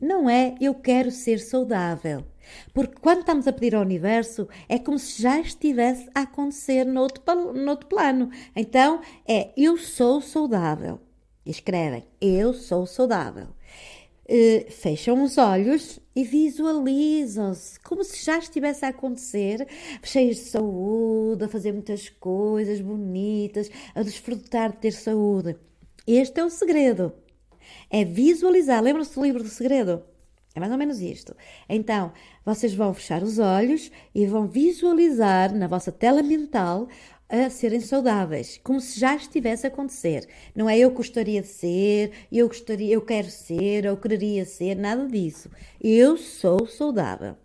Não 0.00 0.30
é 0.30 0.54
eu 0.60 0.74
quero 0.74 1.10
ser 1.10 1.38
saudável. 1.38 2.24
Porque 2.72 2.94
quando 3.00 3.20
estamos 3.20 3.48
a 3.48 3.52
pedir 3.52 3.74
ao 3.74 3.82
universo, 3.82 4.48
é 4.68 4.78
como 4.78 4.98
se 4.98 5.20
já 5.20 5.40
estivesse 5.40 6.08
a 6.14 6.22
acontecer 6.22 6.84
no 6.84 7.00
outro, 7.00 7.52
no 7.52 7.70
outro 7.70 7.88
plano. 7.88 8.30
Então, 8.54 9.00
é 9.26 9.52
eu 9.56 9.76
sou 9.76 10.20
saudável. 10.20 11.00
Escrevem: 11.44 12.06
Eu 12.20 12.54
sou 12.54 12.86
saudável. 12.86 13.48
Uh, 14.28 14.68
fecham 14.72 15.22
os 15.22 15.38
olhos 15.38 16.00
e 16.14 16.24
visualizam-se 16.24 17.78
como 17.78 18.02
se 18.02 18.24
já 18.24 18.38
estivesse 18.38 18.84
a 18.84 18.88
acontecer, 18.88 19.68
cheios 20.02 20.36
de 20.36 20.42
saúde, 20.42 21.44
a 21.44 21.48
fazer 21.48 21.70
muitas 21.72 22.08
coisas 22.08 22.80
bonitas, 22.80 23.70
a 23.94 24.02
desfrutar 24.02 24.72
de 24.72 24.78
ter 24.78 24.92
saúde. 24.92 25.56
Este 26.04 26.40
é 26.40 26.44
o 26.44 26.50
segredo. 26.50 27.12
É 27.88 28.04
visualizar. 28.04 28.82
Lembram-se 28.82 29.14
do 29.14 29.22
livro 29.22 29.44
do 29.44 29.48
segredo? 29.48 30.02
É 30.56 30.60
mais 30.60 30.72
ou 30.72 30.78
menos 30.78 31.00
isto. 31.00 31.36
Então, 31.68 32.12
vocês 32.44 32.72
vão 32.72 32.94
fechar 32.94 33.22
os 33.22 33.38
olhos 33.38 33.90
e 34.14 34.26
vão 34.26 34.46
visualizar 34.46 35.54
na 35.54 35.68
vossa 35.68 35.92
tela 35.92 36.22
mental 36.22 36.88
a 37.28 37.50
serem 37.50 37.80
saudáveis, 37.80 38.60
como 38.62 38.80
se 38.80 38.98
já 38.98 39.16
estivesse 39.16 39.66
a 39.66 39.68
acontecer. 39.68 40.28
Não 40.54 40.68
é 40.68 40.78
eu 40.78 40.90
gostaria 40.90 41.42
de 41.42 41.48
ser, 41.48 42.12
eu 42.30 42.46
gostaria, 42.46 42.94
eu 42.94 43.00
quero 43.02 43.30
ser, 43.30 43.84
eu 43.84 43.96
quereria 43.96 44.44
ser, 44.44 44.76
nada 44.76 45.06
disso. 45.06 45.50
Eu 45.80 46.16
sou 46.16 46.66
saudável. 46.66 47.36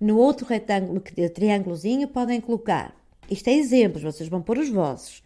No 0.00 0.16
outro 0.16 0.46
retângulo, 0.46 1.02
triângulozinho, 1.34 2.08
podem 2.08 2.40
colocar. 2.40 2.96
Isto 3.30 3.48
é 3.48 3.54
exemplos, 3.54 4.02
vocês 4.02 4.28
vão 4.28 4.40
pôr 4.40 4.58
os 4.58 4.70
vossos. 4.70 5.22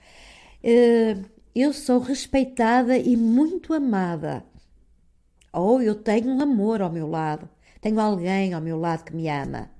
Eh, 0.63 1.17
eu 1.55 1.73
sou 1.73 2.01
respeitada 2.01 2.99
e 2.99 3.17
muito 3.17 3.73
amada. 3.73 4.45
Ou 5.53 5.81
eu 5.81 5.95
tenho 5.95 6.29
um 6.29 6.41
amor 6.41 6.83
ao 6.83 6.91
meu 6.91 7.07
lado. 7.09 7.49
Tenho 7.81 8.01
alguém 8.01 8.53
ao 8.53 8.61
meu 8.61 8.79
lado 8.79 9.05
que 9.05 9.15
me 9.15 9.29
ama. 9.29 9.71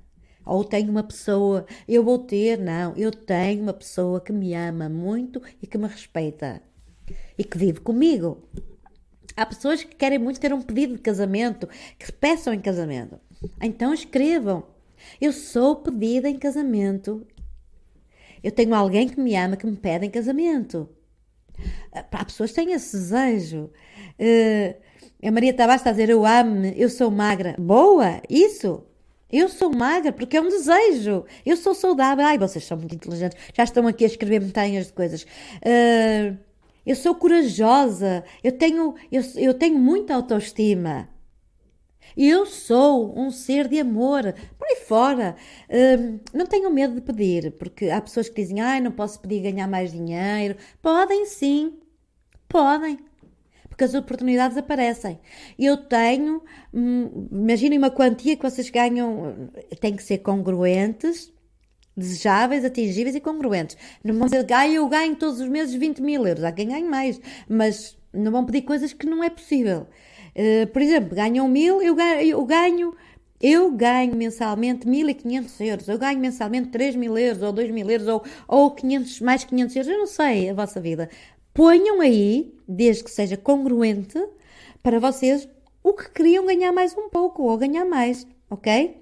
Ou 0.45 0.65
tenho 0.65 0.91
uma 0.91 1.03
pessoa, 1.03 1.67
eu 1.89 2.05
vou 2.05 2.19
ter, 2.19 2.59
não, 2.59 2.95
eu 2.97 3.11
tenho 3.11 3.63
uma 3.63 3.73
pessoa 3.73 4.21
que 4.21 4.33
me 4.33 4.55
ama 4.55 4.89
muito 4.89 5.41
e 5.63 5.67
que 5.67 5.79
me 5.79 5.87
respeita 5.87 6.63
e 7.39 7.45
que 7.45 7.59
vive 7.59 7.81
comigo. 7.81 8.49
Há 9.37 9.47
pessoas 9.47 9.83
que 9.83 9.97
querem 9.97 10.19
muito 10.19 10.39
ter 10.39 10.53
um 10.53 10.63
pedido 10.63 10.95
de 10.95 11.01
casamento, 11.01 11.69
que 11.99 12.13
peçam 12.13 12.53
em 12.53 12.61
casamento. 12.61 13.19
Então 13.61 13.93
escrevam: 13.93 14.65
Eu 15.21 15.33
sou 15.33 15.77
pedida 15.77 16.29
em 16.29 16.39
casamento. 16.39 17.27
Eu 18.43 18.53
tenho 18.53 18.75
alguém 18.75 19.09
que 19.09 19.19
me 19.19 19.35
ama, 19.35 19.57
que 19.57 19.67
me 19.67 19.77
pede 19.77 20.07
em 20.07 20.11
casamento. 20.11 20.89
Há 21.91 22.25
pessoas 22.25 22.51
que 22.51 22.57
têm 22.57 22.73
esse 22.73 22.97
desejo. 22.97 23.71
Uh, 24.19 25.27
a 25.27 25.31
Maria 25.31 25.55
Tavares 25.55 25.81
está 25.81 25.91
a 25.91 25.93
dizer: 25.93 26.11
Eu 26.11 26.25
amo-me, 26.25 26.75
eu 26.77 26.89
sou 26.89 27.11
magra. 27.11 27.57
Boa, 27.59 28.21
isso. 28.29 28.85
Eu 29.35 29.49
sou 29.49 29.69
magra 29.69 30.13
porque 30.13 30.37
é 30.37 30.41
um 30.41 30.49
desejo. 30.49 31.25
Eu 31.45 31.57
sou 31.57 31.75
saudável. 31.75 32.25
Ai, 32.25 32.39
vocês 32.39 32.65
são 32.65 32.77
muito 32.77 32.95
inteligentes. 32.95 33.37
Já 33.53 33.65
estão 33.65 33.85
aqui 33.89 34.05
a 34.05 34.07
escrever 34.07 34.41
montanhas 34.41 34.87
de 34.87 34.93
coisas. 34.93 35.25
Uh, 35.25 36.39
eu 36.87 36.95
sou 36.95 37.17
corajosa. 37.17 38.23
Eu 38.45 38.53
tenho, 38.53 38.95
eu, 39.11 39.23
eu 39.35 39.53
tenho 39.53 39.77
muita 39.77 40.15
autoestima. 40.15 41.09
Eu 42.17 42.47
sou 42.47 43.19
um 43.19 43.33
ser 43.33 43.67
de 43.67 43.81
amor. 43.81 44.23
Por 44.57 44.69
aí 44.69 44.77
fora. 44.87 45.35
Uh, 45.69 46.21
não 46.33 46.47
tenham 46.47 46.71
medo 46.71 46.95
de 46.95 47.01
pedir, 47.01 47.51
porque 47.59 47.91
há 47.91 48.01
pessoas 48.01 48.29
que 48.29 48.41
dizem: 48.41 48.61
ai, 48.61 48.81
não 48.81 48.93
posso 48.93 49.19
pedir 49.19 49.41
ganhar 49.41 49.67
mais 49.67 49.91
dinheiro. 49.91 50.57
Podem 50.81 51.27
sim. 51.27 51.77
Podem 52.49 53.01
porque 53.75 53.85
as 53.85 53.95
oportunidades 53.95 54.57
aparecem. 54.57 55.19
Eu 55.59 55.77
tenho, 55.77 56.41
hum, 56.73 57.29
imaginem 57.33 57.77
uma 57.77 57.91
quantia 57.91 58.37
que 58.37 58.43
vocês 58.49 58.71
ganham, 58.71 59.51
tem 59.81 59.97
que 59.97 60.03
ser 60.03 60.19
congruentes, 60.19 61.33
desejáveis, 61.97 62.65
atingíveis 62.65 63.17
e 63.17 63.21
congruentes. 63.21 63.77
Não 64.05 64.15
vão 64.15 64.27
dizer, 64.27 64.47
ah, 64.53 64.69
eu 64.69 64.89
ganho 64.89 65.17
todos 65.17 65.41
os 65.41 65.49
meses 65.49 65.75
20 65.75 66.01
mil 66.01 66.25
euros, 66.25 66.45
há 66.45 66.53
quem 66.53 66.69
ganhe 66.69 66.89
mais, 66.89 67.21
mas 67.49 67.99
não 68.13 68.31
vão 68.31 68.47
pedir 68.47 68.63
coisas 68.63 68.93
que 68.93 69.07
não 69.07 69.25
é 69.25 69.29
possível. 69.29 69.89
Uh, 70.37 70.67
por 70.69 70.81
exemplo, 70.81 71.15
ganham 71.15 71.49
mil, 71.49 71.83
eu 71.83 71.97
ganho, 71.97 72.21
eu 72.21 72.45
ganho 72.45 72.95
eu 73.41 73.71
ganho 73.73 74.17
mensalmente 74.17 74.87
1.500 74.87 75.67
euros, 75.67 75.89
eu 75.89 75.99
ganho 75.99 76.19
mensalmente 76.19 76.69
3 76.69 76.97
mil 76.97 77.19
euros, 77.19 77.43
ou 77.43 77.53
2 77.53 77.71
mil 77.71 77.91
euros, 77.91 78.09
ou, 78.09 78.25
ou 78.49 78.71
500, 78.71 79.21
mais 79.21 79.45
500 79.45 79.77
euros, 79.77 79.93
eu 79.93 79.99
não 79.99 80.07
sei 80.07 80.49
a 80.49 80.55
vossa 80.55 80.81
vida. 80.81 81.11
Ponham 81.55 82.01
aí, 82.01 82.53
desde 82.67 83.05
que 83.05 83.11
seja 83.11 83.37
congruente, 83.37 84.19
para 84.83 84.99
vocês 84.99 85.49
o 85.85 85.95
que 85.95 86.11
queriam 86.11 86.47
ganhar 86.47 86.73
mais 86.73 86.97
um 86.99 87.09
pouco 87.09 87.45
ou 87.45 87.57
ganhar 87.57 87.85
mais, 87.85 88.27
ok? 88.51 89.01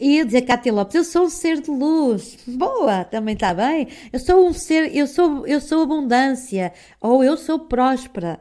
E 0.00 0.24
dizer 0.24 0.42
Cátia 0.42 0.72
Lopes, 0.72 0.96
eu 0.96 1.04
sou 1.04 1.26
um 1.26 1.30
ser 1.30 1.60
de 1.60 1.70
luz. 1.70 2.36
Boa, 2.46 3.04
também 3.04 3.34
está 3.34 3.54
bem. 3.54 3.88
Eu 4.12 4.18
sou 4.18 4.46
um 4.48 4.52
ser, 4.52 4.94
eu 4.94 5.06
sou, 5.06 5.46
eu 5.46 5.60
sou 5.60 5.82
abundância 5.82 6.72
ou 7.00 7.22
eu 7.22 7.36
sou 7.36 7.60
próspera. 7.60 8.40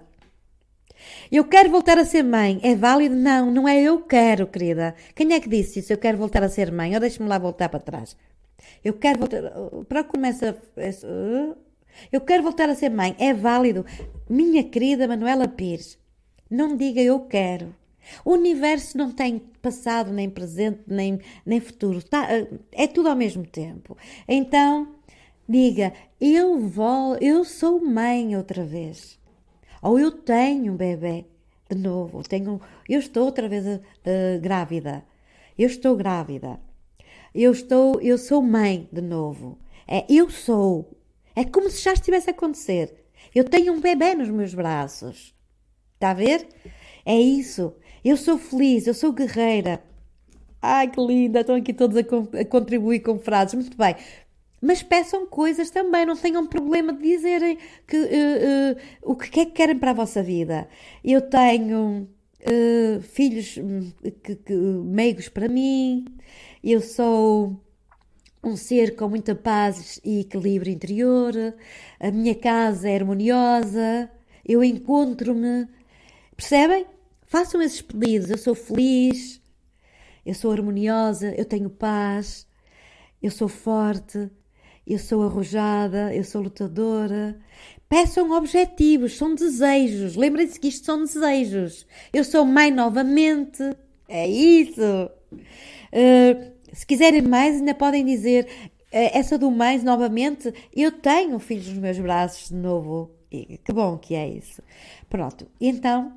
Eu 1.32 1.46
quero 1.46 1.70
voltar 1.70 1.98
a 1.98 2.06
ser 2.06 2.24
mãe. 2.24 2.60
É 2.64 2.76
válido? 2.76 3.16
Não, 3.16 3.52
não 3.52 3.68
é 3.68 3.82
eu 3.82 4.02
quero, 4.02 4.48
querida. 4.48 4.96
Quem 5.16 5.34
é 5.34 5.40
que 5.40 5.50
disse 5.50 5.80
isso? 5.80 5.94
Eu 5.94 5.98
quero 5.98 6.18
voltar 6.18 6.44
a 6.44 6.50
ser 6.50 6.72
mãe. 6.72 6.94
Ou 6.94 7.00
deixe-me 7.00 7.28
lá 7.28 7.38
voltar 7.38 7.70
para 7.70 7.80
trás. 7.80 8.16
Eu 8.84 8.94
quero 8.94 9.20
voltar. 9.20 9.42
Para 9.88 10.04
começar. 10.04 10.56
Eu 12.12 12.22
quero 12.22 12.44
voltar 12.44 12.70
a 12.70 12.76
ser 12.76 12.90
mãe. 12.90 13.16
É 13.20 13.34
válido. 13.34 13.86
Minha 14.30 14.64
querida 14.64 15.08
Manuela 15.08 15.48
Pires, 15.48 15.98
não 16.50 16.76
diga 16.76 17.02
eu 17.02 17.20
quero. 17.22 17.74
O 18.24 18.34
universo 18.34 18.98
não 18.98 19.12
tem 19.12 19.40
passado, 19.62 20.12
nem 20.12 20.30
presente, 20.30 20.80
nem, 20.88 21.20
nem 21.46 21.60
futuro. 21.60 22.02
Tá, 22.02 22.28
é 22.72 22.88
tudo 22.88 23.10
ao 23.10 23.16
mesmo 23.16 23.46
tempo. 23.46 23.98
Então, 24.28 24.96
diga: 25.48 25.94
eu 26.20 26.60
vou, 26.60 27.18
eu 27.18 27.44
sou 27.44 27.84
mãe 27.84 28.36
outra 28.36 28.64
vez. 28.64 29.20
Ou 29.82 30.00
eu 30.00 30.12
tenho 30.12 30.74
um 30.74 30.78
bebê 30.78 31.26
de 31.70 31.78
novo. 31.78 32.24
Tenho, 32.24 32.60
eu 32.88 33.00
estou 33.00 33.26
outra 33.26 33.48
vez 33.48 33.66
uh, 33.66 33.80
grávida. 34.42 35.04
Eu 35.58 35.68
estou 35.68 35.96
grávida. 35.96 36.60
Eu 37.34 37.52
estou, 37.52 38.02
eu 38.02 38.18
sou 38.18 38.42
mãe 38.42 38.88
de 38.92 39.02
novo. 39.02 39.58
É 39.88 40.06
eu 40.10 40.30
sou. 40.30 40.97
É 41.38 41.44
como 41.46 41.70
se 41.70 41.84
já 41.84 41.94
estivesse 41.94 42.32
a 42.32 42.34
acontecer. 42.34 42.92
Eu 43.36 43.44
tenho 43.44 43.72
um 43.72 43.80
bebê 43.80 44.16
nos 44.16 44.28
meus 44.28 44.56
braços. 44.56 45.36
Está 45.94 46.10
a 46.10 46.14
ver? 46.16 46.48
É 47.06 47.16
isso. 47.16 47.76
Eu 48.04 48.18
sou 48.18 48.40
feliz, 48.40 48.88
eu 48.88 48.94
sou 48.96 49.14
guerreira. 49.14 49.84
Ai, 50.60 50.90
que 50.90 51.00
linda! 51.00 51.42
Estão 51.42 51.56
aqui 51.56 51.76
todos 51.76 51.96
a, 51.96 52.00
a 52.42 52.44
contribuir 52.44 53.02
com 53.02 53.20
frases. 53.20 53.54
Muito 53.54 53.78
bem. 53.78 53.96
Mas 54.60 54.82
peçam 54.82 55.28
coisas 55.28 55.70
também, 55.70 56.08
não 56.08 56.18
tenham 56.18 56.48
problema 56.48 56.92
de 56.92 57.04
dizerem 57.04 57.60
que, 57.86 57.98
uh, 57.98 58.02
uh, 58.02 59.12
o 59.12 59.16
que 59.16 59.42
é 59.42 59.46
que 59.46 59.52
querem 59.52 59.78
para 59.78 59.92
a 59.92 59.94
vossa 59.94 60.24
vida. 60.24 60.68
Eu 61.04 61.22
tenho 61.22 62.10
uh, 62.42 63.02
filhos 63.04 63.58
hum, 63.58 63.92
que, 64.24 64.36
que, 64.38 64.56
meigos 64.56 65.30
para 65.30 65.48
mim, 65.48 66.04
eu 66.64 66.82
sou 66.82 67.62
um 68.48 68.56
ser 68.56 68.96
com 68.96 69.10
muita 69.10 69.36
paz 69.36 70.00
e 70.04 70.22
equilíbrio 70.22 70.74
interior, 70.74 71.34
a 72.00 72.12
minha 72.12 72.34
casa 72.36 72.90
é 72.90 72.96
harmoniosa, 72.96 74.10
eu 74.46 74.64
encontro-me. 74.64 75.68
Percebem? 76.36 76.86
Façam 77.26 77.62
esses 77.62 77.82
pedidos. 77.82 78.30
Eu 78.30 78.38
sou 78.38 78.56
feliz, 78.56 79.42
eu 80.26 80.34
sou 80.34 80.52
harmoniosa, 80.52 81.34
eu 81.36 81.46
tenho 81.46 81.70
paz, 81.70 82.48
eu 83.22 83.32
sou 83.32 83.48
forte, 83.48 84.30
eu 84.86 84.98
sou 84.98 85.24
arrojada, 85.24 86.16
eu 86.16 86.24
sou 86.24 86.42
lutadora. 86.42 87.40
Peçam 87.90 88.32
objetivos, 88.32 89.18
são 89.18 89.36
desejos. 89.36 90.16
Lembrem-se 90.16 90.60
que 90.60 90.68
isto 90.68 90.86
são 90.86 91.04
desejos. 91.04 91.86
Eu 92.14 92.24
sou 92.24 92.46
mãe 92.46 92.72
novamente. 92.72 93.64
É 94.08 94.28
isso. 94.28 95.10
Uh, 95.32 96.57
se 96.74 96.86
quiserem 96.86 97.22
mais, 97.22 97.56
ainda 97.56 97.74
podem 97.74 98.06
dizer 98.06 98.48
essa 98.92 99.38
do 99.38 99.52
mais 99.52 99.84
novamente. 99.84 100.54
Eu 100.76 100.92
tenho 100.92 101.38
filhos 101.40 101.68
nos 101.68 101.78
meus 101.78 102.00
braços 102.00 102.50
de 102.50 102.56
novo. 102.56 103.12
E 103.32 103.58
que 103.58 103.74
bom 103.74 103.98
que 103.98 104.16
é 104.16 104.28
isso. 104.28 104.62
Pronto. 105.10 105.48
Então, 105.60 106.14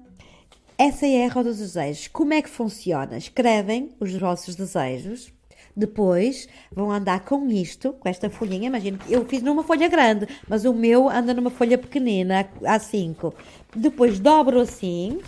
essa 0.79 1.07
é 1.07 1.27
a 1.27 1.29
roda 1.29 1.51
dos 1.51 1.59
desejos. 1.59 2.09
Como 2.09 2.33
é 2.33 2.41
que 2.41 2.49
funciona? 2.49 3.17
Escrevem 3.17 3.91
os 3.99 4.15
vossos 4.15 4.55
desejos 4.55 5.33
depois 5.77 6.49
vão 6.71 6.91
andar 6.91 7.21
com 7.21 7.49
isto, 7.49 7.93
com 7.95 8.09
esta 8.09 8.29
folhinha. 8.29 8.67
Imagina, 8.67 8.99
eu 9.09 9.25
fiz 9.25 9.43
numa 9.43 9.63
folha 9.63 9.89
grande, 9.89 10.27
mas 10.49 10.65
o 10.65 10.75
meu 10.75 11.09
anda 11.09 11.33
numa 11.33 11.51
folha 11.51 11.79
pequenina, 11.79 12.49
A5. 12.63 13.33
Depois 13.75 14.19
dobro 14.19 14.61
assim. 14.61 15.21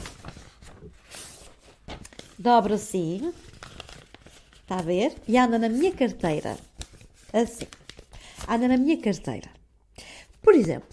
Dobro 2.38 2.74
assim. 2.74 3.32
Está 4.62 4.78
a 4.78 4.82
ver? 4.82 5.14
E 5.28 5.36
anda 5.36 5.58
na 5.58 5.68
minha 5.68 5.92
carteira. 5.92 6.56
Assim. 7.32 7.66
Anda 8.48 8.68
na 8.68 8.76
minha 8.76 8.96
carteira. 8.96 9.50
Por 10.42 10.54
exemplo, 10.54 10.88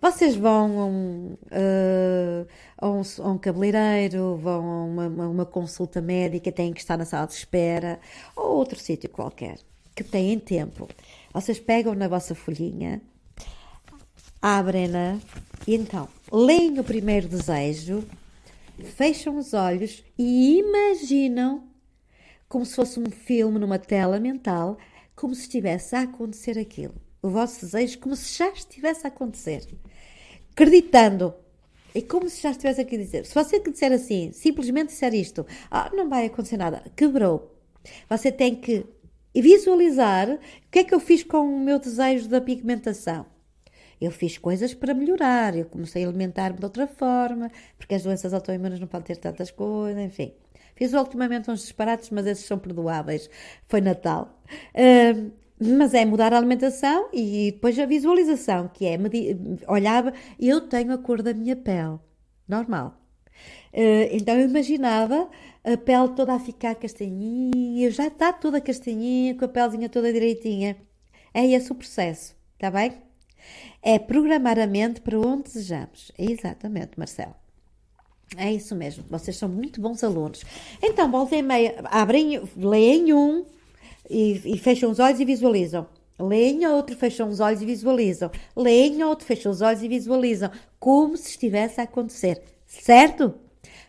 vocês 0.00 0.34
vão 0.34 0.80
a 0.80 0.86
um, 0.86 1.36
uh, 1.52 2.46
a 2.76 2.90
um, 2.90 3.02
a 3.20 3.30
um 3.30 3.38
cabeleireiro, 3.38 4.36
vão 4.36 4.64
a 4.64 4.84
uma, 4.84 5.28
uma, 5.28 5.46
consulta 5.46 6.00
médica, 6.00 6.50
têm 6.50 6.72
que 6.72 6.80
estar 6.80 6.96
na 6.96 7.04
sala 7.04 7.26
de 7.26 7.34
espera, 7.34 8.00
ou 8.34 8.56
outro 8.56 8.78
sítio 8.78 9.08
qualquer, 9.08 9.58
que 9.94 10.02
têm 10.02 10.38
tempo. 10.38 10.88
Vocês 11.32 11.60
pegam 11.60 11.94
na 11.94 12.08
vossa 12.08 12.34
folhinha, 12.34 13.00
abrem-na 14.40 15.18
e 15.66 15.76
então 15.76 16.08
leem 16.32 16.80
o 16.80 16.84
primeiro 16.84 17.28
desejo, 17.28 18.04
fecham 18.96 19.38
os 19.38 19.54
olhos 19.54 20.02
e 20.18 20.58
imaginam 20.58 21.71
como 22.52 22.66
se 22.66 22.76
fosse 22.76 23.00
um 23.00 23.10
filme 23.10 23.58
numa 23.58 23.78
tela 23.78 24.20
mental, 24.20 24.76
como 25.16 25.34
se 25.34 25.40
estivesse 25.40 25.96
a 25.96 26.02
acontecer 26.02 26.58
aquilo. 26.58 26.94
O 27.22 27.30
vosso 27.30 27.62
desejo 27.62 27.98
como 27.98 28.14
se 28.14 28.36
já 28.36 28.50
estivesse 28.50 29.06
a 29.06 29.08
acontecer 29.08 29.66
acreditando. 30.50 31.32
É 31.94 32.02
como 32.02 32.28
se 32.28 32.42
já 32.42 32.50
estivesse 32.50 32.82
aqui 32.82 32.96
a 32.96 32.98
dizer. 32.98 33.24
Se 33.24 33.34
você 33.34 33.58
disser 33.58 33.90
assim, 33.90 34.32
simplesmente 34.32 34.88
disser 34.88 35.14
isto, 35.14 35.46
ah, 35.70 35.90
não 35.94 36.10
vai 36.10 36.26
acontecer 36.26 36.58
nada, 36.58 36.84
quebrou. 36.94 37.56
Você 38.10 38.30
tem 38.30 38.54
que 38.54 38.84
visualizar 39.34 40.28
o 40.30 40.38
que 40.70 40.80
é 40.80 40.84
que 40.84 40.94
eu 40.94 41.00
fiz 41.00 41.22
com 41.22 41.38
o 41.38 41.58
meu 41.58 41.78
desejo 41.78 42.28
da 42.28 42.38
pigmentação. 42.38 43.24
Eu 43.98 44.10
fiz 44.10 44.36
coisas 44.36 44.74
para 44.74 44.92
melhorar, 44.92 45.56
eu 45.56 45.64
comecei 45.64 46.04
a 46.04 46.06
alimentar-me 46.06 46.58
de 46.58 46.64
outra 46.66 46.86
forma, 46.86 47.50
porque 47.78 47.94
as 47.94 48.02
doenças 48.02 48.34
autoimunes 48.34 48.78
não 48.78 48.86
podem 48.86 49.06
ter 49.06 49.16
tantas 49.16 49.50
coisas, 49.50 50.02
enfim. 50.02 50.34
Fiz 50.74 50.92
ultimamente 50.92 51.50
uns 51.50 51.60
disparates, 51.60 52.10
mas 52.10 52.26
esses 52.26 52.44
são 52.44 52.58
perdoáveis. 52.58 53.28
Foi 53.68 53.80
Natal. 53.80 54.42
Uh, 54.74 55.32
mas 55.58 55.94
é 55.94 56.04
mudar 56.04 56.32
a 56.32 56.38
alimentação 56.38 57.08
e 57.12 57.52
depois 57.52 57.78
a 57.78 57.86
visualização, 57.86 58.68
que 58.68 58.84
é 58.84 58.98
olhava, 59.68 60.12
eu 60.38 60.60
tenho 60.62 60.92
a 60.92 60.98
cor 60.98 61.22
da 61.22 61.32
minha 61.32 61.54
pele, 61.54 61.98
normal. 62.48 63.00
Uh, 63.72 64.08
então 64.10 64.34
eu 64.34 64.48
imaginava 64.48 65.30
a 65.64 65.76
pele 65.76 66.08
toda 66.16 66.34
a 66.34 66.40
ficar 66.40 66.74
castanhinha, 66.74 67.90
já 67.90 68.08
está 68.08 68.32
toda 68.32 68.60
castanhinha, 68.60 69.36
com 69.36 69.44
a 69.44 69.48
pelezinha 69.48 69.88
toda 69.88 70.12
direitinha. 70.12 70.76
É 71.32 71.46
esse 71.46 71.70
o 71.70 71.74
processo, 71.74 72.36
está 72.54 72.70
bem? 72.70 72.92
É 73.82 73.98
programar 73.98 74.58
a 74.58 74.66
mente 74.66 75.00
para 75.00 75.18
onde 75.18 75.44
desejamos. 75.44 76.12
É 76.18 76.24
exatamente, 76.30 76.92
Marcelo. 76.98 77.41
É 78.36 78.52
isso 78.52 78.74
mesmo, 78.74 79.04
vocês 79.10 79.36
são 79.36 79.48
muito 79.48 79.80
bons 79.80 80.02
alunos. 80.02 80.42
Então, 80.82 81.10
voltem 81.10 81.40
e 81.40 81.42
meia, 81.42 81.74
abrem, 81.84 82.42
leem 82.56 83.12
um, 83.12 83.44
e, 84.08 84.40
e 84.44 84.58
fecham 84.58 84.90
os 84.90 84.98
olhos 84.98 85.20
e 85.20 85.24
visualizam. 85.24 85.86
Leem 86.18 86.66
outro, 86.66 86.96
fecham 86.96 87.28
os 87.28 87.40
olhos 87.40 87.62
e 87.62 87.66
visualizam. 87.66 88.30
Leem 88.54 89.02
outro, 89.02 89.26
fecham 89.26 89.50
os 89.50 89.60
olhos 89.60 89.82
e 89.82 89.88
visualizam. 89.88 90.50
Como 90.78 91.16
se 91.16 91.30
estivesse 91.30 91.80
a 91.80 91.84
acontecer. 91.84 92.40
Certo? 92.66 93.34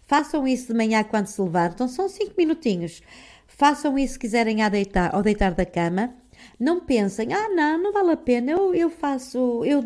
Façam 0.06 0.48
isso 0.48 0.68
de 0.68 0.74
manhã 0.74 1.04
quando 1.04 1.28
se 1.28 1.42
levantam. 1.42 1.88
São 1.88 2.10
cinco 2.10 2.34
minutinhos. 2.38 3.02
Façam 3.48 3.98
isso 3.98 4.14
se 4.14 4.20
quiserem 4.20 4.62
a 4.62 4.70
deitar, 4.70 5.14
ao 5.14 5.22
deitar 5.22 5.54
da 5.54 5.66
cama. 5.66 6.16
Não 6.60 6.80
pensem, 6.80 7.34
ah, 7.34 7.50
não, 7.50 7.78
não 7.82 7.94
vale 7.94 8.12
a 8.12 8.18
pena, 8.18 8.52
eu, 8.52 8.74
eu, 8.74 8.90
faço, 8.90 9.64
eu, 9.66 9.84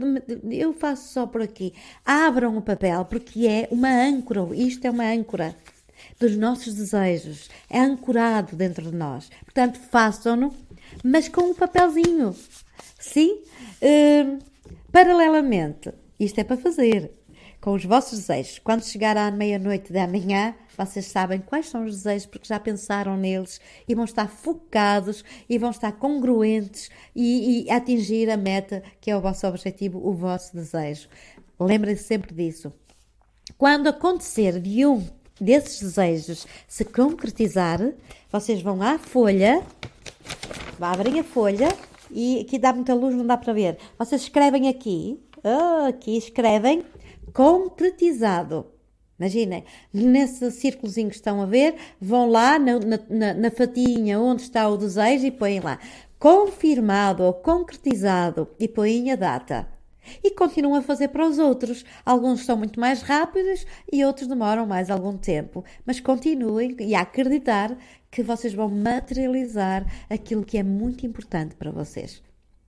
eu 0.50 0.74
faço 0.74 1.14
só 1.14 1.26
por 1.26 1.42
aqui. 1.42 1.74
Abram 2.06 2.58
o 2.58 2.62
papel, 2.62 3.06
porque 3.06 3.48
é 3.48 3.68
uma 3.72 3.90
âncora, 3.90 4.48
isto 4.56 4.86
é 4.86 4.92
uma 4.92 5.06
âncora 5.06 5.56
dos 6.20 6.36
nossos 6.36 6.74
desejos, 6.74 7.50
é 7.70 7.80
ancorado 7.80 8.56
dentro 8.56 8.90
de 8.90 8.96
nós. 8.96 9.30
Portanto, 9.44 9.80
façam-no, 9.80 10.54
mas 11.04 11.28
com 11.28 11.42
um 11.42 11.54
papelzinho. 11.54 12.36
Sim? 13.00 13.42
Uh, 13.82 14.40
paralelamente, 14.92 15.92
isto 16.20 16.40
é 16.40 16.44
para 16.44 16.58
fazer 16.58 17.12
com 17.60 17.74
os 17.74 17.84
vossos 17.84 18.20
desejos. 18.20 18.60
Quando 18.60 18.84
chegar 18.84 19.18
à 19.18 19.30
meia-noite 19.32 19.92
da 19.92 20.08
manhã, 20.08 20.56
vocês 20.78 21.06
sabem 21.06 21.40
quais 21.40 21.68
são 21.68 21.86
os 21.86 21.96
desejos 21.96 22.28
porque 22.28 22.48
já 22.48 22.60
pensaram 22.60 23.18
neles 23.18 23.60
e 23.88 23.96
vão 23.96 24.06
estar 24.06 24.30
focados 24.30 25.24
e 25.50 25.58
vão 25.58 25.72
estar 25.72 25.94
congruentes 25.94 26.90
e, 27.16 27.64
e 27.64 27.72
atingir 27.72 28.30
a 28.30 28.38
meta 28.38 28.84
que 29.02 29.10
é 29.10 29.18
o 29.18 29.22
vosso 29.22 29.48
objetivo, 29.48 30.00
o 30.08 30.14
vosso 30.14 30.56
desejo. 30.56 31.10
Lembrem-se 31.60 32.04
sempre 32.04 32.34
disso. 32.34 32.72
Quando 33.58 33.88
acontecer 33.88 34.60
de 34.60 34.86
um 34.86 35.04
desses 35.40 35.82
desejos 35.82 36.46
se 36.68 36.86
concretizar, 36.86 37.80
vocês 38.32 38.62
vão 38.62 38.82
à 38.82 39.00
folha, 39.00 39.64
abrem 40.80 41.20
a 41.20 41.24
folha 41.24 41.70
e 42.12 42.42
aqui 42.42 42.60
dá 42.60 42.74
muita 42.74 42.94
luz, 42.94 43.16
não 43.16 43.26
dá 43.26 43.38
para 43.38 43.54
ver. 43.54 43.78
Vocês 43.98 44.22
escrevem 44.22 44.68
aqui, 44.68 45.20
oh, 45.44 45.88
aqui 45.88 46.18
escrevem 46.18 46.84
concretizado. 47.38 48.66
Imaginem, 49.20 49.64
nesse 49.94 50.50
círculozinho 50.50 51.10
que 51.10 51.16
estão 51.16 51.40
a 51.40 51.46
ver, 51.46 51.76
vão 52.02 52.28
lá 52.28 52.58
na, 52.58 52.80
na, 53.08 53.34
na 53.36 53.52
fatinha 53.52 54.20
onde 54.20 54.42
está 54.42 54.68
o 54.68 54.76
desejo 54.76 55.28
e 55.28 55.32
põem 55.32 55.60
lá 55.60 55.78
confirmado 56.18 57.22
ou 57.22 57.32
concretizado 57.32 58.48
e 58.60 58.68
põem 58.68 59.12
a 59.12 59.16
data 59.16 59.68
e 60.24 60.32
continuam 60.32 60.80
a 60.80 60.82
fazer 60.82 61.10
para 61.10 61.28
os 61.28 61.38
outros. 61.38 61.86
Alguns 62.04 62.44
são 62.44 62.58
muito 62.58 62.80
mais 62.80 63.04
rápidos 63.04 63.68
e 63.94 64.04
outros 64.04 64.28
demoram 64.28 64.66
mais 64.66 64.90
algum 64.90 65.16
tempo, 65.16 65.64
mas 65.86 66.00
continuem 66.00 66.76
e 66.80 66.96
a 66.96 67.02
acreditar 67.02 67.78
que 68.10 68.24
vocês 68.24 68.52
vão 68.52 68.68
materializar 68.68 69.86
aquilo 70.10 70.44
que 70.44 70.58
é 70.58 70.64
muito 70.64 71.06
importante 71.06 71.54
para 71.54 71.70
vocês. 71.70 72.24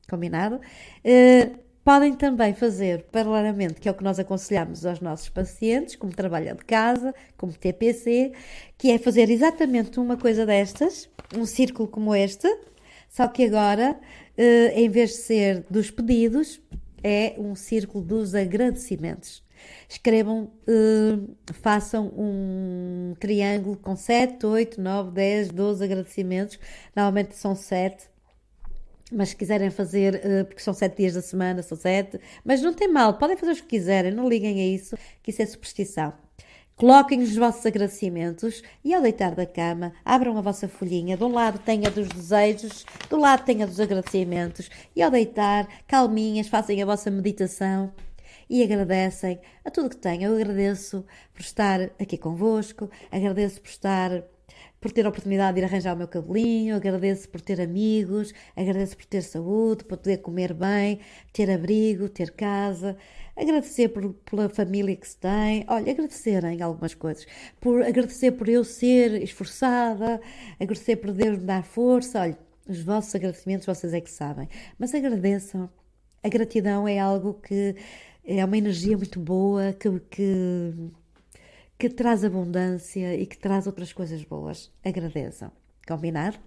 Combinado? 0.08 0.58
Uh, 0.58 1.69
Podem 1.90 2.14
também 2.14 2.54
fazer 2.54 3.06
paralelamente, 3.12 3.82
que 3.82 3.90
é 3.90 3.92
o 3.92 3.96
que 3.96 4.04
nós 4.04 4.20
aconselhamos 4.20 4.86
aos 4.86 5.00
nossos 5.00 5.28
pacientes, 5.28 5.96
como 5.96 6.14
trabalho 6.14 6.56
de 6.56 6.64
casa, 6.64 7.16
como 7.36 7.52
TPC, 7.52 8.32
que 8.78 8.92
é 8.92 9.00
fazer 9.00 9.28
exatamente 9.32 10.00
uma 10.00 10.16
coisa 10.16 10.46
destas, 10.46 11.10
um 11.36 11.48
círculo 11.48 11.88
como 11.88 12.14
este, 12.14 12.48
só 13.10 13.28
que 13.28 13.44
agora, 13.44 14.00
eh, 14.38 14.72
em 14.80 14.88
vez 14.88 15.10
de 15.10 15.16
ser 15.16 15.66
dos 15.68 15.90
pedidos, 15.90 16.62
é 17.04 17.34
um 17.40 17.56
círculo 17.56 18.04
dos 18.06 18.36
agradecimentos. 18.36 19.44
Escrevam, 19.90 20.52
uh, 20.68 21.36
façam 21.54 22.14
um 22.16 23.16
triângulo 23.20 23.76
com 23.78 23.96
7, 23.96 24.46
8, 24.46 24.80
9, 24.80 25.10
10, 25.10 25.50
12 25.50 25.84
agradecimentos. 25.84 26.60
Normalmente 26.96 27.36
são 27.36 27.56
7, 27.56 28.08
mas 29.12 29.30
se 29.30 29.36
quiserem 29.36 29.70
fazer, 29.70 30.16
uh, 30.16 30.46
porque 30.46 30.62
são 30.62 30.74
7 30.74 30.96
dias 30.96 31.14
da 31.14 31.22
semana, 31.22 31.62
são 31.62 31.78
7, 31.78 32.20
mas 32.44 32.62
não 32.62 32.74
tem 32.74 32.88
mal, 32.88 33.16
podem 33.16 33.38
fazer 33.38 33.54
os 33.54 33.62
que 33.62 33.68
quiserem, 33.68 34.12
não 34.12 34.28
liguem 34.28 34.60
a 34.60 34.68
isso, 34.68 34.98
que 35.22 35.32
isso 35.32 35.42
é 35.42 35.46
superstição. 35.46 36.14
Coloquem 36.80 37.22
os 37.22 37.36
vossos 37.36 37.66
agradecimentos 37.66 38.64
e 38.86 38.94
ao 38.94 39.02
deitar 39.02 39.36
da 39.36 39.46
cama, 39.46 39.92
abram 40.06 40.38
a 40.38 40.42
vossa 40.42 40.66
folhinha. 40.66 41.18
De 41.18 41.24
um 41.26 41.34
lado 41.34 41.60
tenha 41.60 41.92
dos 41.92 42.08
desejos, 42.08 42.86
do 43.10 43.18
lado 43.18 43.44
tenha 43.44 43.68
dos 43.68 43.82
agradecimentos. 43.82 44.70
E 44.96 45.02
ao 45.02 45.12
deitar, 45.12 45.68
calminhas, 45.86 46.48
fazem 46.48 46.82
a 46.82 46.86
vossa 46.86 47.12
meditação 47.12 47.92
e 48.50 48.64
agradecem 48.64 49.42
a 49.66 49.70
tudo 49.70 49.90
que 49.90 49.98
têm. 49.98 50.24
Eu 50.24 50.34
agradeço 50.34 51.06
por 51.34 51.42
estar 51.42 51.82
aqui 52.00 52.18
convosco, 52.18 52.90
agradeço 53.12 53.60
por 53.60 53.70
estar 53.70 54.24
por 54.80 54.92
ter 54.92 55.06
a 55.06 55.10
oportunidade 55.10 55.56
de 55.56 55.62
ir 55.62 55.66
arranjar 55.66 55.94
o 55.94 55.98
meu 55.98 56.08
cabelinho, 56.08 56.76
agradeço 56.76 57.28
por 57.30 57.42
ter 57.42 57.60
amigos, 57.60 58.34
agradeço 58.56 58.96
por 58.96 59.06
ter 59.06 59.22
saúde, 59.22 59.84
por 59.84 59.98
poder 59.98 60.18
comer 60.18 60.54
bem, 60.54 61.00
ter 61.34 61.50
abrigo, 61.52 62.08
ter 62.08 62.32
casa, 62.32 62.98
agradecer 63.36 63.90
por, 63.90 64.14
pela 64.14 64.50
família 64.50 64.96
que 64.96 65.08
se 65.08 65.18
tem, 65.18 65.66
olha, 65.68 65.92
agradecerem 65.92 66.62
algumas 66.62 66.94
coisas, 66.94 67.26
por 67.60 67.82
agradecer 67.84 68.32
por 68.32 68.48
eu 68.48 68.64
ser 68.64 69.22
esforçada, 69.22 70.22
agradecer 70.60 70.96
por 70.98 71.12
Deus 71.12 71.38
me 71.38 71.46
dar 71.46 71.64
força, 71.64 72.22
olha, 72.22 72.38
os 72.68 72.82
vossos 72.84 73.14
agradecimentos 73.16 73.66
vocês 73.66 73.94
é 73.94 74.02
que 74.02 74.12
sabem, 74.12 74.48
mas 74.78 74.94
agradeçam. 74.94 75.70
A 76.22 76.28
gratidão 76.28 76.88
é 76.88 77.00
algo 77.00 77.34
que 77.36 77.76
é 78.26 78.44
uma 78.44 78.58
energia 78.58 78.98
muito 78.98 79.20
boa, 79.20 79.74
que, 79.74 79.90
que 80.12 80.74
que 81.80 81.90
traz 81.90 82.26
abundância 82.26 83.16
e 83.16 83.26
que 83.26 83.38
traz 83.38 83.66
outras 83.66 83.94
coisas 83.94 84.22
boas. 84.26 84.70
Agradeçam. 84.84 85.50
Combinado? 85.88 86.38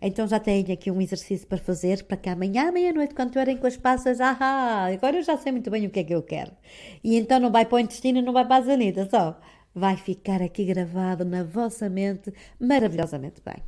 Então 0.00 0.26
já 0.26 0.38
tenho 0.38 0.72
aqui 0.72 0.88
um 0.88 1.00
exercício 1.00 1.46
para 1.48 1.58
fazer 1.58 2.04
para 2.04 2.16
que 2.16 2.28
amanhã 2.28 2.70
meia-noite, 2.70 3.12
quando 3.12 3.30
estiverem 3.30 3.56
com 3.56 3.66
as 3.66 3.76
passas, 3.76 4.20
ah, 4.20 4.86
agora 4.86 5.16
eu 5.16 5.22
já 5.24 5.36
sei 5.36 5.50
muito 5.50 5.68
bem 5.68 5.84
o 5.84 5.90
que 5.90 5.98
é 5.98 6.04
que 6.04 6.14
eu 6.14 6.22
quero. 6.22 6.52
E 7.02 7.16
então 7.16 7.40
não 7.40 7.50
vai 7.50 7.66
para 7.66 7.74
o 7.74 7.78
intestino 7.80 8.22
não 8.22 8.32
vai 8.32 8.46
para 8.46 8.56
a 8.56 8.60
zanita, 8.60 9.08
só. 9.10 9.40
Vai 9.74 9.96
ficar 9.96 10.40
aqui 10.40 10.64
gravado 10.64 11.24
na 11.24 11.42
vossa 11.42 11.88
mente 11.88 12.32
maravilhosamente 12.60 13.42
bem. 13.44 13.64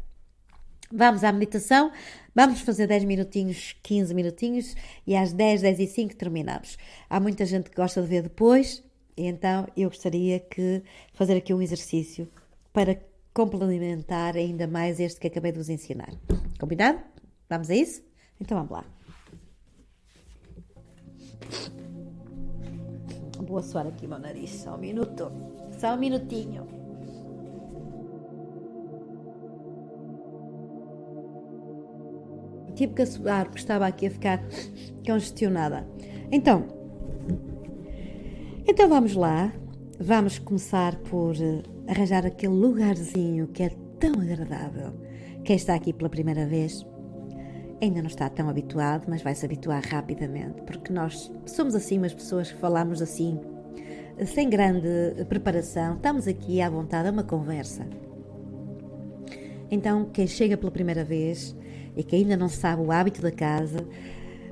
Vamos 0.93 1.25
à 1.25 1.33
meditação, 1.33 1.91
vamos 2.33 2.61
fazer 2.61 2.87
10 2.87 3.05
minutinhos, 3.05 3.75
15 3.83 4.15
minutinhos 4.15 4.77
e 5.05 5.17
às 5.17 5.33
10, 5.33 5.63
10 5.63 5.81
e 5.81 5.87
5 5.89 6.15
terminamos. 6.15 6.79
Há 7.11 7.19
muita 7.19 7.45
gente 7.45 7.69
que 7.69 7.77
gosta 7.77 8.01
de 8.01 8.07
ver 8.07 8.23
depois, 8.23 8.83
então 9.17 9.67
eu 9.77 9.89
gostaria 9.89 10.41
que 10.41 10.83
fazer 11.13 11.37
aqui 11.37 11.55
um 11.55 11.63
exercício 11.63 12.29
para 12.73 12.99
complementar 13.33 14.37
ainda 14.37 14.67
mais 14.67 15.01
este 15.01 15.21
que 15.21 15.27
acabei 15.27 15.53
de 15.53 15.59
vos 15.59 15.69
ensinar. 15.69 16.13
Combinado? 16.59 16.99
Vamos 17.49 17.71
a 17.71 17.75
isso? 17.75 18.03
Então 18.41 18.57
vamos 18.57 18.73
lá. 18.73 18.85
Vou 23.47 23.63
suar 23.63 23.87
aqui 23.87 24.07
meu 24.07 24.19
nariz, 24.19 24.51
só 24.51 24.75
um 24.75 24.79
minuto. 24.79 25.31
Só 25.79 25.95
um 25.95 25.99
minutinho. 25.99 26.67
Tive 32.75 32.95
que 32.95 33.03
assoar 33.03 33.45
porque 33.45 33.61
estava 33.61 33.87
aqui 33.87 34.07
a 34.07 34.11
ficar 34.11 34.43
congestionada. 35.07 35.87
Então, 36.33 36.84
então 38.67 38.89
vamos 38.89 39.15
lá, 39.15 39.53
vamos 40.01 40.39
começar 40.39 40.97
por 40.97 41.35
eh, 41.37 41.63
arranjar 41.87 42.25
aquele 42.25 42.55
lugarzinho 42.55 43.47
que 43.49 43.63
é 43.63 43.69
tão 44.01 44.13
agradável. 44.13 44.93
Quem 45.45 45.55
está 45.55 45.75
aqui 45.75 45.93
pela 45.93 46.09
primeira 46.09 46.47
vez 46.47 46.85
ainda 47.83 48.01
não 48.01 48.09
está 48.09 48.27
tão 48.31 48.49
habituado, 48.49 49.05
mas 49.07 49.21
vai 49.21 49.35
se 49.35 49.45
habituar 49.45 49.83
rapidamente, 49.85 50.63
porque 50.63 50.91
nós 50.91 51.31
somos 51.45 51.75
assim 51.75 51.99
umas 51.99 52.15
pessoas 52.15 52.51
que 52.51 52.59
falamos 52.59 53.03
assim, 53.03 53.39
sem 54.25 54.49
grande 54.49 54.89
preparação, 55.29 55.97
estamos 55.97 56.27
aqui 56.27 56.63
à 56.63 56.71
vontade 56.71 57.09
a 57.09 57.13
uma 57.13 57.25
conversa. 57.25 57.87
Então, 59.71 60.09
quem 60.11 60.27
chega 60.27 60.57
pela 60.57 60.71
primeira 60.71 61.05
vez 61.05 61.55
e 61.95 62.03
que 62.03 62.17
ainda 62.17 62.37
não 62.37 62.49
sabe 62.49 62.81
o 62.81 62.91
hábito 62.91 63.21
da 63.21 63.31
casa, 63.31 63.87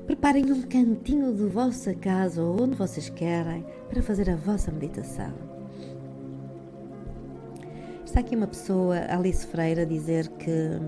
Preparem 0.05 0.51
um 0.51 0.61
cantinho 0.63 1.33
de 1.33 1.45
vossa 1.45 1.93
casa 1.93 2.43
ou 2.43 2.61
onde 2.61 2.75
vocês 2.75 3.07
querem 3.09 3.65
para 3.93 4.01
fazer 4.01 4.27
a 4.27 4.35
vossa 4.35 4.71
meditação. 4.71 5.31
Está 8.03 8.21
aqui 8.21 8.35
uma 8.35 8.47
pessoa, 8.47 8.97
Alice 9.07 9.45
Freire, 9.45 9.81
a 9.81 9.85
dizer 9.85 10.29
que, 10.29 10.79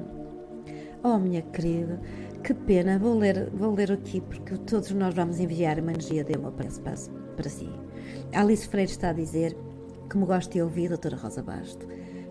oh 1.04 1.20
minha 1.20 1.44
querida, 1.44 2.02
que 2.44 2.52
pena, 2.52 2.98
vou 2.98 3.16
ler, 3.16 3.52
vou 3.52 3.76
ler 3.76 3.92
aqui 3.92 4.22
porque 4.22 4.58
todos 4.58 4.90
nós 4.92 5.14
vamos 5.14 5.40
enviar 5.40 5.80
uma 5.80 5.92
energia 5.92 6.24
de 6.24 6.34
amor 6.34 6.54
para, 6.54 6.68
para 7.36 7.50
si. 7.50 7.70
Alice 8.34 8.68
Freire 8.68 8.90
está 8.90 9.12
a 9.12 9.14
dizer 9.14 9.56
que 10.10 10.18
me 10.18 10.26
gosta 10.26 10.52
de 10.52 10.64
ouvir, 10.64 10.90
doutora 10.90 11.16
Rosa 11.16 11.44
Basto. 11.44 11.88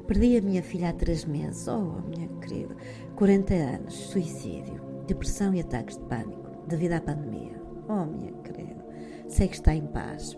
Perdi 0.08 0.36
a 0.36 0.42
minha 0.42 0.62
filha 0.62 0.88
há 0.88 0.92
três 0.92 1.24
meses, 1.24 1.68
oh 1.68 2.02
minha 2.08 2.26
querida, 2.40 2.74
40 3.14 3.54
anos, 3.54 3.94
suicídio, 3.94 4.80
depressão 5.06 5.54
e 5.54 5.60
ataques 5.60 5.96
de 5.96 6.02
pânico 6.06 6.66
devido 6.66 6.94
à 6.94 7.00
pandemia. 7.00 7.62
Oh, 7.88 8.04
minha 8.06 8.32
querida, 8.42 8.84
sei 9.28 9.46
que 9.46 9.54
está 9.54 9.72
em 9.72 9.86
paz. 9.86 10.36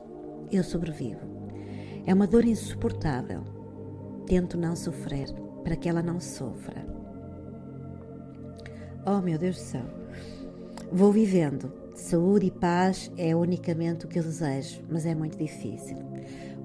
Eu 0.50 0.62
sobrevivo. 0.62 1.20
É 2.06 2.14
uma 2.14 2.26
dor 2.26 2.44
insuportável. 2.44 3.42
Tento 4.26 4.56
não 4.56 4.76
sofrer 4.76 5.28
para 5.64 5.76
que 5.76 5.88
ela 5.88 6.02
não 6.02 6.20
sofra. 6.20 6.86
Oh, 9.04 9.20
meu 9.20 9.38
Deus 9.38 9.56
do 9.56 9.62
céu. 9.62 9.84
Vou 10.92 11.12
vivendo. 11.12 11.72
Saúde 11.94 12.46
e 12.46 12.50
paz 12.50 13.10
é 13.16 13.34
unicamente 13.34 14.04
o 14.04 14.08
que 14.08 14.18
eu 14.18 14.22
desejo, 14.22 14.82
mas 14.88 15.06
é 15.06 15.14
muito 15.14 15.38
difícil. 15.38 15.96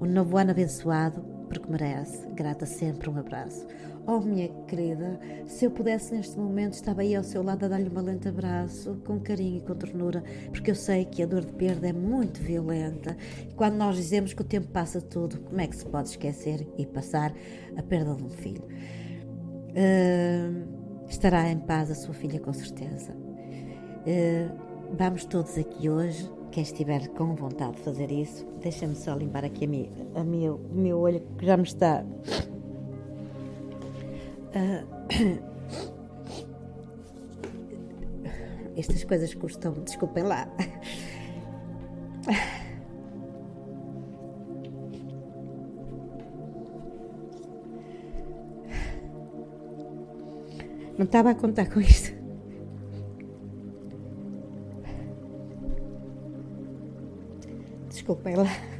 Um 0.00 0.06
novo 0.06 0.36
ano 0.36 0.50
abençoado, 0.50 1.22
porque 1.48 1.70
merece. 1.70 2.26
Grata 2.34 2.66
sempre 2.66 3.08
um 3.08 3.18
abraço. 3.18 3.66
Oh, 4.04 4.18
minha 4.18 4.48
querida, 4.66 5.20
se 5.46 5.64
eu 5.64 5.70
pudesse 5.70 6.12
neste 6.12 6.36
momento 6.36 6.72
estava 6.72 7.02
aí 7.02 7.14
ao 7.14 7.22
seu 7.22 7.40
lado 7.40 7.64
a 7.64 7.68
dar-lhe 7.68 7.88
um 7.88 8.00
lente 8.00 8.26
abraço, 8.26 8.96
com 9.06 9.20
carinho 9.20 9.58
e 9.58 9.60
com 9.60 9.76
ternura, 9.76 10.24
porque 10.50 10.72
eu 10.72 10.74
sei 10.74 11.04
que 11.04 11.22
a 11.22 11.26
dor 11.26 11.44
de 11.44 11.52
perda 11.52 11.88
é 11.88 11.92
muito 11.92 12.40
violenta. 12.40 13.16
Quando 13.54 13.76
nós 13.76 13.94
dizemos 13.94 14.32
que 14.32 14.42
o 14.42 14.44
tempo 14.44 14.66
passa 14.68 15.00
tudo, 15.00 15.38
como 15.42 15.60
é 15.60 15.68
que 15.68 15.76
se 15.76 15.86
pode 15.86 16.08
esquecer 16.08 16.66
e 16.76 16.84
passar 16.84 17.32
a 17.76 17.82
perda 17.82 18.16
de 18.16 18.24
um 18.24 18.28
filho? 18.28 18.64
Uh, 19.70 21.06
estará 21.08 21.48
em 21.48 21.60
paz 21.60 21.88
a 21.88 21.94
sua 21.94 22.12
filha, 22.12 22.40
com 22.40 22.52
certeza. 22.52 23.12
Uh, 23.12 24.50
vamos 24.98 25.24
todos 25.24 25.56
aqui 25.56 25.88
hoje. 25.88 26.28
Quem 26.50 26.64
estiver 26.64 27.06
com 27.10 27.36
vontade 27.36 27.76
de 27.76 27.82
fazer 27.82 28.10
isso, 28.10 28.44
deixa-me 28.60 28.96
só 28.96 29.14
limpar 29.14 29.44
aqui 29.44 29.64
a 29.64 29.68
minha, 29.68 29.90
a 30.14 30.24
minha, 30.24 30.52
o 30.52 30.74
meu 30.74 30.98
olho 30.98 31.22
que 31.38 31.46
já 31.46 31.56
me 31.56 31.62
está 31.62 32.04
Uh, 34.54 34.84
estas 38.76 39.04
coisas 39.04 39.34
custam, 39.34 39.72
desculpem 39.84 40.24
lá. 40.24 40.48
Não 50.98 51.06
estava 51.06 51.30
a 51.30 51.34
contar 51.34 51.66
com 51.68 51.80
isto. 51.80 52.14
Desculpem 57.88 58.36
lá. 58.36 58.71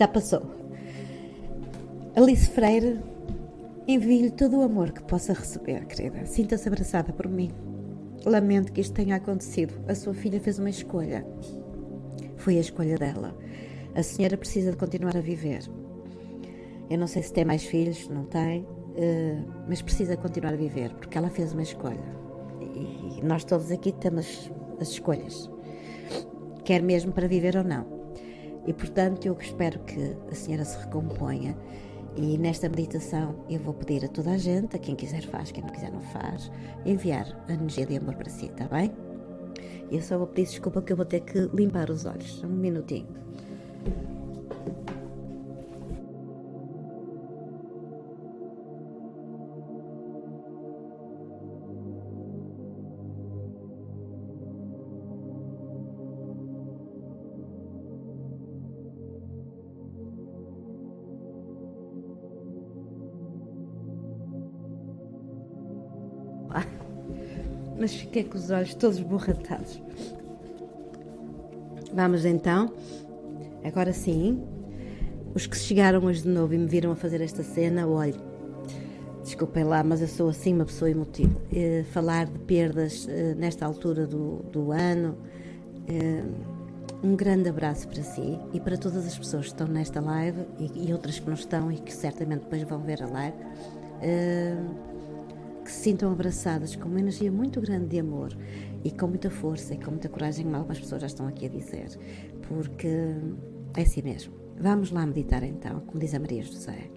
Já 0.00 0.08
passou. 0.08 0.40
Alice 2.16 2.48
Freire, 2.48 2.98
envio-lhe 3.86 4.30
todo 4.30 4.56
o 4.56 4.62
amor 4.62 4.92
que 4.92 5.02
possa 5.02 5.34
receber, 5.34 5.84
querida. 5.84 6.24
Sinta-se 6.24 6.66
abraçada 6.66 7.12
por 7.12 7.28
mim. 7.28 7.50
Lamento 8.24 8.72
que 8.72 8.80
isto 8.80 8.94
tenha 8.94 9.16
acontecido. 9.16 9.74
A 9.86 9.94
sua 9.94 10.14
filha 10.14 10.40
fez 10.40 10.58
uma 10.58 10.70
escolha. 10.70 11.26
Foi 12.38 12.56
a 12.56 12.60
escolha 12.60 12.96
dela. 12.96 13.36
A 13.94 14.02
senhora 14.02 14.38
precisa 14.38 14.70
de 14.70 14.78
continuar 14.78 15.14
a 15.18 15.20
viver. 15.20 15.70
Eu 16.88 16.96
não 16.96 17.06
sei 17.06 17.22
se 17.22 17.34
tem 17.34 17.44
mais 17.44 17.62
filhos, 17.64 18.08
não 18.08 18.24
tem. 18.24 18.62
uh, 18.62 19.52
mas 19.68 19.82
precisa 19.82 20.16
continuar 20.16 20.54
a 20.54 20.56
viver, 20.56 20.94
porque 20.94 21.18
ela 21.18 21.28
fez 21.28 21.52
uma 21.52 21.62
escolha. 21.62 22.16
E 22.58 23.20
nós 23.22 23.44
todos 23.44 23.70
aqui 23.70 23.92
temos 23.92 24.50
as 24.80 24.88
escolhas, 24.88 25.50
quer 26.64 26.82
mesmo 26.82 27.12
para 27.12 27.28
viver 27.28 27.54
ou 27.54 27.64
não. 27.64 27.99
E 28.66 28.72
portanto, 28.72 29.26
eu 29.26 29.36
espero 29.40 29.78
que 29.80 30.16
a 30.30 30.34
senhora 30.34 30.64
se 30.64 30.78
recomponha. 30.78 31.56
E 32.16 32.36
nesta 32.36 32.68
meditação 32.68 33.44
eu 33.48 33.60
vou 33.60 33.72
pedir 33.72 34.04
a 34.04 34.08
toda 34.08 34.32
a 34.32 34.38
gente, 34.38 34.74
a 34.74 34.78
quem 34.78 34.96
quiser 34.96 35.22
faz, 35.22 35.52
quem 35.52 35.62
não 35.62 35.70
quiser 35.70 35.92
não 35.92 36.00
faz, 36.00 36.50
enviar 36.84 37.26
a 37.48 37.52
energia 37.52 37.86
de 37.86 37.96
amor 37.96 38.16
para 38.16 38.28
si, 38.28 38.46
está 38.46 38.64
bem? 38.64 38.90
Eu 39.90 40.02
só 40.02 40.18
vou 40.18 40.26
pedir 40.26 40.48
desculpa 40.48 40.82
que 40.82 40.92
eu 40.92 40.96
vou 40.96 41.06
ter 41.06 41.20
que 41.20 41.38
limpar 41.54 41.90
os 41.90 42.04
olhos. 42.04 42.42
Um 42.42 42.48
minutinho. 42.48 43.06
Mas 67.80 67.94
fiquei 67.94 68.22
com 68.22 68.36
os 68.36 68.50
olhos 68.50 68.74
todos 68.74 69.00
borratados. 69.00 69.80
Vamos 71.92 72.24
então, 72.24 72.72
agora 73.64 73.92
sim, 73.92 74.40
os 75.34 75.46
que 75.46 75.56
chegaram 75.56 76.04
hoje 76.04 76.22
de 76.22 76.28
novo 76.28 76.54
e 76.54 76.58
me 76.58 76.66
viram 76.66 76.92
a 76.92 76.94
fazer 76.94 77.20
esta 77.22 77.42
cena, 77.42 77.88
olhe, 77.88 78.14
desculpem 79.24 79.64
lá, 79.64 79.82
mas 79.82 80.02
eu 80.02 80.08
sou 80.08 80.28
assim 80.28 80.54
uma 80.54 80.66
pessoa 80.66 80.90
emotiva. 80.90 81.34
Eh, 81.52 81.84
falar 81.90 82.26
de 82.26 82.38
perdas 82.40 83.08
eh, 83.08 83.34
nesta 83.36 83.64
altura 83.64 84.06
do, 84.06 84.44
do 84.52 84.70
ano. 84.70 85.16
Eh, 85.88 86.22
um 87.02 87.16
grande 87.16 87.48
abraço 87.48 87.88
para 87.88 88.02
si 88.02 88.38
e 88.52 88.60
para 88.60 88.76
todas 88.76 89.06
as 89.06 89.16
pessoas 89.18 89.46
que 89.46 89.52
estão 89.52 89.66
nesta 89.66 90.02
live 90.02 90.44
e, 90.58 90.88
e 90.88 90.92
outras 90.92 91.18
que 91.18 91.26
não 91.26 91.34
estão 91.34 91.72
e 91.72 91.78
que 91.78 91.92
certamente 91.94 92.40
depois 92.40 92.62
vão 92.62 92.80
ver 92.80 93.02
a 93.02 93.06
live. 93.06 93.36
Que 95.70 95.76
se 95.76 95.82
sintam 95.84 96.10
abraçadas 96.10 96.74
com 96.74 96.88
uma 96.88 96.98
energia 96.98 97.30
muito 97.30 97.60
grande 97.60 97.86
de 97.86 98.00
amor 98.00 98.36
e 98.82 98.90
com 98.90 99.06
muita 99.06 99.30
força 99.30 99.72
e 99.72 99.78
com 99.78 99.92
muita 99.92 100.08
coragem, 100.08 100.44
como 100.44 100.56
algumas 100.56 100.80
pessoas 100.80 101.00
já 101.00 101.06
estão 101.06 101.28
aqui 101.28 101.46
a 101.46 101.48
dizer, 101.48 101.96
porque 102.48 102.88
é 103.76 103.82
assim 103.82 104.02
mesmo. 104.02 104.34
Vamos 104.58 104.90
lá 104.90 105.06
meditar 105.06 105.44
então, 105.44 105.78
como 105.86 106.00
diz 106.00 106.12
a 106.12 106.18
Maria 106.18 106.42
José. 106.42 106.90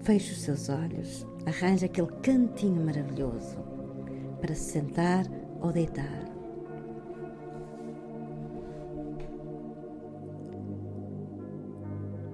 Feche 0.00 0.32
os 0.32 0.40
seus 0.40 0.68
olhos, 0.68 1.24
arranje 1.46 1.84
aquele 1.84 2.08
cantinho 2.24 2.84
maravilhoso 2.84 3.56
para 4.40 4.52
se 4.52 4.72
sentar 4.72 5.24
ou 5.60 5.70
deitar. 5.70 6.35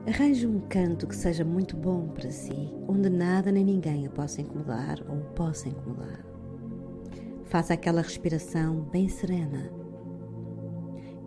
Arranje 0.04 0.48
um 0.48 0.58
canto 0.58 1.06
que 1.06 1.14
seja 1.14 1.44
muito 1.44 1.76
bom 1.76 2.08
para 2.08 2.28
si, 2.28 2.74
onde 2.88 3.08
nada 3.08 3.52
nem 3.52 3.64
ninguém 3.64 4.04
a 4.04 4.10
possa 4.10 4.40
incomodar 4.40 4.98
ou 5.08 5.18
o 5.18 5.24
possa 5.32 5.68
incomodar. 5.68 6.26
Faça 7.44 7.74
aquela 7.74 8.02
respiração 8.02 8.80
bem 8.90 9.08
serena. 9.08 9.70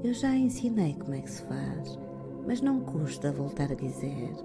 Eu 0.04 0.14
já 0.14 0.36
ensinei 0.36 0.94
como 0.96 1.14
é 1.14 1.22
que 1.22 1.32
se 1.32 1.42
faz, 1.44 1.98
mas 2.46 2.60
não 2.60 2.82
custa 2.82 3.32
voltar 3.32 3.72
a 3.72 3.76
dizer. 3.76 4.36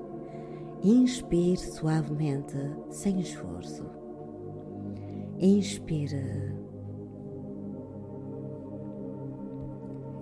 Inspire 0.84 1.58
suavemente, 1.58 2.56
sem 2.88 3.18
esforço. 3.18 3.84
Inspire. 5.40 6.54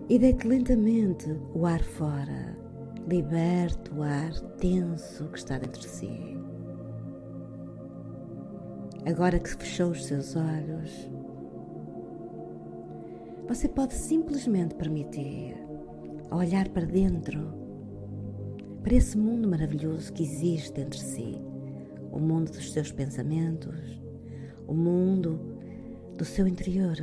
E 0.09 0.19
deite 0.19 0.49
lentamente 0.49 1.39
o 1.53 1.67
ar 1.67 1.83
fora 1.83 2.68
liberte 3.09 3.91
o 3.95 4.03
ar 4.03 4.39
tenso 4.59 5.29
que 5.29 5.39
está 5.39 5.57
dentro 5.57 5.81
de 5.81 5.89
si. 5.89 6.37
Agora 9.07 9.39
que 9.39 9.49
fechou 9.49 9.93
os 9.93 10.05
seus 10.05 10.37
olhos, 10.37 11.09
você 13.49 13.67
pode 13.67 13.95
simplesmente 13.95 14.75
permitir 14.75 15.57
olhar 16.31 16.69
para 16.69 16.85
dentro, 16.85 17.41
para 18.83 18.95
esse 18.95 19.17
mundo 19.17 19.49
maravilhoso 19.49 20.13
que 20.13 20.23
existe 20.23 20.75
dentro 20.75 20.99
de 20.99 21.05
si, 21.07 21.41
o 22.13 22.19
mundo 22.19 22.53
dos 22.53 22.71
seus 22.71 22.93
pensamentos, 22.93 24.03
o 24.67 24.75
mundo 24.75 25.41
do 26.15 26.27
seu 26.27 26.47
interior, 26.47 26.99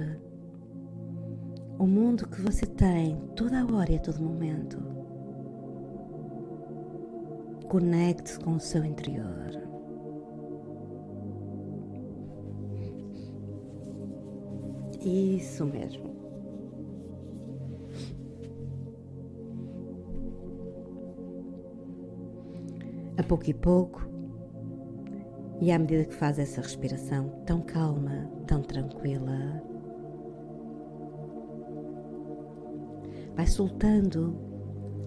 o 1.80 1.88
mundo 1.88 2.28
que 2.28 2.42
você 2.42 2.68
tem 2.68 3.18
toda 3.36 3.62
a 3.62 3.66
hora 3.66 3.92
e 3.92 3.96
a 3.96 4.00
todo 4.00 4.22
momento. 4.22 4.95
Conecte-se 7.70 8.40
com 8.40 8.56
o 8.56 8.60
seu 8.60 8.84
interior. 8.86 9.66
Isso 15.06 15.66
mesmo. 15.66 16.16
A 23.18 23.24
pouco 23.24 23.50
e 23.50 23.54
pouco, 23.54 24.08
e 25.62 25.72
à 25.72 25.80
medida 25.80 26.06
que 26.06 26.14
faz 26.14 26.38
essa 26.38 26.60
respiração 26.60 27.30
tão 27.46 27.62
calma, 27.62 28.30
tão 28.46 28.62
tranquila, 28.62 29.62
vai 33.36 33.48
soltando 33.48 34.36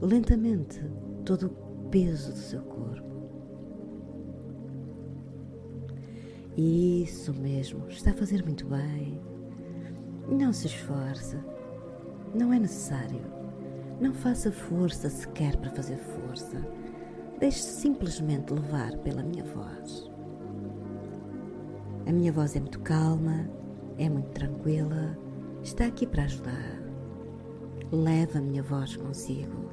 lentamente 0.00 0.80
todo 1.24 1.46
o 1.46 1.68
peso 1.91 2.32
do 2.32 2.39
seu 2.39 2.62
corpo. 2.62 3.09
Isso 6.57 7.32
mesmo, 7.34 7.89
está 7.89 8.11
a 8.11 8.14
fazer 8.14 8.43
muito 8.45 8.66
bem. 8.66 9.20
Não 10.28 10.53
se 10.53 10.66
esforce, 10.66 11.39
não 12.34 12.53
é 12.53 12.59
necessário. 12.59 13.22
Não 14.01 14.12
faça 14.12 14.53
força 14.53 15.09
sequer 15.09 15.57
para 15.57 15.70
fazer 15.70 15.97
força. 15.97 16.61
Deixe-se 17.39 17.80
simplesmente 17.80 18.53
levar 18.53 18.97
pela 18.99 19.22
minha 19.22 19.45
voz. 19.45 20.11
A 22.07 22.12
minha 22.12 22.32
voz 22.32 22.57
é 22.57 22.61
muito 22.61 22.80
calma, 22.80 23.49
é 23.99 24.09
muito 24.09 24.30
tranquila, 24.30 25.16
está 25.62 25.86
aqui 25.86 26.07
para 26.07 26.24
ajudar. 26.24 26.82
Leva 27.93 28.39
a 28.39 28.43
minha 28.43 28.62
voz 28.62 28.97
consigo. 28.97 29.70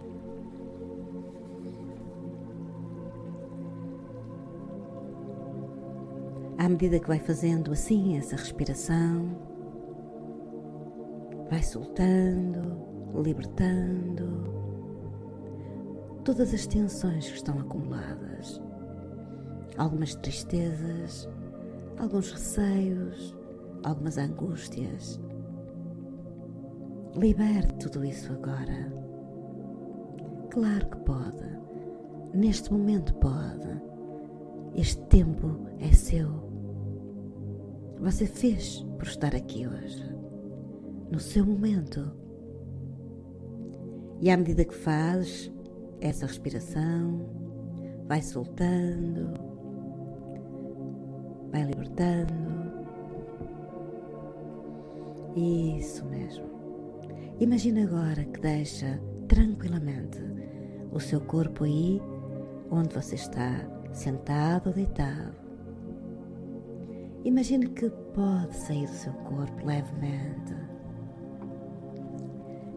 À 6.65 6.69
medida 6.69 6.99
que 6.99 7.07
vai 7.07 7.19
fazendo 7.19 7.71
assim 7.71 8.17
essa 8.17 8.35
respiração, 8.35 9.37
vai 11.47 11.61
soltando, 11.61 13.21
libertando 13.21 14.51
todas 16.23 16.51
as 16.55 16.65
tensões 16.65 17.29
que 17.29 17.35
estão 17.35 17.59
acumuladas, 17.59 18.59
algumas 19.77 20.15
tristezas, 20.15 21.29
alguns 21.99 22.31
receios, 22.31 23.37
algumas 23.83 24.17
angústias. 24.17 25.21
Liberte 27.15 27.75
tudo 27.77 28.03
isso 28.03 28.33
agora. 28.33 28.91
Claro 30.49 30.89
que 30.89 30.97
pode. 31.01 31.59
Neste 32.33 32.73
momento 32.73 33.13
pode. 33.17 33.85
Este 34.73 35.01
tempo 35.03 35.59
é 35.79 35.93
seu 35.93 36.54
você 37.99 38.25
fez 38.25 38.85
por 38.97 39.07
estar 39.07 39.35
aqui 39.35 39.67
hoje, 39.67 40.03
no 41.11 41.19
seu 41.19 41.45
momento. 41.45 42.11
E 44.21 44.29
à 44.29 44.37
medida 44.37 44.65
que 44.65 44.73
faz 44.73 45.51
essa 45.99 46.25
respiração, 46.25 47.25
vai 48.07 48.21
soltando, 48.21 49.33
vai 51.51 51.63
libertando. 51.63 52.33
Isso 55.35 56.05
mesmo. 56.05 56.45
Imagina 57.39 57.83
agora 57.83 58.23
que 58.23 58.39
deixa 58.39 58.99
tranquilamente 59.27 60.19
o 60.91 60.99
seu 60.99 61.19
corpo 61.19 61.65
aí 61.65 62.01
onde 62.71 62.93
você 62.95 63.15
está, 63.15 63.67
sentado 63.91 64.67
ou 64.67 64.73
deitado 64.73 65.44
Imagine 67.25 67.69
que 67.69 67.89
pode 68.13 68.55
sair 68.55 68.85
do 68.85 68.93
seu 68.93 69.11
corpo 69.13 69.65
levemente, 69.65 70.53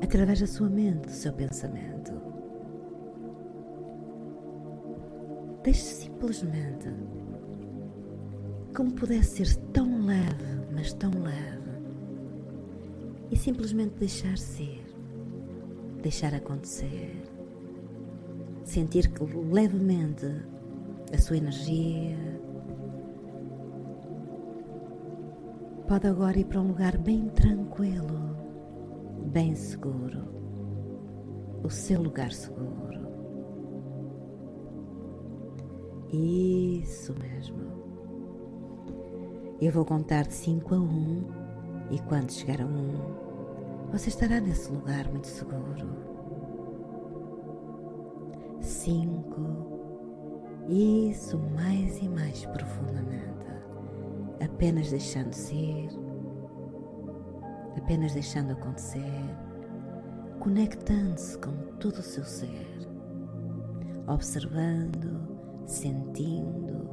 através 0.03 0.41
da 0.41 0.47
sua 0.47 0.71
mente, 0.71 1.07
do 1.07 1.13
seu 1.13 1.35
pensamento. 1.35 2.13
Deixe 5.63 5.83
simplesmente 5.83 6.89
como 8.75 8.91
pudesse 8.93 9.45
ser 9.45 9.57
tão 9.75 10.07
leve, 10.07 10.67
mas 10.73 10.95
tão 10.95 11.11
leve. 11.11 11.69
E 13.31 13.37
simplesmente 13.37 13.97
deixar 13.99 14.39
ser, 14.39 14.83
deixar 16.01 16.33
acontecer. 16.33 17.23
Sentir 18.65 19.13
que 19.13 19.23
levemente 19.25 20.27
a 21.13 21.19
sua 21.19 21.37
energia 21.37 22.17
pode 25.89 26.07
agora 26.07 26.39
ir 26.39 26.45
para 26.45 26.61
um 26.61 26.69
lugar 26.69 26.99
bem 26.99 27.31
tranquilo, 27.31 28.37
bem 29.33 29.55
seguro. 29.55 30.29
O 31.65 31.71
seu 31.71 32.03
lugar 32.03 32.31
seguro. 32.31 33.09
Isso 36.13 37.15
mesmo. 37.19 37.57
Eu 39.61 39.73
vou 39.73 39.85
contar 39.87 40.27
de 40.27 40.35
5 40.35 40.75
a 40.75 40.79
1 40.79 40.83
um, 40.83 41.25
e 41.91 41.99
quando 42.01 42.33
chegar 42.33 42.61
a 42.61 42.67
1, 42.67 42.69
um, 42.69 43.91
você 43.91 44.11
estará 44.11 44.41
nesse 44.41 44.71
lugar 44.71 45.11
muito 45.11 45.27
seguro. 45.27 45.89
5. 48.61 49.41
Isso 50.69 51.39
mais 51.39 51.99
e 52.03 52.09
mais 52.11 52.45
profundamente. 52.45 53.38
Apenas 54.41 54.91
deixando-se 54.91 55.55
ir, 55.55 55.91
apenas 57.77 58.13
deixando 58.15 58.53
acontecer, 58.53 59.03
conectando-se 60.39 61.37
com 61.39 61.53
todo 61.79 61.99
o 61.99 62.03
seu 62.03 62.25
ser, 62.25 62.89
observando, 64.07 65.67
sentindo 65.67 66.89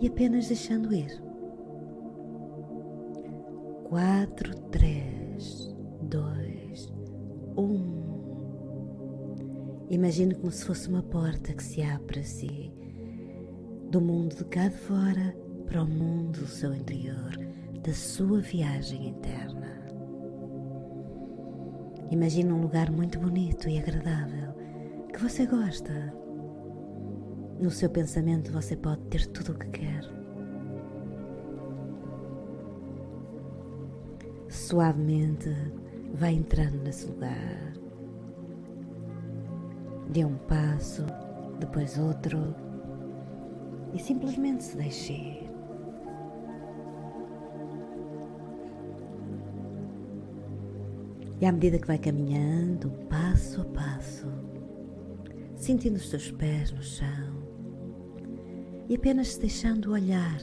e 0.00 0.08
apenas 0.08 0.48
deixando 0.48 0.92
ir. 0.92 1.22
Quatro, 3.84 4.54
três, 4.70 5.72
dois, 6.02 6.92
um. 7.56 8.02
Imagine 9.90 10.34
como 10.34 10.50
se 10.50 10.64
fosse 10.64 10.88
uma 10.88 11.02
porta 11.02 11.52
que 11.52 11.62
se 11.62 11.82
abre 11.82 12.06
para 12.06 12.22
si, 12.22 12.72
do 13.90 14.00
mundo 14.00 14.34
de 14.34 14.44
cá 14.46 14.68
de 14.68 14.78
fora 14.78 15.41
para 15.72 15.84
o 15.84 15.86
mundo 15.86 16.40
do 16.40 16.46
seu 16.46 16.74
interior, 16.74 17.30
da 17.82 17.94
sua 17.94 18.42
viagem 18.42 19.08
interna. 19.08 19.72
Imagine 22.10 22.52
um 22.52 22.60
lugar 22.60 22.90
muito 22.90 23.18
bonito 23.18 23.70
e 23.70 23.78
agradável 23.78 24.52
que 25.10 25.18
você 25.18 25.46
gosta. 25.46 26.12
No 27.58 27.70
seu 27.70 27.88
pensamento 27.88 28.52
você 28.52 28.76
pode 28.76 29.00
ter 29.04 29.26
tudo 29.28 29.52
o 29.52 29.58
que 29.58 29.70
quer. 29.70 30.04
Suavemente 34.50 35.48
vai 36.12 36.34
entrando 36.34 36.82
nesse 36.82 37.06
lugar. 37.06 37.72
Dê 40.10 40.22
um 40.22 40.36
passo, 40.36 41.06
depois 41.58 41.98
outro, 41.98 42.54
e 43.94 43.98
simplesmente 43.98 44.64
se 44.64 44.76
deixe 44.76 45.12
ir. 45.14 45.51
E 51.42 51.44
à 51.44 51.50
medida 51.50 51.76
que 51.76 51.88
vai 51.88 51.98
caminhando, 51.98 52.88
passo 53.10 53.62
a 53.62 53.64
passo, 53.64 54.28
sentindo 55.56 55.96
os 55.96 56.08
seus 56.08 56.30
pés 56.30 56.70
no 56.70 56.80
chão 56.80 57.42
e 58.88 58.94
apenas 58.94 59.32
se 59.32 59.40
deixando 59.40 59.90
olhar, 59.90 60.38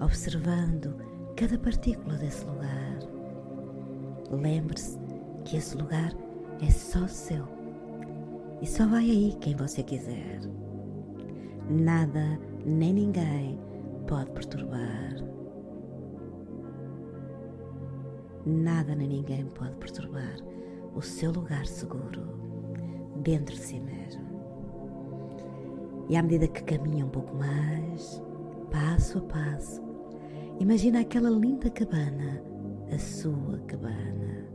observando 0.00 0.96
cada 1.36 1.56
partícula 1.56 2.16
desse 2.16 2.44
lugar. 2.46 2.98
Lembre-se 4.32 4.98
que 5.44 5.56
esse 5.56 5.76
lugar 5.76 6.12
é 6.60 6.68
só 6.68 7.06
seu 7.06 7.46
e 8.60 8.66
só 8.66 8.88
vai 8.88 9.08
aí 9.08 9.36
quem 9.40 9.54
você 9.54 9.84
quiser. 9.84 10.40
Nada 11.70 12.40
nem 12.66 12.92
ninguém 12.92 13.56
pode 14.08 14.32
perturbar. 14.32 15.33
Nada 18.46 18.94
nem 18.94 19.08
ninguém 19.08 19.44
pode 19.46 19.74
perturbar 19.76 20.36
o 20.94 21.02
seu 21.02 21.32
lugar 21.32 21.66
seguro 21.66 22.22
dentro 23.16 23.54
de 23.54 23.60
si 23.60 23.80
mesmo. 23.80 24.22
E 26.08 26.16
à 26.16 26.22
medida 26.22 26.48
que 26.48 26.62
caminha 26.64 27.06
um 27.06 27.10
pouco 27.10 27.34
mais, 27.34 28.22
passo 28.70 29.18
a 29.18 29.22
passo, 29.22 29.82
imagina 30.60 31.00
aquela 31.00 31.30
linda 31.30 31.70
cabana, 31.70 32.42
a 32.92 32.98
sua 32.98 33.58
cabana. 33.66 34.46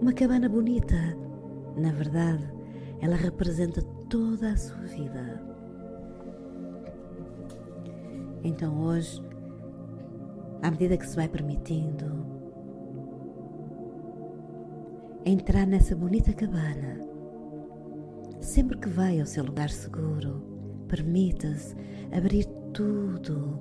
Uma 0.00 0.12
cabana 0.12 0.48
bonita, 0.48 0.96
na 1.76 1.92
verdade, 1.92 2.44
ela 3.00 3.16
representa 3.16 3.82
toda 4.08 4.52
a 4.52 4.56
sua 4.56 4.82
vida. 4.82 5.42
Então 8.42 8.80
hoje 8.80 9.22
à 10.66 10.70
medida 10.72 10.96
que 10.96 11.06
se 11.06 11.14
vai 11.14 11.28
permitindo 11.28 12.26
entrar 15.24 15.64
nessa 15.64 15.94
bonita 15.94 16.32
cabana. 16.32 17.06
Sempre 18.40 18.76
que 18.78 18.88
vai 18.88 19.20
ao 19.20 19.26
seu 19.26 19.44
lugar 19.44 19.70
seguro, 19.70 20.42
permita-se 20.88 21.76
abrir 22.10 22.46
tudo, 22.74 23.60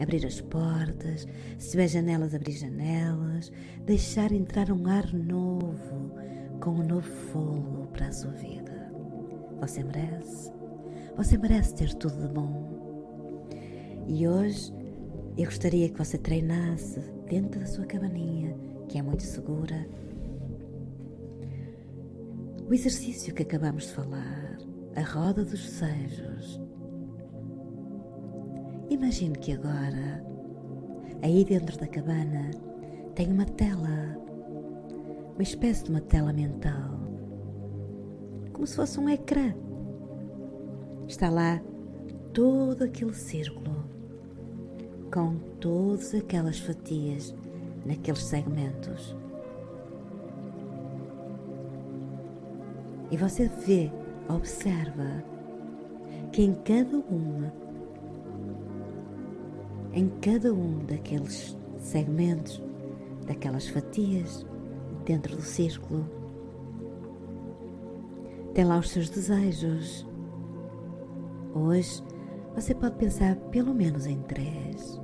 abrir 0.00 0.24
as 0.24 0.40
portas, 0.40 1.26
se 1.58 1.70
tiver 1.72 1.88
janelas, 1.88 2.32
abrir 2.32 2.52
janelas, 2.52 3.50
deixar 3.84 4.30
entrar 4.30 4.70
um 4.70 4.86
ar 4.86 5.12
novo, 5.12 6.12
com 6.60 6.70
um 6.70 6.86
novo 6.86 7.10
fogo 7.32 7.88
para 7.88 8.06
a 8.06 8.12
sua 8.12 8.30
vida. 8.30 8.92
Você 9.60 9.82
merece, 9.82 10.52
você 11.16 11.36
merece 11.36 11.74
ter 11.74 11.92
tudo 11.94 12.24
de 12.24 12.32
bom. 12.32 12.76
E 14.06 14.28
hoje 14.28 14.75
eu 15.36 15.44
gostaria 15.44 15.88
que 15.90 15.98
você 15.98 16.16
treinasse 16.16 16.98
dentro 17.28 17.60
da 17.60 17.66
sua 17.66 17.84
cabaninha, 17.84 18.56
que 18.88 18.96
é 18.98 19.02
muito 19.02 19.22
segura, 19.22 19.86
o 22.66 22.72
exercício 22.72 23.34
que 23.34 23.42
acabamos 23.42 23.84
de 23.84 23.92
falar, 23.92 24.58
a 24.96 25.02
roda 25.02 25.44
dos 25.44 25.62
desejos. 25.62 26.58
Imagine 28.88 29.36
que 29.36 29.52
agora, 29.52 30.24
aí 31.22 31.44
dentro 31.44 31.78
da 31.78 31.86
cabana, 31.86 32.50
tem 33.14 33.30
uma 33.30 33.44
tela, 33.44 34.16
uma 35.34 35.42
espécie 35.42 35.84
de 35.84 35.90
uma 35.90 36.00
tela 36.00 36.32
mental, 36.32 36.98
como 38.54 38.66
se 38.66 38.74
fosse 38.74 38.98
um 38.98 39.08
ecrã. 39.10 39.54
Está 41.06 41.28
lá 41.28 41.60
todo 42.32 42.84
aquele 42.84 43.12
círculo 43.12 43.75
com 45.12 45.36
todas 45.60 46.14
aquelas 46.14 46.58
fatias 46.58 47.34
naqueles 47.84 48.22
segmentos. 48.22 49.16
E 53.10 53.16
você 53.16 53.48
vê, 53.48 53.90
observa 54.28 55.22
que 56.32 56.42
em 56.42 56.54
cada 56.54 56.98
uma, 56.98 57.52
em 59.92 60.08
cada 60.20 60.52
um 60.52 60.84
daqueles 60.84 61.56
segmentos, 61.78 62.60
daquelas 63.26 63.68
fatias 63.68 64.44
dentro 65.04 65.36
do 65.36 65.42
círculo, 65.42 66.04
tem 68.54 68.64
lá 68.64 68.78
os 68.78 68.90
seus 68.90 69.08
desejos. 69.08 70.06
Hoje 71.54 72.02
você 72.56 72.74
pode 72.74 72.96
pensar 72.96 73.36
pelo 73.50 73.74
menos 73.74 74.06
em 74.06 74.22
três. 74.22 74.98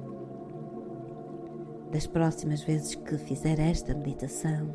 Das 1.91 2.07
próximas 2.07 2.63
vezes 2.63 2.95
que 2.95 3.19
fizer 3.19 3.59
esta 3.59 3.95
meditação, 3.95 4.71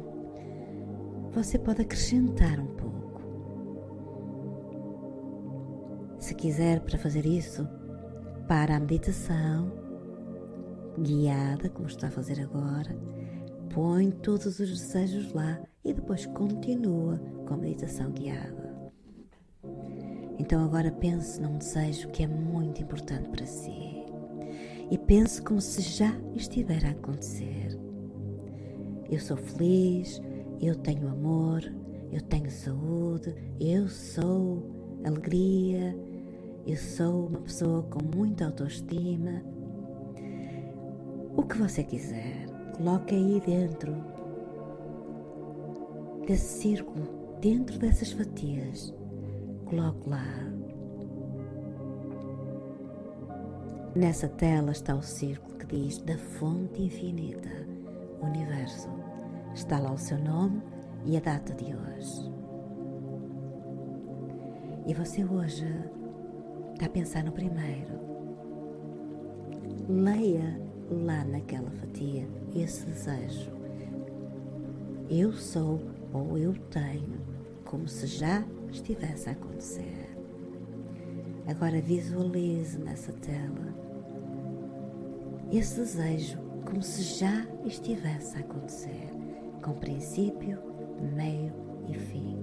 você 1.31 1.57
pode 1.57 1.81
acrescentar 1.81 2.59
um 2.59 2.67
pouco. 2.67 3.21
Se 6.19 6.35
quiser 6.35 6.81
para 6.81 6.99
fazer 6.99 7.25
isso, 7.25 7.67
para 8.47 8.75
a 8.75 8.79
meditação 8.79 9.71
guiada, 10.99 11.69
como 11.69 11.87
está 11.87 12.07
a 12.07 12.11
fazer 12.11 12.39
agora, 12.41 12.95
põe 13.73 14.11
todos 14.11 14.59
os 14.59 14.69
desejos 14.69 15.33
lá 15.33 15.59
e 15.83 15.95
depois 15.95 16.27
continua 16.27 17.17
com 17.47 17.55
a 17.55 17.57
meditação 17.57 18.11
guiada. 18.11 18.66
Então 20.39 20.63
agora 20.63 20.91
pense 20.91 21.41
num 21.41 21.57
desejo 21.57 22.09
que 22.09 22.23
é 22.23 22.27
muito 22.27 22.81
importante 22.81 23.29
para 23.29 23.45
si 23.45 24.05
e 24.89 24.97
pense 24.97 25.41
como 25.41 25.59
se 25.59 25.81
já 25.81 26.15
estivesse 26.35 26.85
a 26.85 26.91
acontecer. 26.91 27.77
Eu 29.09 29.19
sou 29.19 29.37
feliz, 29.37 30.21
eu 30.61 30.75
tenho 30.75 31.07
amor, 31.07 31.61
eu 32.11 32.21
tenho 32.21 32.49
saúde, 32.49 33.35
eu 33.59 33.87
sou 33.87 34.99
alegria, 35.03 35.95
Eu 36.65 36.75
sou 36.75 37.27
uma 37.27 37.39
pessoa 37.39 37.81
com 37.83 38.03
muita 38.13 38.45
autoestima. 38.45 39.41
O 41.37 41.41
que 41.43 41.57
você 41.57 41.81
quiser, 41.81 42.45
coloque 42.75 43.15
aí 43.15 43.41
dentro 43.45 43.95
desse 46.27 46.61
círculo, 46.61 47.07
dentro 47.39 47.79
dessas 47.79 48.11
fatias. 48.11 48.93
Coloque 49.69 50.09
lá. 50.09 50.23
Nessa 53.93 54.29
tela 54.29 54.71
está 54.71 54.95
o 54.95 55.01
círculo 55.01 55.57
que 55.57 55.65
diz 55.65 55.97
da 55.97 56.17
fonte 56.17 56.83
infinita, 56.83 57.49
universo. 58.21 58.87
Está 59.53 59.77
lá 59.77 59.91
o 59.91 59.97
seu 59.97 60.17
nome 60.19 60.61
e 61.05 61.17
a 61.17 61.19
data 61.19 61.53
de 61.53 61.65
hoje. 61.65 62.31
E 64.85 64.93
você 64.93 65.25
hoje 65.25 65.65
está 66.73 66.85
a 66.85 66.89
pensar 66.89 67.25
no 67.25 67.33
primeiro. 67.33 67.99
Leia 69.89 70.61
lá 70.89 71.25
naquela 71.25 71.69
fatia 71.71 72.25
esse 72.55 72.85
desejo. 72.85 73.51
Eu 75.09 75.33
sou 75.33 75.81
ou 76.13 76.37
eu 76.37 76.53
tenho, 76.69 77.19
como 77.65 77.85
se 77.85 78.07
já 78.07 78.45
estivesse 78.71 79.29
a 79.29 79.33
acontecer. 79.33 80.15
Agora 81.47 81.81
visualize 81.81 82.77
nessa 82.77 83.13
tela 83.13 83.73
esse 85.51 85.79
desejo 85.79 86.37
como 86.65 86.83
se 86.83 87.01
já 87.01 87.47
estivesse 87.65 88.35
a 88.35 88.41
acontecer, 88.41 89.09
com 89.63 89.73
princípio, 89.73 90.59
meio 91.15 91.53
e 91.87 91.93
fim. 91.93 92.37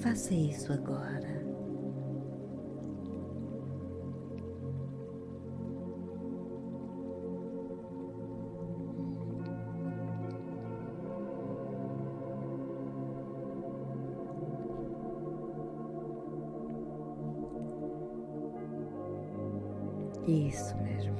Faça 0.00 0.32
isso 0.32 0.72
agora. 0.72 1.39
Isso 20.50 20.76
mesmo. 20.78 21.14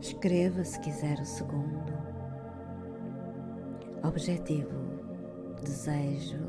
Escreva 0.00 0.64
se 0.64 0.80
quiser 0.80 1.20
o 1.20 1.24
segundo. 1.24 1.92
Objetivo, 4.02 4.74
desejo. 5.62 6.40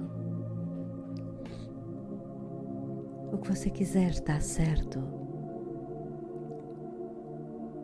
O 3.31 3.37
que 3.37 3.49
você 3.49 3.69
quiser 3.69 4.09
está 4.09 4.39
certo. 4.39 4.99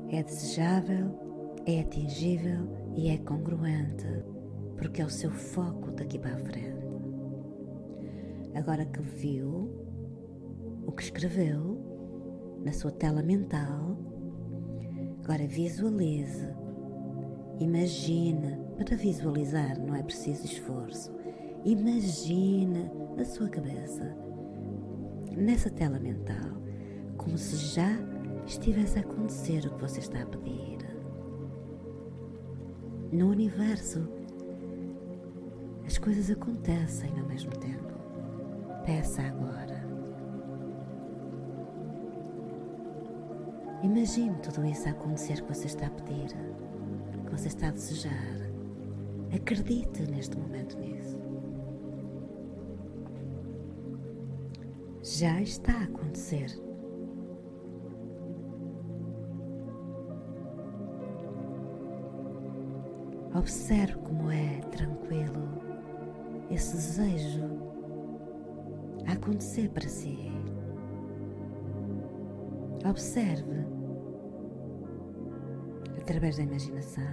É 0.09 0.23
desejável, 0.23 1.59
é 1.67 1.81
atingível 1.81 2.67
e 2.95 3.09
é 3.09 3.17
congruente, 3.19 4.23
porque 4.75 5.03
é 5.03 5.05
o 5.05 5.09
seu 5.09 5.29
foco 5.29 5.91
daqui 5.91 6.17
para 6.17 6.33
a 6.33 6.39
frente. 6.39 6.87
Agora 8.55 8.85
que 8.85 9.01
viu, 9.01 9.86
o 10.87 10.91
que 10.91 11.03
escreveu 11.03 11.77
na 12.63 12.71
sua 12.71 12.91
tela 12.91 13.21
mental. 13.21 13.95
Agora 15.23 15.45
visualize, 15.45 16.47
imagine. 17.59 18.65
Para 18.77 18.95
visualizar 18.95 19.79
não 19.79 19.95
é 19.95 20.03
preciso 20.03 20.45
esforço. 20.45 21.11
Imagine 21.65 22.89
na 23.17 23.25
sua 23.25 23.49
cabeça, 23.49 24.15
nessa 25.35 25.69
tela 25.69 25.99
mental, 25.99 26.61
como 27.17 27.37
se 27.37 27.55
já 27.57 27.89
estivesse 28.45 28.99
a 28.99 29.01
acontecer 29.01 29.65
o 29.65 29.71
que 29.71 29.81
você 29.81 29.99
está 29.99 30.21
a 30.21 30.25
pedir. 30.27 30.77
No 33.11 33.29
universo, 33.29 34.07
as 35.85 35.97
coisas 35.97 36.29
acontecem 36.29 37.09
ao 37.19 37.25
mesmo 37.25 37.51
tempo. 37.51 37.93
Peça 38.85 39.23
agora. 39.23 39.76
Imagine 43.83 44.35
tudo 44.41 44.65
isso 44.65 44.87
a 44.87 44.91
acontecer 44.91 45.41
que 45.41 45.53
você 45.53 45.67
está 45.67 45.85
a 45.85 45.89
pedir, 45.91 46.35
que 47.25 47.31
você 47.31 47.47
está 47.47 47.67
a 47.67 47.71
desejar. 47.71 48.37
Acredite 49.33 50.01
neste 50.09 50.37
momento 50.37 50.77
nisso. 50.79 51.19
Já 55.03 55.41
está 55.41 55.73
a 55.73 55.83
acontecer. 55.83 56.47
Observe 63.35 63.95
como 63.99 64.31
é 64.31 64.59
tranquilo 64.71 65.61
esse 66.49 66.75
desejo 66.75 67.43
a 69.07 69.13
acontecer 69.13 69.69
para 69.69 69.87
si. 69.87 70.31
Observe 72.89 73.65
através 75.97 76.37
da 76.37 76.43
imaginação. 76.43 77.03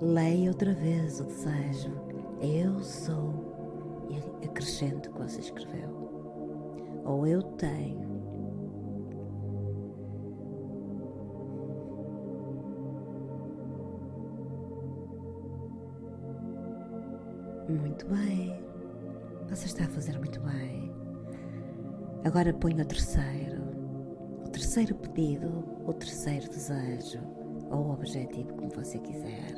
Leia 0.00 0.50
outra 0.50 0.72
vez 0.72 1.20
o 1.20 1.24
desejo. 1.24 1.90
Eu 2.40 2.78
sou. 2.80 4.06
E 4.08 4.46
acrescente 4.46 5.08
o 5.08 5.12
que 5.12 5.22
você 5.22 5.40
escreveu. 5.40 5.90
Ou 7.04 7.26
eu 7.26 7.42
tenho. 7.42 8.06
Muito 17.68 18.06
bem. 18.06 18.65
Você 19.48 19.66
está 19.66 19.84
a 19.84 19.88
fazer 19.88 20.18
muito 20.18 20.40
bem. 20.40 20.92
Agora 22.24 22.52
ponha 22.52 22.82
o 22.82 22.86
terceiro. 22.86 23.62
O 24.44 24.48
terceiro 24.48 24.94
pedido, 24.94 25.64
o 25.86 25.92
terceiro 25.92 26.48
desejo 26.48 27.20
ou 27.70 27.92
objetivo, 27.92 28.52
como 28.54 28.70
você 28.70 28.98
quiser. 28.98 29.54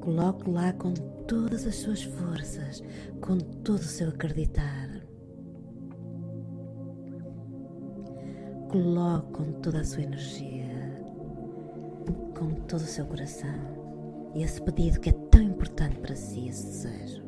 Coloque 0.00 0.50
lá 0.50 0.72
com 0.74 0.92
todas 1.26 1.66
as 1.66 1.76
suas 1.76 2.02
forças, 2.02 2.82
com 3.20 3.38
todo 3.38 3.80
o 3.80 3.84
seu 3.84 4.10
acreditar. 4.10 5.00
Coloque 8.70 9.32
com 9.32 9.52
toda 9.60 9.80
a 9.80 9.84
sua 9.84 10.02
energia, 10.02 11.02
com 12.38 12.50
todo 12.66 12.80
o 12.80 12.86
seu 12.86 13.06
coração, 13.06 13.83
esse 14.42 14.60
pedido 14.60 15.00
que 15.00 15.10
é 15.10 15.12
tão 15.12 15.42
importante 15.42 15.98
para 15.98 16.14
si, 16.14 16.48
esse 16.48 16.64
desejo. 16.66 17.22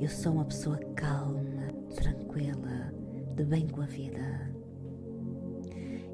Eu 0.00 0.08
sou 0.08 0.32
uma 0.32 0.44
pessoa 0.44 0.78
calma, 0.94 1.68
tranquila, 1.94 2.92
de 3.34 3.44
bem 3.44 3.66
com 3.68 3.80
a 3.80 3.86
vida. 3.86 4.52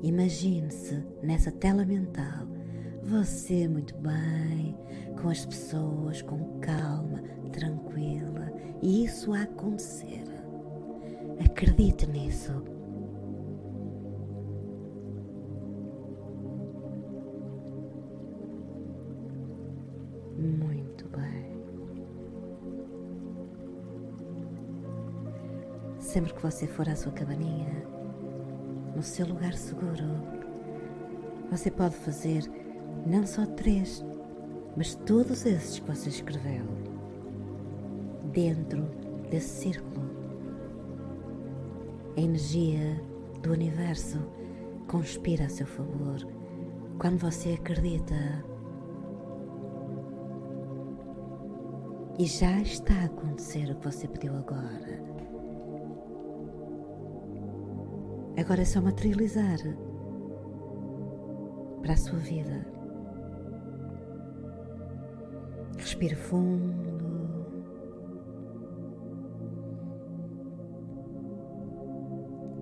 Imagine-se 0.03 1.05
nessa 1.22 1.53
tela 1.53 1.85
mental, 1.85 2.47
você 3.03 3.68
muito 3.68 3.95
bem, 3.99 4.76
com 5.20 5.28
as 5.28 5.45
pessoas, 5.45 6.22
com 6.22 6.59
calma, 6.61 7.22
tranquila, 7.53 8.53
e 8.81 9.05
isso 9.05 9.33
a 9.33 9.43
acontecer. 9.43 10.24
Acredite 11.45 12.07
nisso. 12.07 12.80
Sempre 26.11 26.34
que 26.34 26.42
você 26.42 26.66
for 26.66 26.88
à 26.88 26.96
sua 26.96 27.12
cabaninha, 27.12 27.86
no 28.96 29.00
seu 29.00 29.24
lugar 29.28 29.54
seguro, 29.54 30.04
você 31.48 31.70
pode 31.70 31.94
fazer 31.94 32.42
não 33.06 33.24
só 33.24 33.46
três, 33.46 34.04
mas 34.76 34.96
todos 34.96 35.46
esses 35.46 35.78
que 35.78 35.86
você 35.86 36.08
escreveu 36.08 36.64
dentro 38.32 38.82
desse 39.30 39.62
círculo. 39.62 40.11
A 42.16 42.20
energia 42.20 43.00
do 43.40 43.52
universo 43.52 44.18
conspira 44.88 45.44
a 45.44 45.48
seu 45.48 45.68
favor 45.68 46.26
quando 46.98 47.18
você 47.18 47.50
acredita. 47.50 48.44
E 52.18 52.26
já 52.26 52.61
está 52.62 52.94
a 52.94 53.04
acontecer 53.04 53.70
o 53.70 53.76
que 53.76 53.84
você 53.84 54.08
pediu 54.08 54.36
agora. 54.36 55.09
Agora 58.51 58.62
é 58.62 58.64
só 58.64 58.80
materializar. 58.80 59.61
para 61.80 61.92
a 61.92 61.96
sua 61.96 62.18
vida. 62.18 62.66
Respire 65.78 66.16
fundo. 66.16 66.74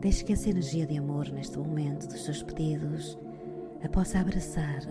Deixe 0.02 0.22
que 0.24 0.34
essa 0.34 0.50
energia 0.50 0.86
de 0.86 0.98
amor 0.98 1.30
neste 1.30 1.58
momento 1.58 2.06
dos 2.06 2.22
seus 2.22 2.42
pedidos 2.42 3.18
a 3.82 3.88
possa 3.88 4.20
abraçar 4.20 4.82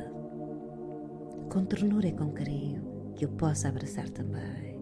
com 1.53 1.63
ternura 1.63 2.07
e 2.07 2.13
com 2.13 2.31
carinho, 2.31 3.13
que 3.15 3.23
o 3.23 3.29
possa 3.29 3.69
abraçar 3.69 4.09
também. 4.09 4.79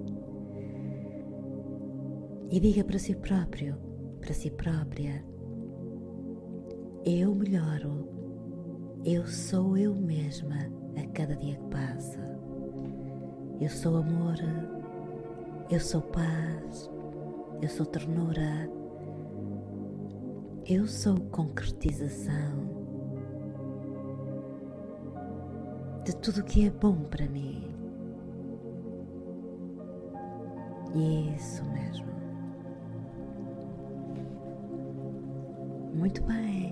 E 2.50 2.58
diga 2.58 2.86
para 2.86 3.00
si 3.00 3.14
próprio, 3.16 3.76
para 4.22 4.34
si 4.34 4.50
própria: 4.50 5.35
Eu 7.08 7.36
melhoro, 7.36 8.10
eu 9.06 9.28
sou 9.28 9.78
eu 9.78 9.94
mesma 9.94 10.56
a 10.98 11.08
cada 11.14 11.36
dia 11.36 11.56
que 11.56 11.66
passa. 11.66 12.20
Eu 13.62 13.70
sou 13.70 13.98
amor, 13.98 14.34
eu 15.70 15.80
sou 15.80 16.02
paz, 16.02 16.90
eu 17.62 17.70
sou 17.70 17.86
ternura, 17.86 18.68
eu 20.66 20.88
sou 20.88 21.20
concretização 21.30 22.74
de 26.06 26.16
tudo 26.16 26.40
o 26.40 26.44
que 26.44 26.66
é 26.66 26.72
bom 26.72 27.04
para 27.04 27.28
mim. 27.28 27.72
Isso 31.36 31.64
mesmo. 31.66 32.08
Muito 35.94 36.24
bem. 36.24 36.65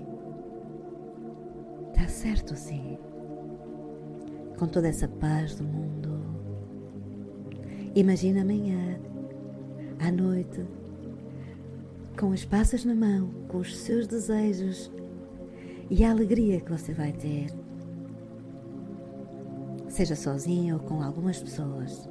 Está 2.04 2.12
certo 2.12 2.52
assim. 2.52 2.98
Com 4.58 4.66
toda 4.66 4.88
essa 4.88 5.08
paz 5.08 5.54
do 5.54 5.64
mundo. 5.64 6.20
Imagina 7.94 8.42
amanhã, 8.42 9.00
à 9.98 10.12
noite, 10.12 10.66
com 12.18 12.30
as 12.32 12.44
passas 12.44 12.84
na 12.84 12.94
mão, 12.94 13.30
com 13.48 13.56
os 13.56 13.74
seus 13.74 14.06
desejos 14.06 14.92
e 15.88 16.04
a 16.04 16.10
alegria 16.10 16.60
que 16.60 16.70
você 16.70 16.92
vai 16.92 17.10
ter 17.12 17.46
seja 19.88 20.14
sozinho 20.14 20.74
ou 20.74 20.82
com 20.82 21.02
algumas 21.02 21.42
pessoas, 21.42 22.06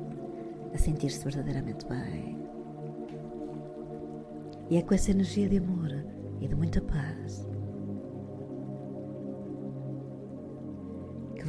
a 0.74 0.78
sentir-se 0.80 1.24
verdadeiramente 1.24 1.86
bem. 1.86 2.36
E 4.72 4.78
é 4.78 4.82
com 4.82 4.96
essa 4.96 5.12
energia 5.12 5.48
de 5.48 5.58
amor 5.58 6.04
e 6.42 6.48
de 6.48 6.56
muita 6.56 6.82
paz 6.82 7.53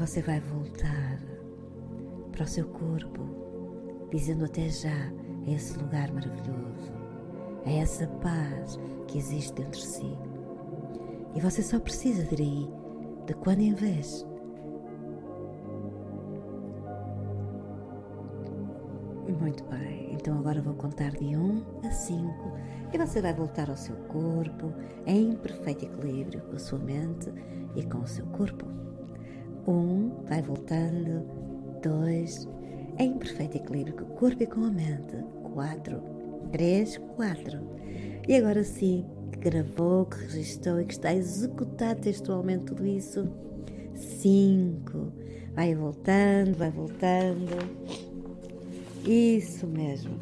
você 0.07 0.21
vai 0.21 0.39
voltar 0.39 1.19
para 2.31 2.45
o 2.45 2.47
seu 2.47 2.67
corpo, 2.67 4.07
dizendo 4.11 4.45
até 4.45 4.69
já 4.69 4.91
a 4.91 5.51
esse 5.51 5.79
lugar 5.79 6.13
maravilhoso, 6.13 6.93
a 7.65 7.71
essa 7.71 8.07
paz 8.07 8.79
que 9.09 9.17
existe 9.17 9.55
dentro 9.55 9.81
de 9.81 9.87
si. 9.87 10.19
E 11.35 11.41
você 11.41 11.63
só 11.63 11.81
precisa 11.81 12.23
de 12.25 12.35
ir 12.35 12.43
aí, 12.43 12.69
de 13.27 13.35
quando 13.35 13.61
em 13.61 13.73
vez 13.73 14.27
Muito 19.41 19.65
bem, 19.65 20.13
então 20.13 20.39
agora 20.39 20.61
vou 20.61 20.75
contar 20.75 21.13
de 21.13 21.35
1 21.35 21.65
a 21.83 21.91
5 21.91 22.53
e 22.93 22.99
você 22.99 23.23
vai 23.23 23.33
voltar 23.33 23.71
ao 23.71 23.77
seu 23.77 23.97
corpo 24.09 24.71
em 25.07 25.35
perfeito 25.37 25.87
equilíbrio 25.87 26.43
com 26.43 26.57
a 26.57 26.59
sua 26.59 26.79
mente 26.79 27.33
e 27.75 27.83
com 27.85 27.99
o 27.99 28.07
seu 28.07 28.27
corpo. 28.27 28.94
1, 29.67 30.25
vai 30.29 30.43
voltando. 30.43 31.23
2, 31.83 32.49
em 32.99 33.19
perfeito 33.19 33.57
equilíbrio 33.57 33.95
com 33.95 34.05
o 34.05 34.17
corpo 34.17 34.43
e 34.43 34.47
com 34.47 34.65
a 34.65 34.71
mente. 34.71 35.17
4, 35.53 36.03
3, 36.53 36.97
4. 37.17 37.61
E 38.27 38.35
agora 38.37 38.65
sim, 38.65 39.05
que 39.31 39.39
gravou, 39.39 40.07
que 40.07 40.17
registrou 40.19 40.81
e 40.81 40.87
que 40.87 40.95
está 40.95 41.11
a 41.11 41.15
executar 41.15 41.95
textualmente 41.97 42.65
tudo 42.65 42.87
isso. 42.87 43.29
5, 43.95 45.13
vai 45.55 45.75
voltando, 45.75 46.57
vai 46.57 46.71
voltando. 46.71 47.57
Isso 49.07 49.67
mesmo. 49.67 50.19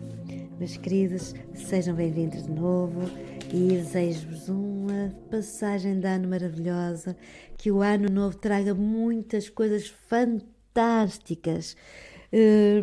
Meus 0.59 0.77
queridos, 0.77 1.35
sejam 1.55 1.95
bem-vindos 1.95 2.43
de 2.45 2.51
novo 2.51 3.01
e 3.53 3.69
desejo-vos 3.69 4.49
uma 4.49 5.15
passagem 5.31 6.01
de 6.01 6.07
ano 6.07 6.27
maravilhosa, 6.27 7.15
que 7.59 7.71
o 7.71 7.83
ano 7.83 8.09
novo 8.11 8.37
traga 8.39 8.75
muitas 8.75 9.51
coisas 9.51 9.89
fantásticas. 10.09 11.77
Eh, 12.33 12.83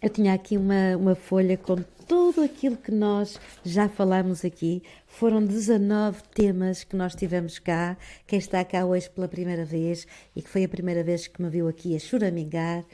eu 0.00 0.08
tinha 0.08 0.34
aqui 0.34 0.56
uma, 0.56 0.96
uma 0.96 1.14
folha 1.16 1.56
com 1.56 1.76
tudo 2.06 2.42
aquilo 2.42 2.76
que 2.76 2.92
nós 2.92 3.40
já 3.64 3.88
falamos 3.88 4.44
aqui. 4.44 4.84
Foram 5.06 5.44
19 5.44 6.22
temas 6.32 6.84
que 6.84 6.94
nós 6.94 7.16
tivemos 7.16 7.58
cá. 7.58 7.96
Quem 8.24 8.38
está 8.38 8.64
cá 8.64 8.84
hoje 8.84 9.10
pela 9.10 9.26
primeira 9.26 9.64
vez 9.64 10.06
e 10.36 10.42
que 10.42 10.48
foi 10.48 10.62
a 10.62 10.68
primeira 10.68 11.02
vez 11.02 11.26
que 11.26 11.42
me 11.42 11.50
viu 11.50 11.66
aqui 11.66 11.96
a 11.96 11.98
choramingar 11.98 12.84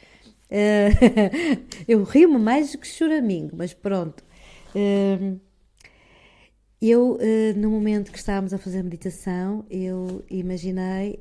Uh, 0.50 1.60
eu 1.86 2.02
rio-me 2.04 2.38
mais 2.38 2.72
do 2.72 2.78
que 2.78 2.86
choramingo, 2.86 3.54
mas 3.54 3.74
pronto. 3.74 4.24
Eu, 6.80 7.14
uh, 7.16 7.58
no 7.58 7.70
momento 7.70 8.12
que 8.12 8.18
estávamos 8.18 8.54
a 8.54 8.58
fazer 8.58 8.84
meditação, 8.84 9.66
eu 9.68 10.24
imaginei 10.30 11.18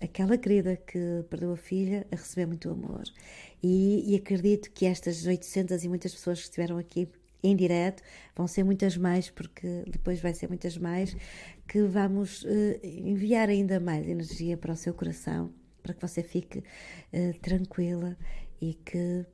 aquela 0.00 0.38
querida 0.38 0.76
que 0.76 1.24
perdeu 1.28 1.52
a 1.52 1.56
filha 1.56 2.06
a 2.12 2.14
receber 2.14 2.46
muito 2.46 2.70
amor. 2.70 3.02
E, 3.60 4.12
e, 4.12 4.16
acredito 4.16 4.70
que 4.70 4.86
estas 4.86 5.26
800 5.26 5.82
e 5.82 5.88
muitas 5.88 6.14
pessoas 6.14 6.38
que 6.38 6.44
estiveram 6.44 6.78
aqui 6.78 7.08
em 7.42 7.56
direto 7.56 8.00
vão 8.36 8.46
ser 8.46 8.62
muitas 8.62 8.96
mais, 8.96 9.28
porque 9.28 9.82
depois 9.88 10.20
vai 10.20 10.32
ser 10.34 10.48
muitas 10.48 10.78
mais, 10.78 11.16
que 11.66 11.82
vamos 11.82 12.46
enviar 12.82 13.48
ainda 13.48 13.80
mais 13.80 14.06
energia 14.08 14.56
para 14.56 14.72
o 14.72 14.76
seu 14.76 14.94
coração 14.94 15.52
para 15.82 15.94
que 15.94 16.00
você 16.00 16.22
fique 16.22 16.62
tranquila 17.42 18.16
e 18.60 18.74
que 18.74 19.26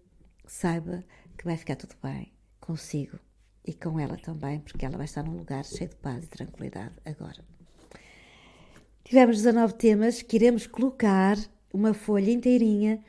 saiba 0.47 1.05
que 1.37 1.45
vai 1.45 1.57
ficar 1.57 1.77
tudo 1.77 1.95
bem 2.03 2.33
consigo 2.61 3.26
e 3.67 3.75
com 3.75 3.99
ela 3.99 4.17
também, 4.17 4.61
porque 4.61 4.87
ela 4.87 4.97
vai 4.97 5.07
estar 5.07 5.23
num 5.23 5.37
lugar 5.37 5.65
cheio 5.65 5.91
de 5.91 5.97
paz 5.97 6.25
e 6.25 6.29
tranquilidade 6.29 6.95
agora. 7.05 7.45
Tivemos 9.05 9.37
19 9.37 9.75
temas 9.75 10.23
que 10.23 10.37
iremos 10.37 10.67
colocar 10.67 11.37
uma 11.73 11.93
folha 11.93 12.31
inteirinha 12.31 13.03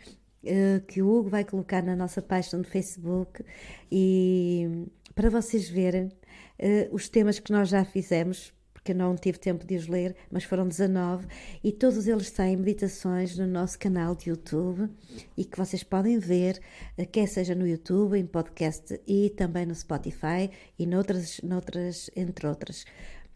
uh, 0.44 0.82
que 0.86 1.02
o 1.02 1.10
Hugo 1.10 1.30
vai 1.30 1.44
colocar 1.44 1.82
na 1.82 1.96
nossa 1.96 2.22
página 2.22 2.60
no 2.60 2.64
Facebook 2.64 3.44
e 3.92 4.88
para 5.16 5.30
vocês 5.30 5.70
verem 5.70 6.06
uh, 6.06 6.12
os 6.92 7.10
temas 7.10 7.40
que 7.40 7.52
nós 7.52 7.70
já 7.70 7.84
fizemos 7.86 8.54
que 8.88 8.94
não 8.94 9.18
tive 9.18 9.38
tempo 9.38 9.68
de 9.68 9.76
os 9.76 9.86
ler, 9.86 10.16
mas 10.32 10.46
foram 10.46 10.66
19 10.66 11.28
e 11.62 11.74
todos 11.74 12.08
eles 12.08 12.32
têm 12.32 12.56
meditações 12.56 13.38
no 13.38 13.46
nosso 13.46 13.78
canal 13.78 14.16
de 14.16 14.30
YouTube 14.30 14.90
e 15.36 15.44
que 15.44 15.58
vocês 15.58 15.84
podem 15.84 16.18
ver, 16.18 16.62
eh, 16.98 17.06
quer 17.06 17.28
seja 17.28 17.54
no 17.54 17.68
YouTube, 17.68 18.18
em 18.18 18.26
podcast 18.26 18.98
e 19.06 19.30
também 19.32 19.66
no 19.66 19.76
Spotify 19.76 20.50
e 20.80 20.86
noutras, 20.86 21.42
noutras 21.44 22.10
entre 22.16 22.48
outras. 22.48 22.86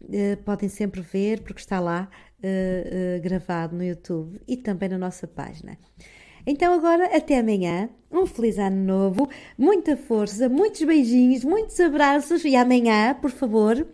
Uh, 0.02 0.36
podem 0.42 0.70
sempre 0.70 1.02
ver 1.02 1.42
porque 1.42 1.60
está 1.60 1.78
lá 1.78 2.08
uh, 2.42 3.18
uh, 3.18 3.22
gravado 3.22 3.76
no 3.76 3.84
YouTube 3.84 4.40
e 4.48 4.56
também 4.56 4.88
na 4.88 4.96
nossa 4.96 5.28
página. 5.28 5.76
Então 6.46 6.72
agora 6.72 7.14
até 7.14 7.38
amanhã, 7.38 7.90
um 8.10 8.24
feliz 8.24 8.58
ano 8.58 8.82
novo, 8.84 9.28
muita 9.56 9.98
força, 9.98 10.48
muitos 10.48 10.82
beijinhos, 10.82 11.44
muitos 11.44 11.78
abraços 11.78 12.42
e 12.42 12.56
amanhã, 12.56 13.14
por 13.14 13.30
favor, 13.30 13.86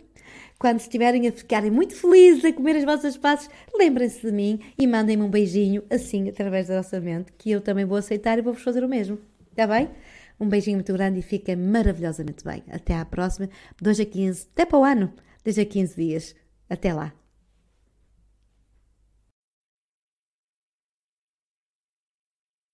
quando 0.59 0.81
estiverem 0.81 1.25
a 1.25 1.31
ficarem 1.31 1.71
muito 1.71 1.95
felizes 1.95 2.43
a 2.43 2.51
comer 2.51 2.75
as 2.75 2.83
vossas 2.83 3.15
passas, 3.15 3.49
lembrem-se 3.73 4.21
de 4.21 4.31
mim 4.31 4.59
e 4.77 4.85
mandem-me 4.85 5.23
um 5.23 5.29
beijinho, 5.29 5.81
assim, 5.89 6.27
através 6.27 6.67
da 6.67 6.75
vossa 6.75 6.99
mente, 6.99 7.31
que 7.37 7.49
eu 7.49 7.61
também 7.61 7.85
vou 7.85 7.97
aceitar 7.97 8.37
e 8.37 8.41
vou-vos 8.41 8.61
fazer 8.61 8.83
o 8.83 8.89
mesmo. 8.89 9.17
Está 9.49 9.65
bem? 9.65 9.89
Um 10.37 10.49
beijinho 10.49 10.77
muito 10.77 10.91
grande 10.91 11.19
e 11.19 11.21
fiquem 11.21 11.55
maravilhosamente 11.55 12.43
bem. 12.43 12.61
Até 12.69 12.93
à 12.93 13.05
próxima, 13.05 13.49
2 13.81 14.01
a 14.01 14.05
15, 14.05 14.47
até 14.53 14.65
para 14.65 14.79
o 14.79 14.83
ano, 14.83 15.13
2 15.45 15.59
a 15.59 15.65
15 15.65 15.95
dias. 15.95 16.35
Até 16.69 16.93
lá. 16.93 17.18